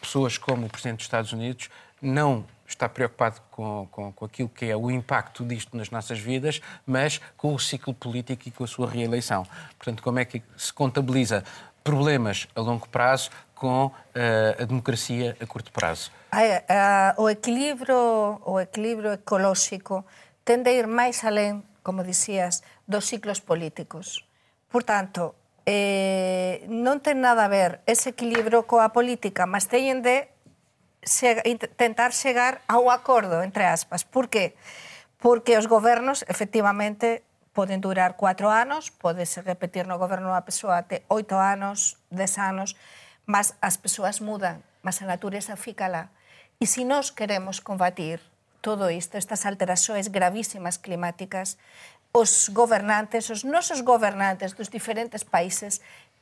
pessoas 0.00 0.38
como 0.38 0.64
o 0.64 0.70
Presidente 0.70 0.98
dos 0.98 1.04
Estados 1.04 1.32
Unidos 1.32 1.68
não 2.00 2.46
está 2.72 2.88
preocupado 2.88 3.40
com, 3.50 3.88
com, 3.90 4.12
com, 4.12 4.24
aquilo 4.24 4.48
que 4.48 4.66
é 4.66 4.76
o 4.76 4.90
impacto 4.90 5.44
disto 5.44 5.76
nas 5.76 5.90
nossas 5.90 6.18
vidas, 6.18 6.60
mas 6.86 7.20
com 7.36 7.54
o 7.54 7.58
ciclo 7.58 7.94
político 7.94 8.48
e 8.48 8.50
com 8.50 8.64
a 8.64 8.66
sua 8.66 8.88
reeleição. 8.88 9.46
Portanto, 9.76 10.02
como 10.02 10.18
é 10.18 10.24
que 10.24 10.42
se 10.56 10.72
contabiliza 10.72 11.44
problemas 11.82 12.48
a 12.54 12.60
longo 12.60 12.88
prazo 12.88 13.30
com 13.54 13.86
uh, 13.86 13.92
a 14.58 14.64
democracia 14.64 15.36
a 15.40 15.46
curto 15.46 15.70
prazo? 15.72 16.10
Uh, 16.32 17.22
o, 17.22 17.28
equilíbrio, 17.28 18.40
o 18.44 18.60
equilíbrio 18.60 19.12
ecolóxico 19.12 20.04
tende 20.44 20.70
a 20.70 20.72
ir 20.72 20.86
máis 20.86 21.24
alén, 21.24 21.62
como 21.82 22.02
dicías, 22.02 22.62
dos 22.86 23.04
ciclos 23.04 23.40
políticos. 23.40 24.24
Portanto, 24.70 25.34
eh, 25.66 26.64
non 26.70 27.04
ten 27.04 27.20
nada 27.20 27.46
a 27.46 27.52
ver 27.52 27.84
ese 27.84 28.16
equilibrio 28.16 28.64
coa 28.64 28.90
política, 28.90 29.44
mas 29.44 29.68
teñen 29.68 30.00
de 30.00 30.30
tentar 31.76 32.12
chegar 32.12 32.62
a 32.68 32.78
un 32.78 32.90
acordo, 32.90 33.42
entre 33.42 33.64
aspas. 33.64 34.04
Por 34.04 34.28
qué? 34.28 34.54
Porque 35.18 35.56
os 35.56 35.66
gobernos, 35.66 36.24
efectivamente, 36.28 37.22
poden 37.52 37.80
durar 37.80 38.16
cuatro 38.16 38.48
anos, 38.48 38.90
pode 38.90 39.26
se 39.26 39.42
repetir 39.42 39.86
no 39.86 39.98
goberno 39.98 40.32
a 40.32 40.44
persoa 40.44 40.78
até 40.78 41.02
oito 41.08 41.36
anos, 41.36 41.98
dez 42.08 42.38
anos, 42.38 42.76
mas 43.26 43.54
as 43.60 43.76
persoas 43.76 44.20
mudan, 44.20 44.62
mas 44.82 45.02
a 45.02 45.06
natureza 45.06 45.56
fica 45.56 45.88
lá. 45.88 46.08
E 46.60 46.66
se 46.66 46.84
nós 46.84 47.10
queremos 47.10 47.60
combatir 47.60 48.20
todo 48.60 48.90
isto, 48.90 49.16
estas 49.16 49.46
alterações 49.46 50.08
gravísimas 50.08 50.76
climáticas, 50.76 51.56
os 52.12 52.48
gobernantes, 52.48 53.30
os 53.30 53.44
nosos 53.44 53.80
gobernantes 53.80 54.52
dos 54.52 54.68
diferentes 54.68 55.24
países 55.24 55.80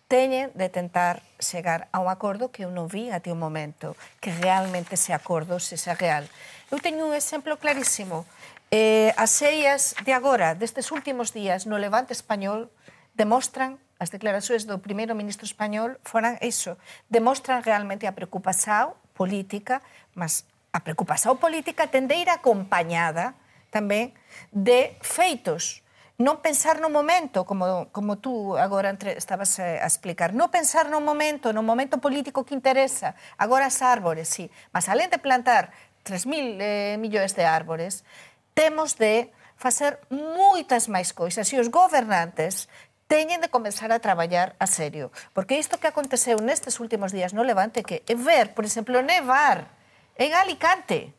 teñen 0.08 0.50
de 0.56 0.72
tentar 0.72 1.22
chegar 1.38 1.88
a 1.92 2.00
un 2.00 2.08
acordo 2.08 2.50
que 2.50 2.64
eu 2.64 2.72
non 2.72 2.88
vi 2.88 3.12
até 3.12 3.28
o 3.28 3.38
momento, 3.38 3.92
que 4.24 4.32
realmente 4.32 4.96
ese 4.96 5.12
acordo 5.12 5.60
se 5.60 5.76
xa 5.76 5.92
real. 5.92 6.24
Eu 6.72 6.80
teño 6.80 7.04
un 7.04 7.12
exemplo 7.12 7.60
clarísimo. 7.60 8.24
Eh, 8.72 9.12
as 9.20 9.36
ceias 9.36 9.92
de 10.02 10.16
agora, 10.16 10.56
destes 10.56 10.88
últimos 10.90 11.36
días, 11.36 11.68
no 11.68 11.76
levante 11.76 12.16
español, 12.16 12.72
demostran 13.12 13.76
as 14.00 14.08
declaracións 14.08 14.64
do 14.64 14.80
primeiro 14.80 15.12
ministro 15.12 15.44
español 15.44 16.00
foran 16.08 16.40
iso, 16.40 16.80
demostran 17.12 17.60
realmente 17.60 18.08
a 18.08 18.16
preocupación 18.16 18.96
política, 19.12 19.84
mas 20.16 20.48
a 20.72 20.80
preocupación 20.80 21.36
política 21.36 21.90
tendeira 21.92 22.40
acompañada 22.40 23.36
tamén 23.68 24.16
de 24.54 24.96
feitos 25.04 25.84
non 26.18 26.42
pensar 26.42 26.82
no 26.82 26.90
momento, 26.90 27.46
como, 27.46 27.94
como 27.94 28.18
tú 28.18 28.58
agora 28.58 28.90
entre, 28.90 29.14
estabas 29.14 29.54
eh, 29.62 29.78
a 29.78 29.86
explicar, 29.86 30.34
non 30.34 30.50
pensar 30.50 30.90
no 30.90 30.98
momento, 30.98 31.54
no 31.54 31.62
momento 31.62 32.02
político 32.02 32.42
que 32.42 32.58
interesa, 32.58 33.14
agora 33.38 33.70
as 33.70 33.78
árbores, 33.86 34.26
sí, 34.26 34.50
mas 34.74 34.90
além 34.90 35.06
de 35.06 35.22
plantar 35.22 35.70
3.000 36.02 36.58
eh, 36.58 36.96
millóns 36.98 37.38
de 37.38 37.46
árbores, 37.46 38.02
temos 38.50 38.98
de 38.98 39.30
facer 39.54 40.02
moitas 40.10 40.90
máis 40.90 41.14
coisas 41.14 41.46
e 41.54 41.56
os 41.62 41.70
gobernantes 41.70 42.66
teñen 43.06 43.38
de 43.38 43.46
comenzar 43.46 43.94
a 43.94 44.02
traballar 44.02 44.58
a 44.58 44.66
serio. 44.66 45.14
Porque 45.30 45.54
isto 45.54 45.78
que 45.78 45.86
aconteceu 45.86 46.42
nestes 46.42 46.82
últimos 46.82 47.14
días 47.14 47.30
no 47.30 47.46
Levante, 47.46 47.86
que 47.86 48.02
é 48.10 48.14
ver, 48.18 48.58
por 48.58 48.66
exemplo, 48.66 48.98
nevar 49.06 49.70
en 50.18 50.34
Alicante, 50.34 51.14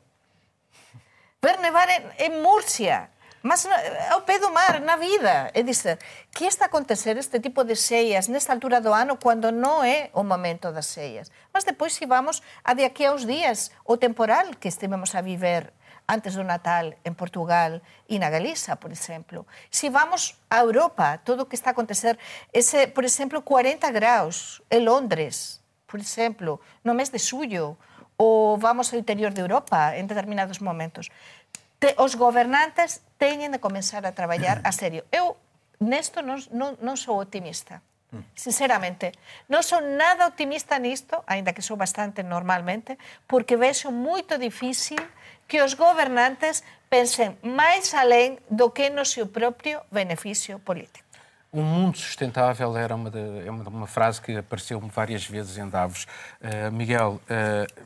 ver 1.39 1.55
nevar 1.63 1.87
en, 1.87 2.03
en 2.19 2.43
Murcia, 2.43 3.15
Mas 3.41 3.65
ao 4.11 4.21
pé 4.21 4.39
do 4.39 4.51
mar, 4.51 4.81
na 4.81 4.97
vida. 4.97 5.51
É 5.53 5.63
dizer, 5.63 5.99
que 6.35 6.45
está 6.45 6.65
a 6.65 6.67
acontecer 6.67 7.17
este 7.17 7.39
tipo 7.39 7.63
de 7.63 7.75
ceias 7.75 8.27
nesta 8.27 8.51
altura 8.51 8.81
do 8.81 8.93
ano, 8.93 9.15
quando 9.15 9.51
non 9.51 9.83
é 9.83 10.11
o 10.11 10.23
momento 10.27 10.71
das 10.75 10.91
ceias? 10.91 11.31
Mas 11.55 11.63
depois, 11.63 11.95
se 11.95 12.05
vamos 12.05 12.43
a 12.63 12.75
de 12.75 12.83
aquí 12.83 13.07
aos 13.07 13.23
días, 13.23 13.71
o 13.87 13.95
temporal 13.95 14.51
que 14.59 14.67
estivemos 14.67 15.15
a 15.15 15.21
viver 15.23 15.71
antes 16.09 16.33
do 16.33 16.43
Natal 16.43 16.97
en 17.05 17.13
Portugal 17.13 17.85
e 18.09 18.17
na 18.17 18.33
Galiza, 18.33 18.75
por 18.81 18.91
exemplo. 18.91 19.45
Se 19.69 19.93
vamos 19.93 20.35
a 20.49 20.59
Europa, 20.65 21.21
todo 21.21 21.45
o 21.45 21.47
que 21.47 21.55
está 21.55 21.71
a 21.71 21.75
acontecer, 21.77 22.17
ese, 22.51 22.89
por 22.89 23.05
exemplo, 23.05 23.45
40 23.45 23.87
graus 23.93 24.65
en 24.73 24.83
Londres, 24.89 25.61
por 25.85 26.01
exemplo, 26.01 26.59
no 26.83 26.97
mes 26.97 27.13
de 27.13 27.21
xullo, 27.21 27.77
ou 28.19 28.59
vamos 28.59 28.91
ao 28.91 28.99
interior 28.99 29.31
de 29.31 29.39
Europa 29.39 29.95
en 29.95 30.03
determinados 30.03 30.59
momentos. 30.59 31.07
Te, 31.79 31.95
os 31.97 32.15
gobernantes 32.15 33.01
teñen 33.17 33.55
de 33.55 33.63
comenzar 33.63 34.03
a 34.03 34.11
traballar 34.11 34.59
a 34.67 34.71
serio. 34.71 35.07
Eu 35.11 35.39
nesto 35.79 36.19
non, 36.19 36.39
non, 36.51 36.75
non 36.83 36.95
sou 36.99 37.23
optimista. 37.23 37.79
Sinceramente, 38.33 39.13
non 39.53 39.61
sou 39.61 39.85
nada 39.85 40.25
optimista 40.25 40.81
nisto, 40.81 41.21
aínda 41.29 41.53
que 41.53 41.61
sou 41.61 41.77
bastante 41.77 42.25
normalmente, 42.25 42.97
porque 43.29 43.53
vexo 43.53 43.93
moito 43.93 44.41
difícil 44.41 44.97
que 45.45 45.61
os 45.61 45.77
gobernantes 45.77 46.65
pensem 46.89 47.37
máis 47.45 47.93
além 47.93 48.41
do 48.49 48.73
que 48.73 48.89
no 48.89 49.05
seu 49.05 49.29
próprio 49.29 49.85
benefício 49.93 50.57
político. 50.57 51.05
Um 51.53 51.61
mundo 51.61 51.97
sustentável 51.97 52.75
era 52.77 52.95
uma, 52.95 53.09
de, 53.09 53.45
é 53.45 53.49
uma, 53.49 53.63
uma, 53.69 53.87
frase 53.87 54.21
que 54.21 54.37
apareceu 54.37 54.79
várias 54.79 55.25
vezes 55.25 55.57
em 55.57 55.69
Davos. 55.69 56.05
Uh, 56.41 56.71
Miguel, 56.71 57.21
uh, 57.29 57.85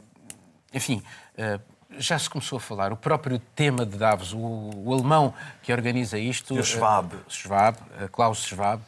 enfim, 0.74 1.04
uh, 1.36 1.60
já 1.98 2.18
se 2.18 2.30
começou 2.30 2.58
a 2.58 2.60
falar, 2.60 2.92
o 2.92 2.98
próprio 2.98 3.40
tema 3.56 3.86
de 3.86 3.98
Davos, 3.98 4.34
o, 4.34 4.38
o 4.40 4.94
alemão 4.94 5.34
que 5.62 5.72
organiza 5.72 6.18
isto... 6.18 6.54
O 6.56 6.64
Schwab. 6.64 7.16
Schwab, 7.28 7.78
Klaus 8.12 8.44
Schwab, 8.46 8.82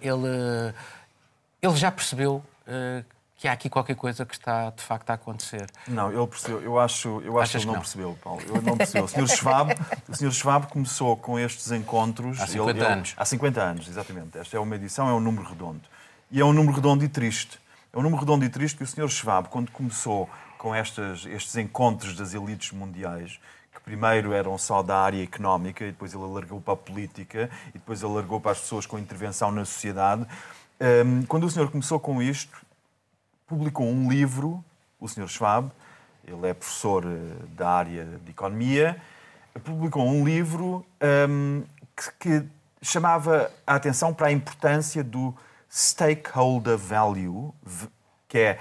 ele, 0.00 0.74
ele 1.60 1.76
já 1.76 1.90
percebeu 1.90 2.44
que 3.42 3.48
há 3.48 3.52
aqui 3.52 3.68
qualquer 3.68 3.96
coisa 3.96 4.24
que 4.24 4.34
está 4.34 4.70
de 4.70 4.80
facto 4.84 5.10
a 5.10 5.14
acontecer. 5.14 5.66
Não, 5.88 6.12
ele 6.12 6.26
percebeu. 6.28 6.62
Eu 6.62 6.78
acho, 6.78 7.20
eu 7.24 7.40
acho 7.40 7.50
que 7.50 7.56
ele 7.56 7.66
não, 7.66 7.72
não, 7.72 7.80
percebeu, 7.80 8.18
Paulo. 8.22 8.40
Ele 8.40 8.60
não 8.60 8.76
percebeu. 8.76 9.02
O 9.02 9.08
Sr. 9.08 9.26
Schwab, 9.26 9.74
o 10.08 10.14
Sr. 10.14 10.30
Schwab 10.30 10.66
começou 10.68 11.16
com 11.16 11.36
estes 11.40 11.72
encontros 11.72 12.40
há 12.40 12.46
50 12.46 12.70
ele, 12.70 12.86
anos. 12.86 13.08
Ele, 13.08 13.16
há 13.18 13.24
50 13.24 13.60
anos, 13.60 13.88
exatamente. 13.88 14.38
Esta 14.38 14.56
é 14.56 14.60
uma 14.60 14.76
edição, 14.76 15.08
é 15.08 15.12
um 15.12 15.18
número 15.18 15.48
redondo. 15.48 15.80
E 16.30 16.40
é 16.40 16.44
um 16.44 16.52
número 16.52 16.76
redondo 16.76 17.04
e 17.04 17.08
triste. 17.08 17.58
É 17.92 17.98
um 17.98 18.02
número 18.02 18.20
redondo 18.20 18.44
e 18.44 18.48
triste 18.48 18.76
que 18.76 18.84
o 18.84 18.86
Sr. 18.86 19.08
Schwab, 19.08 19.48
quando 19.48 19.72
começou 19.72 20.30
com 20.62 20.72
estas, 20.72 21.26
estes 21.26 21.56
encontros 21.56 22.14
das 22.14 22.34
elites 22.34 22.70
mundiais, 22.70 23.40
que 23.74 23.80
primeiro 23.80 24.32
eram 24.32 24.56
só 24.56 24.80
da 24.80 24.96
área 24.96 25.20
económica 25.20 25.84
e 25.84 25.90
depois 25.90 26.14
ele 26.14 26.22
alargou 26.22 26.60
para 26.60 26.74
a 26.74 26.76
política 26.76 27.50
e 27.70 27.72
depois 27.72 28.04
alargou 28.04 28.40
para 28.40 28.52
as 28.52 28.60
pessoas 28.60 28.86
com 28.86 28.96
intervenção 28.96 29.50
na 29.50 29.64
sociedade. 29.64 30.24
Um, 30.80 31.24
quando 31.26 31.46
o 31.46 31.50
senhor 31.50 31.68
começou 31.68 31.98
com 31.98 32.22
isto, 32.22 32.56
publicou 33.44 33.88
um 33.88 34.08
livro, 34.08 34.64
o 35.00 35.08
Sr. 35.08 35.26
Schwab, 35.26 35.68
ele 36.24 36.46
é 36.46 36.54
professor 36.54 37.04
eh, 37.06 37.44
da 37.56 37.68
área 37.68 38.04
de 38.24 38.30
economia, 38.30 39.02
publicou 39.64 40.06
um 40.06 40.24
livro 40.24 40.86
um, 41.28 41.64
que, 41.96 42.12
que, 42.40 42.48
chamava 42.80 43.50
a 43.66 43.74
atenção 43.74 44.14
para 44.14 44.28
a 44.28 44.32
importância 44.32 45.02
do 45.02 45.34
stakeholder 45.68 46.78
value, 46.78 47.52
que 48.28 48.38
é 48.38 48.58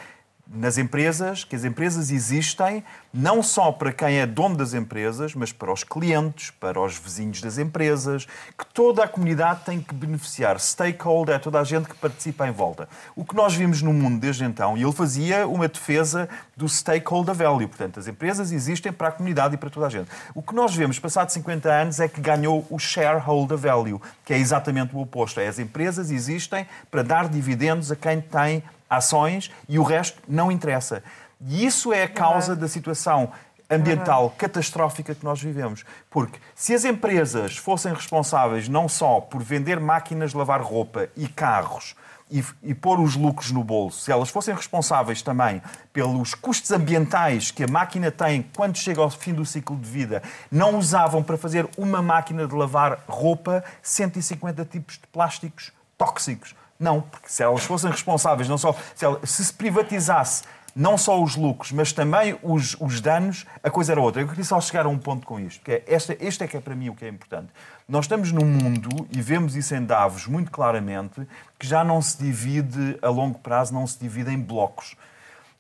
nas 0.54 0.78
empresas, 0.78 1.46
que 1.46 1.56
as 1.56 1.64
empresas 1.64 2.12
existem 2.12 2.84
não 3.14 3.42
só 3.42 3.72
para 3.72 3.92
quem 3.92 4.20
é 4.20 4.26
dono 4.26 4.56
das 4.56 4.74
empresas, 4.74 5.34
mas 5.34 5.52
para 5.52 5.72
os 5.72 5.84
clientes, 5.84 6.50
para 6.50 6.80
os 6.80 6.98
vizinhos 6.98 7.42
das 7.42 7.58
empresas, 7.58 8.26
que 8.58 8.66
toda 8.74 9.04
a 9.04 9.08
comunidade 9.08 9.62
tem 9.66 9.80
que 9.82 9.94
beneficiar. 9.94 10.60
Stakeholder 10.60 11.36
é 11.36 11.40
toda 11.40 11.60
a 11.60 11.64
gente 11.64 11.88
que 11.88 11.96
participa 11.96 12.48
em 12.48 12.52
volta. 12.52 12.88
O 13.16 13.24
que 13.24 13.36
nós 13.36 13.54
vimos 13.54 13.82
no 13.82 13.94
mundo 13.94 14.20
desde 14.20 14.44
então, 14.44 14.78
e 14.78 14.84
ele 14.84 14.92
fazia 14.92 15.48
uma 15.48 15.68
defesa 15.68 16.28
do 16.56 16.68
stakeholder 16.68 17.34
value, 17.34 17.68
portanto, 17.68 18.00
as 18.00 18.08
empresas 18.08 18.52
existem 18.52 18.92
para 18.92 19.08
a 19.08 19.12
comunidade 19.12 19.56
e 19.56 19.58
para 19.58 19.70
toda 19.70 19.88
a 19.88 19.90
gente. 19.90 20.10
O 20.36 20.42
que 20.42 20.54
nós 20.54 20.76
vemos, 20.76 21.00
passados 21.00 21.34
50 21.34 21.70
anos, 21.70 22.00
é 22.00 22.08
que 22.08 22.20
ganhou 22.20 22.66
o 22.70 22.78
shareholder 22.78 23.58
value, 23.58 24.02
que 24.26 24.34
é 24.34 24.38
exatamente 24.38 24.96
o 24.96 25.00
oposto. 25.00 25.40
É 25.40 25.48
as 25.48 25.60
empresas 25.60 26.12
existem 26.12 26.68
para 26.90 27.04
dar 27.04 27.30
dividendos 27.30 27.92
a 27.92 27.96
quem 27.96 28.20
tem 28.20 28.64
ações 28.92 29.50
e 29.70 29.80
o 29.80 29.84
resto 29.84 30.22
não 30.28 30.52
interessa. 30.52 31.02
E 31.48 31.66
isso 31.66 31.94
é 31.94 32.04
a 32.04 32.10
causa 32.10 32.56
da 32.56 32.68
situação 32.68 33.32
ambiental 33.70 34.36
catastrófica 34.38 35.16
que 35.16 35.24
nós 35.24 35.42
vivemos. 35.42 35.86
Porque 36.10 36.38
se 36.54 36.74
as 36.74 36.84
empresas 36.84 37.56
fossem 37.56 37.94
responsáveis 37.94 38.68
não 38.68 38.90
só 38.90 39.22
por 39.22 39.42
vender 39.42 39.80
máquinas 39.80 40.32
de 40.32 40.38
lavar 40.38 40.62
roupa 40.62 41.08
e 41.16 41.28
carros 41.28 41.96
e, 42.30 42.44
e 42.62 42.74
pôr 42.74 43.00
os 43.00 43.16
lucros 43.16 43.52
no 43.52 43.64
bolso, 43.64 44.02
se 44.02 44.12
elas 44.12 44.30
fossem 44.30 44.54
responsáveis 44.54 45.22
também 45.22 45.62
pelos 45.94 46.34
custos 46.34 46.72
ambientais 46.72 47.50
que 47.50 47.64
a 47.64 47.68
máquina 47.68 48.12
tem 48.12 48.44
quando 48.56 48.78
chega 48.78 49.02
ao 49.02 49.10
fim 49.10 49.34
do 49.34 49.46
ciclo 49.46 49.78
de 49.78 49.90
vida, 49.90 50.22
não 50.52 50.78
usavam 50.78 51.24
para 51.24 51.38
fazer 51.38 51.68
uma 51.78 52.02
máquina 52.02 52.46
de 52.46 52.54
lavar 52.54 53.04
roupa 53.08 53.64
150 53.82 54.66
tipos 54.66 54.96
de 54.96 55.08
plásticos 55.08 55.72
tóxicos. 55.98 56.56
Não, 56.82 57.02
porque 57.02 57.30
se 57.30 57.44
elas 57.44 57.64
fossem 57.64 57.92
responsáveis, 57.92 58.50
não 58.50 58.58
só 58.58 58.76
se, 58.96 59.06
se, 59.24 59.46
se 59.46 59.54
privatizasse 59.54 60.44
não 60.76 60.98
só 60.98 61.22
os 61.22 61.36
lucros, 61.36 61.72
mas 61.72 61.92
também 61.92 62.38
os, 62.42 62.78
os, 62.80 63.02
danos, 63.02 63.46
a 63.62 63.70
coisa 63.70 63.92
era 63.92 64.02
outra. 64.02 64.22
Eu 64.22 64.28
queria 64.28 64.44
só 64.44 64.60
chegar 64.62 64.86
a 64.86 64.90
um 64.90 64.98
ponto 64.98 65.28
com 65.28 65.40
isto, 65.40 65.62
que 65.64 65.72
é 65.72 65.84
esta, 65.86 66.16
este 66.20 66.44
é 66.44 66.48
que 66.48 66.56
é 66.56 66.62
para 66.62 66.74
mim 66.76 66.90
o 66.90 66.96
que 66.96 67.06
é 67.06 67.10
importante. 67.10 67.50
Nós 67.88 68.06
estamos 68.06 68.32
num 68.32 68.46
mundo, 68.46 69.08
e 69.12 69.22
vemos 69.22 69.56
isso 69.56 69.76
em 69.76 69.84
Davos 69.84 70.28
muito 70.28 70.50
claramente, 70.50 71.28
que 71.60 71.68
já 71.68 71.84
não 71.84 72.02
se 72.02 72.18
divide 72.18 72.98
a 73.02 73.10
longo 73.10 73.38
prazo, 73.40 73.74
não 73.74 73.86
se 73.86 74.00
divide 74.00 74.32
em 74.32 74.40
blocos. 74.40 74.96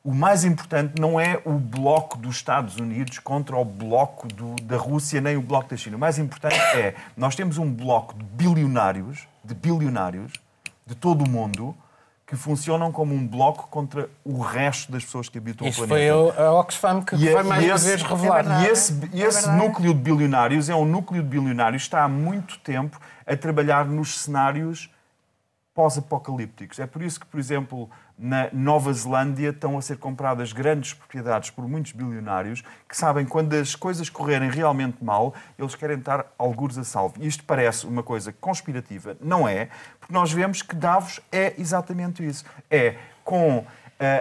O 0.03 0.13
mais 0.13 0.43
importante 0.43 0.99
não 0.99 1.19
é 1.19 1.39
o 1.45 1.53
bloco 1.59 2.17
dos 2.17 2.37
Estados 2.37 2.77
Unidos 2.77 3.19
contra 3.19 3.55
o 3.55 3.65
bloco 3.65 4.27
do, 4.27 4.55
da 4.63 4.77
Rússia, 4.77 5.21
nem 5.21 5.37
o 5.37 5.41
bloco 5.41 5.69
da 5.69 5.77
China. 5.77 5.97
O 5.97 5.99
mais 5.99 6.17
importante 6.17 6.55
é, 6.55 6.95
nós 7.15 7.35
temos 7.35 7.57
um 7.57 7.71
bloco 7.71 8.15
de 8.15 8.23
bilionários, 8.23 9.27
de 9.43 9.53
bilionários, 9.53 10.31
de 10.91 10.95
todo 10.95 11.23
o 11.23 11.29
mundo 11.29 11.75
que 12.27 12.35
funcionam 12.35 12.91
como 12.91 13.13
um 13.13 13.27
bloco 13.27 13.67
contra 13.69 14.09
o 14.23 14.39
resto 14.39 14.91
das 14.91 15.03
pessoas 15.03 15.27
que 15.27 15.37
habitam 15.37 15.67
Isso 15.67 15.83
o 15.83 15.87
planeta. 15.87 16.15
Isso 16.15 16.33
foi 16.33 16.45
a 16.45 16.53
Oxfam 16.53 17.01
que 17.01 17.17
foi 17.17 17.43
mais 17.43 17.65
uma 17.65 17.77
vez 17.77 18.01
revelado. 18.01 18.51
É 18.51 18.63
e 18.63 18.67
esse, 18.67 19.09
é 19.13 19.17
esse 19.19 19.49
núcleo 19.49 19.93
de 19.93 19.99
bilionários 19.99 20.69
é 20.69 20.75
um 20.75 20.85
núcleo 20.85 21.21
de 21.21 21.27
bilionários 21.27 21.83
que 21.83 21.87
está 21.87 22.03
há 22.03 22.07
muito 22.07 22.57
tempo 22.59 22.99
a 23.25 23.35
trabalhar 23.35 23.85
nos 23.85 24.21
cenários 24.21 24.89
pós-apocalípticos. 25.73 26.79
É 26.79 26.85
por 26.85 27.01
isso 27.01 27.19
que, 27.19 27.25
por 27.25 27.39
exemplo, 27.39 27.89
na 28.17 28.49
Nova 28.51 28.91
Zelândia 28.93 29.49
estão 29.49 29.77
a 29.77 29.81
ser 29.81 29.97
compradas 29.97 30.51
grandes 30.51 30.93
propriedades 30.93 31.49
por 31.49 31.67
muitos 31.67 31.93
bilionários 31.93 32.61
que 32.87 32.95
sabem 32.95 33.25
quando 33.25 33.53
as 33.53 33.75
coisas 33.75 34.09
correrem 34.09 34.49
realmente 34.49 35.03
mal, 35.03 35.33
eles 35.57 35.73
querem 35.73 35.97
estar 35.97 36.25
algures 36.37 36.77
a 36.77 36.83
salvo. 36.83 37.15
E 37.19 37.27
isto 37.27 37.43
parece 37.45 37.87
uma 37.87 38.03
coisa 38.03 38.33
conspirativa. 38.33 39.17
Não 39.21 39.47
é, 39.47 39.69
porque 39.99 40.13
nós 40.13 40.31
vemos 40.31 40.61
que 40.61 40.75
Davos 40.75 41.19
é 41.31 41.53
exatamente 41.57 42.25
isso. 42.25 42.45
É 42.69 42.95
com 43.23 43.65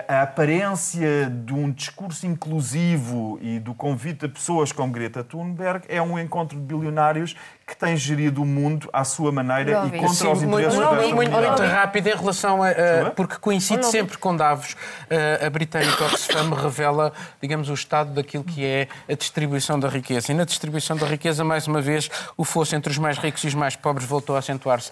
a, 0.07 0.23
aparência 0.23 1.31
de 1.31 1.55
um 1.55 1.71
discurso 1.71 2.27
inclusivo 2.27 3.39
e 3.41 3.59
do 3.59 3.73
convite 3.73 4.27
a 4.27 4.29
pessoas 4.29 4.73
como 4.73 4.93
Greta 4.93 5.25
Thunberg 5.25 5.85
é 5.89 6.03
um 6.03 6.19
encontro 6.19 6.59
de 6.59 6.63
bilionários 6.63 7.35
que 7.67 7.75
tem 7.75 7.97
gerido 7.97 8.43
o 8.43 8.45
mundo 8.45 8.91
à 8.93 9.05
sua 9.05 9.33
maneira 9.33 9.87
e 9.87 9.91
contra 9.93 10.09
Sim, 10.09 10.33
os 10.33 10.43
interesses 10.43 10.79
muito, 10.79 10.91
da 10.91 11.15
muito, 11.15 11.31
muito 11.31 11.63
rápido 11.63 12.09
em 12.09 12.15
relação 12.15 12.63
a... 12.63 12.69
a 12.69 13.11
porque 13.13 13.37
coincide 13.37 13.87
sempre 13.87 14.19
com 14.19 14.37
Davos. 14.37 14.77
A, 15.09 15.47
a 15.47 15.51
britânica 15.51 16.05
Oxfam 16.05 16.51
revela, 16.55 17.13
digamos, 17.41 17.71
o 17.71 17.75
estado 17.75 18.13
daquilo 18.13 18.45
que 18.45 18.67
é 18.67 18.89
a 19.09 19.15
distribuição 19.15 19.79
da 19.79 19.89
riqueza. 19.89 20.33
E 20.33 20.35
na 20.35 20.45
distribuição 20.45 20.97
da 20.97 21.07
riqueza, 21.07 21.43
mais 21.45 21.67
uma 21.67 21.81
vez, 21.81 22.11
o 22.37 22.45
fosso 22.45 22.75
entre 22.75 22.91
os 22.91 22.99
mais 22.99 23.17
ricos 23.17 23.45
e 23.45 23.47
os 23.47 23.55
mais 23.55 23.77
pobres 23.77 24.07
voltou 24.07 24.37
a 24.37 24.41
acentuar-se. 24.41 24.91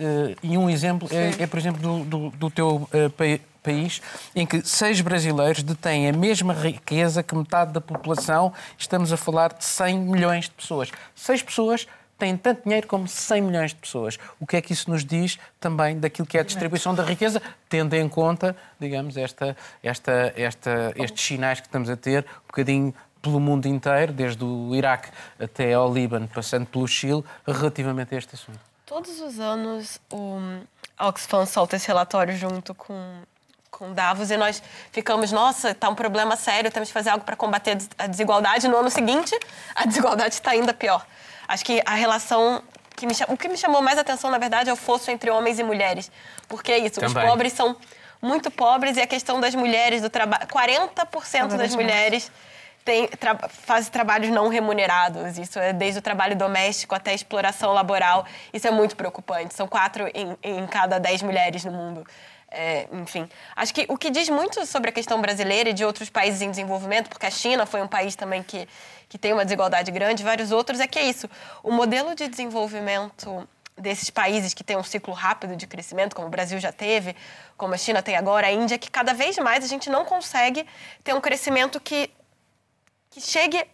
Eh, 0.00 0.34
e 0.42 0.58
um 0.58 0.68
exemplo 0.68 1.08
é, 1.12 1.42
é, 1.42 1.46
por 1.46 1.58
exemplo, 1.58 1.80
do, 1.80 2.04
do, 2.04 2.30
do 2.30 2.50
teu 2.50 2.88
uh, 2.92 3.10
país 3.10 3.40
país 3.64 4.02
em 4.36 4.46
que 4.46 4.62
seis 4.62 5.00
brasileiros 5.00 5.62
detêm 5.62 6.08
a 6.08 6.12
mesma 6.12 6.52
riqueza 6.52 7.22
que 7.22 7.34
metade 7.34 7.72
da 7.72 7.80
população. 7.80 8.52
Estamos 8.78 9.12
a 9.12 9.16
falar 9.16 9.54
de 9.54 9.64
100 9.64 9.98
milhões 9.98 10.44
de 10.44 10.50
pessoas. 10.52 10.92
Seis 11.16 11.42
pessoas 11.42 11.88
têm 12.18 12.36
tanto 12.36 12.62
dinheiro 12.62 12.86
como 12.86 13.08
100 13.08 13.42
milhões 13.42 13.70
de 13.70 13.76
pessoas. 13.76 14.18
O 14.38 14.46
que 14.46 14.56
é 14.56 14.60
que 14.60 14.72
isso 14.72 14.90
nos 14.90 15.04
diz 15.04 15.38
também 15.58 15.98
daquilo 15.98 16.26
que 16.26 16.36
é 16.36 16.40
a 16.40 16.44
distribuição 16.44 16.94
da 16.94 17.02
riqueza, 17.02 17.42
tendo 17.68 17.94
em 17.94 18.08
conta, 18.08 18.54
digamos, 18.78 19.16
esta, 19.16 19.56
esta, 19.82 20.32
esta, 20.36 20.92
estes 20.96 21.24
sinais 21.24 21.60
que 21.60 21.66
estamos 21.66 21.88
a 21.90 21.96
ter, 21.96 22.24
um 22.44 22.46
bocadinho 22.46 22.94
pelo 23.20 23.40
mundo 23.40 23.66
inteiro, 23.66 24.12
desde 24.12 24.44
o 24.44 24.74
Iraque 24.74 25.08
até 25.40 25.72
ao 25.72 25.92
Líbano, 25.92 26.28
passando 26.28 26.66
pelo 26.66 26.86
Chile, 26.86 27.24
relativamente 27.46 28.14
a 28.14 28.18
este 28.18 28.34
assunto? 28.34 28.60
Todos 28.84 29.18
os 29.20 29.40
anos 29.40 29.98
o 30.12 30.38
Oxfam 31.00 31.46
solta 31.46 31.76
esse 31.76 31.88
relatório 31.88 32.36
junto 32.36 32.74
com 32.74 33.22
com 33.78 33.92
Davos 33.92 34.30
e 34.30 34.36
nós 34.36 34.62
ficamos, 34.92 35.32
nossa, 35.32 35.70
está 35.70 35.88
um 35.88 35.94
problema 35.94 36.36
sério, 36.36 36.70
temos 36.70 36.88
que 36.88 36.92
fazer 36.92 37.10
algo 37.10 37.24
para 37.24 37.36
combater 37.36 37.76
a 37.98 38.06
desigualdade. 38.06 38.68
No 38.68 38.76
ano 38.76 38.90
seguinte, 38.90 39.38
a 39.74 39.84
desigualdade 39.84 40.34
está 40.34 40.52
ainda 40.52 40.72
pior. 40.72 41.04
Acho 41.46 41.64
que 41.64 41.82
a 41.84 41.94
relação 41.94 42.62
que 42.96 43.06
me, 43.06 43.14
o 43.28 43.36
que 43.36 43.48
me 43.48 43.56
chamou 43.56 43.82
mais 43.82 43.98
atenção, 43.98 44.30
na 44.30 44.38
verdade, 44.38 44.70
é 44.70 44.72
o 44.72 44.76
fosso 44.76 45.10
entre 45.10 45.30
homens 45.30 45.58
e 45.58 45.62
mulheres. 45.62 46.10
Porque 46.48 46.72
é 46.72 46.78
isso, 46.78 47.00
Também. 47.00 47.22
os 47.22 47.30
pobres 47.30 47.52
são 47.52 47.76
muito 48.22 48.50
pobres 48.50 48.96
e 48.96 49.02
a 49.02 49.06
questão 49.06 49.40
das 49.40 49.54
mulheres, 49.54 50.00
do 50.00 50.08
trabalho. 50.08 50.46
40% 50.46 51.56
das 51.56 51.74
mulheres 51.74 52.30
tem, 52.84 53.08
tra, 53.08 53.36
fazem 53.48 53.90
trabalhos 53.90 54.30
não 54.30 54.48
remunerados. 54.48 55.38
Isso 55.38 55.58
é 55.58 55.72
desde 55.72 55.98
o 55.98 56.02
trabalho 56.02 56.36
doméstico 56.36 56.94
até 56.94 57.10
a 57.10 57.14
exploração 57.14 57.72
laboral. 57.72 58.24
Isso 58.52 58.66
é 58.68 58.70
muito 58.70 58.94
preocupante. 58.94 59.54
São 59.54 59.66
quatro 59.66 60.08
em, 60.14 60.36
em 60.42 60.66
cada 60.66 60.98
dez 60.98 61.22
mulheres 61.22 61.64
no 61.64 61.72
mundo. 61.72 62.06
É, 62.56 62.86
enfim, 62.92 63.28
acho 63.56 63.74
que 63.74 63.84
o 63.88 63.98
que 63.98 64.10
diz 64.10 64.28
muito 64.28 64.64
sobre 64.64 64.90
a 64.90 64.92
questão 64.92 65.20
brasileira 65.20 65.70
e 65.70 65.72
de 65.72 65.84
outros 65.84 66.08
países 66.08 66.40
em 66.40 66.48
desenvolvimento, 66.48 67.08
porque 67.08 67.26
a 67.26 67.30
China 67.30 67.66
foi 67.66 67.82
um 67.82 67.88
país 67.88 68.14
também 68.14 68.44
que, 68.44 68.68
que 69.08 69.18
tem 69.18 69.32
uma 69.32 69.44
desigualdade 69.44 69.90
grande, 69.90 70.22
vários 70.22 70.52
outros, 70.52 70.78
é 70.78 70.86
que 70.86 70.96
é 70.96 71.04
isso. 71.04 71.28
O 71.64 71.72
modelo 71.72 72.14
de 72.14 72.28
desenvolvimento 72.28 73.44
desses 73.76 74.08
países 74.08 74.54
que 74.54 74.62
têm 74.62 74.76
um 74.76 74.84
ciclo 74.84 75.12
rápido 75.12 75.56
de 75.56 75.66
crescimento, 75.66 76.14
como 76.14 76.28
o 76.28 76.30
Brasil 76.30 76.60
já 76.60 76.70
teve, 76.70 77.16
como 77.56 77.74
a 77.74 77.76
China 77.76 78.00
tem 78.00 78.14
agora, 78.14 78.46
a 78.46 78.52
Índia, 78.52 78.78
que 78.78 78.88
cada 78.88 79.12
vez 79.12 79.36
mais 79.38 79.64
a 79.64 79.66
gente 79.66 79.90
não 79.90 80.04
consegue 80.04 80.64
ter 81.02 81.12
um 81.12 81.20
crescimento 81.20 81.80
que, 81.80 82.08
que 83.10 83.20
chegue 83.20 83.66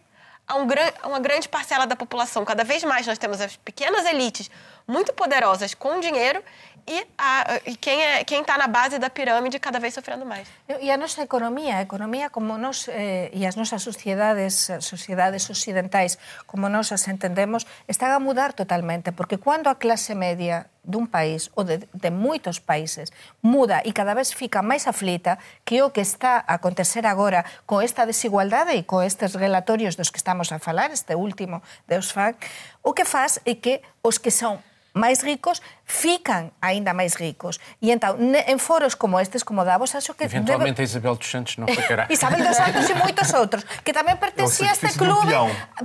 a, 0.47 0.55
um, 0.55 0.67
a 1.03 1.07
uma 1.07 1.19
grande 1.19 1.47
parcela 1.47 1.85
da 1.85 1.95
população. 1.95 2.43
Cada 2.43 2.63
vez 2.63 2.83
mais 2.83 3.05
nós 3.05 3.17
temos 3.17 3.39
as 3.39 3.55
pequenas 3.55 4.05
elites 4.05 4.49
muito 4.87 5.13
poderosas 5.13 5.73
com 5.73 5.99
dinheiro 5.99 6.43
e, 6.87 7.07
a, 7.17 7.59
e 7.65 7.75
quem 7.75 8.01
é, 8.01 8.21
está 8.21 8.57
na 8.57 8.67
base 8.67 8.99
da 8.99 9.09
pirâmide 9.09 9.59
cada 9.59 9.79
vez 9.79 9.93
sofrendo 9.93 10.25
mais. 10.25 10.47
E 10.67 10.91
a 10.91 10.97
nosa 10.97 11.21
economía, 11.21 11.77
a 11.77 11.81
economía 11.81 12.29
como 12.29 12.57
nos, 12.57 12.87
eh, 12.87 13.29
e 13.33 13.45
as 13.45 13.55
nosas 13.55 13.81
sociedades, 13.83 14.71
sociedades 14.79 15.49
ocidentais, 15.49 16.17
como 16.45 16.69
nos 16.69 16.91
as 16.91 17.07
entendemos, 17.07 17.67
están 17.87 18.11
a 18.11 18.19
mudar 18.19 18.53
totalmente, 18.53 19.11
porque 19.11 19.37
cando 19.37 19.69
a 19.69 19.75
clase 19.75 20.15
media 20.15 20.71
dun 20.81 21.05
país 21.05 21.53
ou 21.53 21.61
de, 21.61 21.85
de 21.93 22.09
moitos 22.09 22.57
países 22.57 23.13
muda 23.45 23.85
e 23.85 23.93
cada 23.93 24.17
vez 24.17 24.33
fica 24.33 24.65
máis 24.65 24.89
aflita 24.89 25.37
que 25.61 25.85
o 25.85 25.93
que 25.93 26.01
está 26.01 26.41
a 26.41 26.57
acontecer 26.57 27.05
agora 27.05 27.45
con 27.69 27.85
esta 27.85 28.09
desigualdade 28.09 28.73
e 28.73 28.81
con 28.81 29.05
estes 29.05 29.37
relatorios 29.37 29.93
dos 29.93 30.09
que 30.09 30.17
estamos 30.17 30.49
a 30.49 30.57
falar, 30.57 30.89
este 30.89 31.13
último 31.13 31.61
de 31.85 32.01
Osfag, 32.01 32.33
o 32.81 32.97
que 32.97 33.05
faz 33.05 33.37
é 33.45 33.61
que 33.61 33.85
os 34.01 34.17
que 34.17 34.33
son 34.33 34.57
máis 34.93 35.23
ricos 35.23 35.63
fican 35.85 36.51
aínda 36.59 36.91
máis 36.91 37.15
ricos. 37.15 37.59
E 37.79 37.91
entón, 37.91 38.19
en 38.35 38.59
foros 38.59 38.95
como 38.95 39.19
estes, 39.19 39.43
como 39.43 39.63
Davos, 39.63 39.95
acho 39.95 40.15
que... 40.15 40.27
Eventualmente 40.27 40.83
debe... 40.83 40.87
a 40.87 40.91
Isabel 40.91 41.15
dos 41.15 41.29
Santos 41.31 41.57
não 41.57 41.67
ficará. 41.67 42.07
Isabel 42.13 42.43
dos 42.43 42.55
Santos 42.55 42.87
e 42.87 42.95
moitos 42.95 43.29
outros, 43.35 43.63
que 43.83 43.91
tamén 43.95 44.19
pertencía 44.19 44.71
a 44.71 44.75
este 44.75 44.91
clube, 44.95 45.31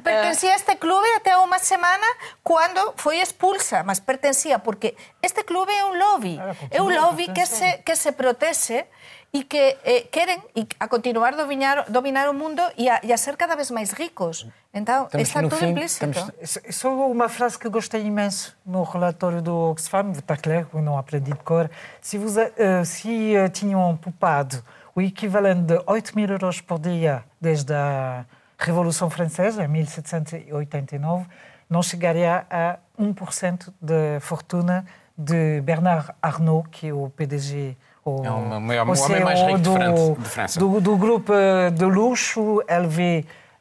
pertencía 0.03 0.55
a 0.55 0.59
este 0.59 0.79
clube 0.79 1.07
até 1.15 1.39
unha 1.39 1.59
semana 1.63 2.07
cando 2.43 2.95
foi 2.99 3.23
expulsa, 3.23 3.87
mas 3.87 4.03
pertencía 4.03 4.63
porque 4.63 4.99
este 5.23 5.47
clube 5.47 5.75
é 5.75 5.83
un 5.87 5.99
lobby, 5.99 6.39
é 6.71 6.83
un 6.83 6.95
lobby 6.95 7.31
que 7.31 7.47
se, 7.47 7.83
que 7.87 7.95
se 7.95 8.11
protexe 8.11 8.91
e 9.37 9.45
que 9.45 9.77
eh, 9.85 10.09
queren 10.09 10.41
a 10.79 10.87
continuar 10.89 11.37
dominar, 11.37 11.85
dominar 11.93 12.31
o 12.31 12.35
mundo 12.35 12.63
e 12.79 12.89
a, 12.89 13.03
e 13.03 13.13
a 13.13 13.19
ser 13.19 13.37
cada 13.37 13.55
vez 13.59 13.71
máis 13.71 13.93
ricos. 13.93 14.49
Então, 14.77 15.07
estamos 15.07 15.29
está 15.29 15.41
tudo 15.41 15.57
fim, 15.57 15.70
implícito. 15.70 16.05
Estamos... 16.05 16.77
Só 16.77 17.11
uma 17.11 17.31
frase 17.31 17.59
que 17.59 17.66
gostei 17.66 18.05
imenso 18.05 18.55
no 18.64 18.83
relatório 18.83 19.41
do 19.41 19.70
Oxfam, 19.70 20.11
está 20.11 20.37
claro, 20.37 20.68
eu 20.74 20.83
não 20.83 20.99
aprendi 20.99 21.33
de 21.33 21.39
cor. 21.39 21.70
Se, 21.99 22.18
vous, 22.18 22.37
uh, 22.37 22.85
se 22.85 23.35
uh, 23.39 23.49
tinham 23.49 23.97
poupado 23.97 24.62
o 24.95 25.01
equivalente 25.01 25.62
de 25.62 25.81
8 25.87 26.14
mil 26.14 26.29
euros 26.29 26.61
por 26.61 26.79
dia 26.79 27.24
desde 27.41 27.72
a 27.72 28.27
Revolução 28.59 29.09
Francesa, 29.09 29.64
em 29.64 29.68
1789, 29.68 31.24
não 31.70 31.83
chegaria 31.83 32.45
a 32.51 32.77
1% 33.01 33.72
de 33.81 34.20
fortuna 34.20 34.85
de 35.16 35.62
Bernard 35.62 36.11
Arnault, 36.20 36.68
que 36.68 36.89
é 36.89 36.93
o 36.93 37.09
PDG 37.16 37.74
o, 38.05 38.24
é 38.24 38.31
o, 38.31 38.61
maior, 38.61 38.87
o 38.87 39.03
homem 39.03 39.24
mais 39.24 39.41
rico 39.41 39.59
do, 39.59 40.22
de 40.22 40.29
França. 40.29 40.61
Do, 40.61 40.81
do 40.81 40.97
grupo 40.97 41.33
de 41.74 41.85
luxo 41.87 42.62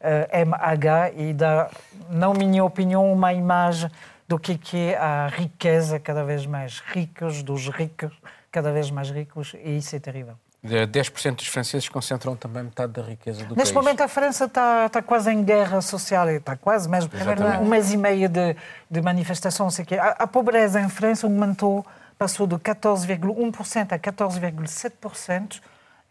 LVMH 0.06 1.14
e 1.16 1.34
dá, 1.34 1.70
na 2.10 2.34
minha 2.34 2.64
opinião, 2.64 3.12
uma 3.12 3.34
imagem 3.34 3.90
do 4.28 4.40
que 4.40 4.60
é 4.74 4.98
a 4.98 5.28
riqueza 5.28 6.00
cada 6.00 6.24
vez 6.24 6.46
mais 6.46 6.80
ricos, 6.80 7.44
dos 7.44 7.68
ricos 7.70 8.12
cada 8.52 8.72
vez 8.72 8.90
mais 8.90 9.10
ricos, 9.10 9.54
e 9.64 9.78
isso 9.78 9.96
é 9.96 10.00
terrível. 10.00 10.36
10% 10.66 11.36
dos 11.36 11.48
franceses 11.48 11.88
concentram 11.90 12.36
também 12.36 12.64
metade 12.64 12.94
da 12.94 13.02
riqueza 13.02 13.40
do 13.40 13.56
Neste 13.56 13.56
país. 13.56 13.58
Neste 13.58 13.74
momento 13.76 14.02
a 14.02 14.08
França 14.08 14.46
está, 14.46 14.88
está 14.88 15.02
quase 15.02 15.32
em 15.32 15.44
guerra 15.44 15.80
social, 15.82 16.30
está 16.30 16.56
quase 16.56 16.90
mesmo. 16.90 17.12
Exatamente. 17.14 17.64
Um 17.64 17.68
mês 17.68 17.94
e 17.94 17.98
meio 17.98 18.28
de, 18.28 18.56
de 18.90 19.02
manifestação. 19.02 19.70
Sei 19.70 19.86
que 19.86 19.96
a, 19.96 20.12
a 20.12 20.26
pobreza 20.26 20.82
em 20.82 20.90
França 20.90 21.28
aumentou 21.28 21.86
passou 22.18 22.48
de 22.48 22.56
14,1% 22.56 23.92
a 23.92 24.00
14,7% 24.00 25.62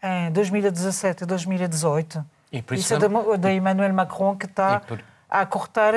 em 0.01 0.31
2017 0.31 1.23
e 1.23 1.25
2018. 1.25 2.25
E 2.51 2.61
por 2.61 2.75
isso, 2.75 2.93
isso 2.93 3.05
é 3.05 3.37
da 3.37 3.51
Emmanuel 3.51 3.93
Macron 3.93 4.35
que 4.35 4.45
está 4.45 4.79
por... 4.79 5.03
a 5.29 5.45
cortar 5.45 5.93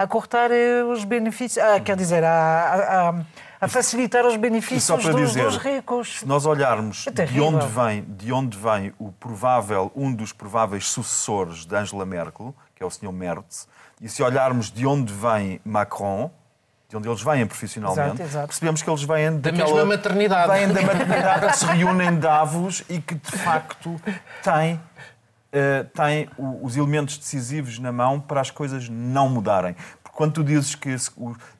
a 0.00 0.06
cortar 0.06 0.50
os 0.90 1.04
benefícios, 1.04 1.62
ah, 1.62 1.78
quer 1.78 1.94
dizer, 1.94 2.24
a, 2.24 3.10
a, 3.10 3.14
a, 3.60 3.68
facilitar 3.68 4.24
os 4.24 4.34
benefícios 4.34 5.04
dos, 5.04 5.14
dizer, 5.14 5.44
dos, 5.44 5.58
ricos. 5.58 6.20
Se 6.20 6.26
nós 6.26 6.46
olharmos 6.46 7.06
é 7.06 7.10
de 7.10 7.38
onde 7.38 7.66
vem, 7.66 8.02
de 8.08 8.32
onde 8.32 8.56
vem 8.56 8.94
o 8.98 9.12
provável, 9.12 9.92
um 9.94 10.10
dos 10.10 10.32
prováveis 10.32 10.88
sucessores 10.88 11.66
de 11.66 11.76
Angela 11.76 12.06
Merkel, 12.06 12.54
que 12.74 12.82
é 12.82 12.86
o 12.86 12.90
Sr. 12.90 13.12
Merz, 13.12 13.68
e 14.00 14.08
se 14.08 14.22
olharmos 14.22 14.70
de 14.70 14.86
onde 14.86 15.12
vem 15.12 15.60
Macron, 15.66 16.30
de 16.88 16.96
onde 16.96 17.06
eles 17.06 17.22
vêm 17.22 17.46
profissionalmente, 17.46 18.14
exato, 18.14 18.22
exato. 18.22 18.46
percebemos 18.46 18.82
que 18.82 18.88
eles 18.88 19.02
vêm 19.02 19.32
da 19.38 19.50
daquela, 19.50 19.68
mesma 19.68 19.84
maternidade. 19.84 20.50
Vêm 20.50 20.68
da 20.72 20.80
maternidade 20.80 21.46
que 21.46 21.58
se 21.58 21.66
reúnem 21.66 22.08
em 22.08 22.16
Davos 22.18 22.82
e 22.88 22.98
que, 22.98 23.16
de 23.16 23.32
facto, 23.32 24.00
têm, 24.42 24.80
uh, 25.52 25.84
têm 25.94 26.28
os 26.62 26.76
elementos 26.76 27.18
decisivos 27.18 27.78
na 27.78 27.92
mão 27.92 28.20
para 28.20 28.40
as 28.40 28.50
coisas 28.50 28.88
não 28.88 29.28
mudarem. 29.28 29.74
Quando 30.20 30.34
tu 30.34 30.44
dizes 30.44 30.74
que 30.74 30.90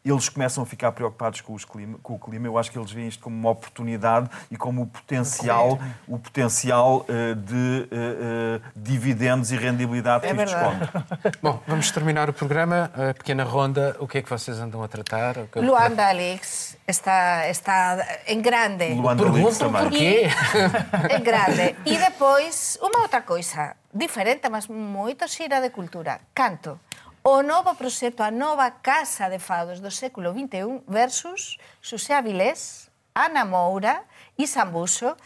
eles 0.04 0.28
começam 0.28 0.62
a 0.62 0.66
ficar 0.66 0.92
preocupados 0.92 1.40
com, 1.40 1.56
clima, 1.56 1.98
com, 2.02 2.16
o 2.16 2.18
clima, 2.18 2.46
eu 2.46 2.58
acho 2.58 2.70
que 2.70 2.78
eles 2.78 2.92
veem 2.92 3.08
isto 3.08 3.22
como 3.22 3.34
uma 3.34 3.48
oportunidade 3.48 4.28
e 4.50 4.56
como 4.58 4.82
o 4.82 4.86
potencial, 4.86 5.78
o 6.06 6.18
potencial 6.18 7.06
uh, 7.08 7.34
de 7.34 7.54
uh, 7.54 8.58
uh, 8.58 8.62
dividendos 8.76 9.50
e 9.50 9.56
rendibilidade 9.56 10.26
é 10.26 10.34
que 10.34 10.42
isto 10.42 10.54
esconde. 10.54 10.90
Bom, 11.40 11.58
vamos 11.66 11.90
terminar 11.90 12.28
o 12.28 12.34
programa. 12.34 12.90
A 12.94 13.14
pequena 13.14 13.44
ronda, 13.44 13.96
o 13.98 14.06
que 14.06 14.18
é 14.18 14.22
que 14.22 14.28
vocês 14.28 14.58
andam 14.58 14.82
a 14.82 14.88
tratar? 14.88 15.36
Luanda 15.56 16.11
Alex 16.11 16.76
está, 16.86 17.48
está 17.48 17.96
em 18.26 18.42
grande. 18.42 18.92
Luanda 18.92 19.26
Alex 19.26 19.56
também. 19.56 19.82
Porquê? 19.84 20.28
Em 21.16 21.22
grande. 21.22 21.76
E 21.86 21.96
depois, 21.96 22.78
uma 22.82 23.00
outra 23.00 23.22
coisa, 23.22 23.74
diferente, 23.94 24.50
mas 24.50 24.66
muito 24.68 25.26
xira 25.26 25.62
de 25.62 25.70
cultura. 25.70 26.20
Canto 26.34 26.78
O 27.23 27.43
novo 27.43 27.75
proxecto, 27.75 28.23
a 28.23 28.31
nova 28.31 28.81
Casa 28.81 29.29
de 29.29 29.39
Fados 29.39 29.77
do 29.77 29.93
século 29.93 30.33
XXI 30.33 30.81
versus 30.89 31.61
Xosé 31.85 32.16
Avilés, 32.16 32.89
Ana 33.12 33.45
Moura 33.45 34.09
e 34.41 34.49
Sambuso. 34.49 35.21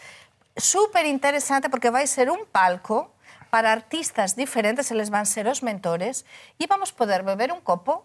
Super 0.59 1.07
interesante 1.07 1.71
porque 1.71 1.95
vai 1.95 2.11
ser 2.11 2.35
un 2.35 2.51
palco 2.51 3.15
para 3.47 3.71
artistas 3.71 4.35
diferentes, 4.35 4.91
eles 4.91 5.07
van 5.07 5.23
ser 5.23 5.47
os 5.47 5.63
mentores, 5.63 6.27
e 6.59 6.67
vamos 6.67 6.91
poder 6.91 7.23
beber 7.23 7.55
un 7.55 7.63
copo 7.63 8.03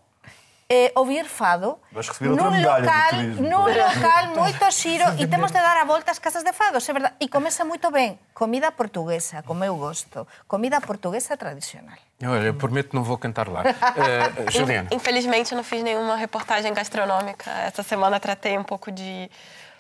eh, 0.70 0.92
ouvir 0.94 1.26
fado 1.26 1.80
nun 2.22 2.62
local, 2.62 3.14
nun 3.42 3.74
local 3.74 4.24
moito 4.38 4.70
xiro 4.70 5.18
e 5.18 5.26
temos 5.26 5.50
de 5.50 5.58
dar 5.58 5.82
a 5.82 5.84
volta 5.84 6.12
ás 6.12 6.20
casas 6.22 6.44
de 6.46 6.54
fados, 6.54 6.88
é 6.88 6.94
verdade. 6.94 7.16
E 7.20 7.28
comeza 7.28 7.66
moito 7.66 7.90
ben. 7.90 8.20
Comida 8.38 8.72
portuguesa, 8.72 9.42
como 9.42 9.66
eu 9.66 9.76
gosto. 9.76 10.28
Comida 10.48 10.80
portuguesa 10.80 11.36
tradicional. 11.36 11.98
Olha, 12.22 12.48
eu 12.48 12.54
prometo 12.54 12.94
não 12.94 13.04
vou 13.04 13.18
cantar 13.18 13.50
lá. 13.50 13.64
Uh, 13.66 14.52
Juliana. 14.54 14.90
Infelizmente, 14.92 15.56
não 15.56 15.64
fiz 15.64 15.82
nenhuma 15.82 16.16
reportagem 16.16 16.72
gastronômica. 16.72 17.50
Essa 17.50 17.82
semana 17.82 18.20
tratei 18.20 18.56
um 18.56 18.64
pouco 18.64 18.92
de 18.92 19.30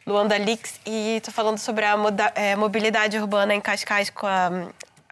Luanda 0.07 0.37
Leaks 0.37 0.81
e 0.87 1.17
estou 1.17 1.31
falando 1.31 1.59
sobre 1.59 1.85
a 1.85 1.95
é, 2.33 2.55
mobilidade 2.55 3.15
urbana 3.19 3.53
em 3.53 3.61
Cascais 3.61 4.09
com 4.09 4.25
a, 4.25 4.49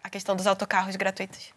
a 0.04 0.10
questão 0.10 0.36
dos 0.36 0.48
autocarros 0.48 0.96
gratuitos 0.96 1.57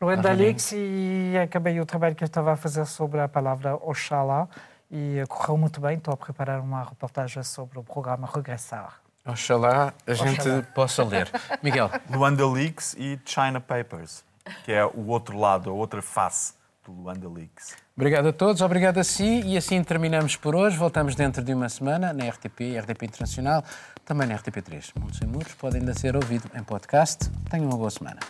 no 0.00 0.12
Endalix 0.12 0.72
e 0.72 1.32
acabei 1.42 1.80
o 1.80 1.86
trabalho 1.86 2.14
que 2.14 2.22
eu 2.22 2.26
estava 2.26 2.52
a 2.52 2.56
fazer 2.56 2.84
sobre 2.86 3.20
a 3.20 3.28
palavra 3.28 3.74
Oxalá 3.76 4.48
e 4.90 5.22
correu 5.28 5.56
muito 5.56 5.80
bem. 5.80 5.96
Estou 5.96 6.14
a 6.14 6.16
preparar 6.16 6.60
uma 6.60 6.84
reportagem 6.84 7.42
sobre 7.42 7.78
o 7.78 7.82
programa 7.82 8.28
Regressar. 8.32 9.00
Oxalá 9.26 9.92
a 10.06 10.14
gente 10.14 10.40
Oxalá. 10.40 10.62
possa 10.74 11.02
ler. 11.02 11.30
Miguel. 11.62 11.90
Luanda 12.10 12.46
Leaks 12.46 12.94
e 12.98 13.18
China 13.24 13.60
Papers, 13.60 14.24
que 14.64 14.72
é 14.72 14.84
o 14.84 15.06
outro 15.08 15.36
lado, 15.36 15.70
a 15.70 15.72
outra 15.72 16.00
face 16.00 16.54
do 16.84 16.92
Luanda 16.92 17.28
Leaks. 17.28 17.74
Obrigado 17.96 18.28
a 18.28 18.32
todos, 18.32 18.60
obrigado 18.60 18.98
a 18.98 19.04
si 19.04 19.40
e 19.40 19.56
assim 19.56 19.82
terminamos 19.82 20.36
por 20.36 20.54
hoje. 20.54 20.76
Voltamos 20.76 21.14
dentro 21.14 21.42
de 21.42 21.54
uma 21.54 21.68
semana 21.68 22.12
na 22.12 22.28
RTP, 22.28 22.78
RTP 22.78 23.02
Internacional, 23.04 23.64
também 24.04 24.28
na 24.28 24.36
RTP3. 24.36 24.92
Muitos 25.00 25.20
e 25.20 25.26
Muros 25.26 25.54
podem 25.54 25.80
ainda 25.80 25.94
ser 25.94 26.14
ouvido 26.14 26.48
em 26.54 26.62
podcast. 26.62 27.30
Tenham 27.50 27.66
uma 27.66 27.76
boa 27.78 27.90
semana. 27.90 28.20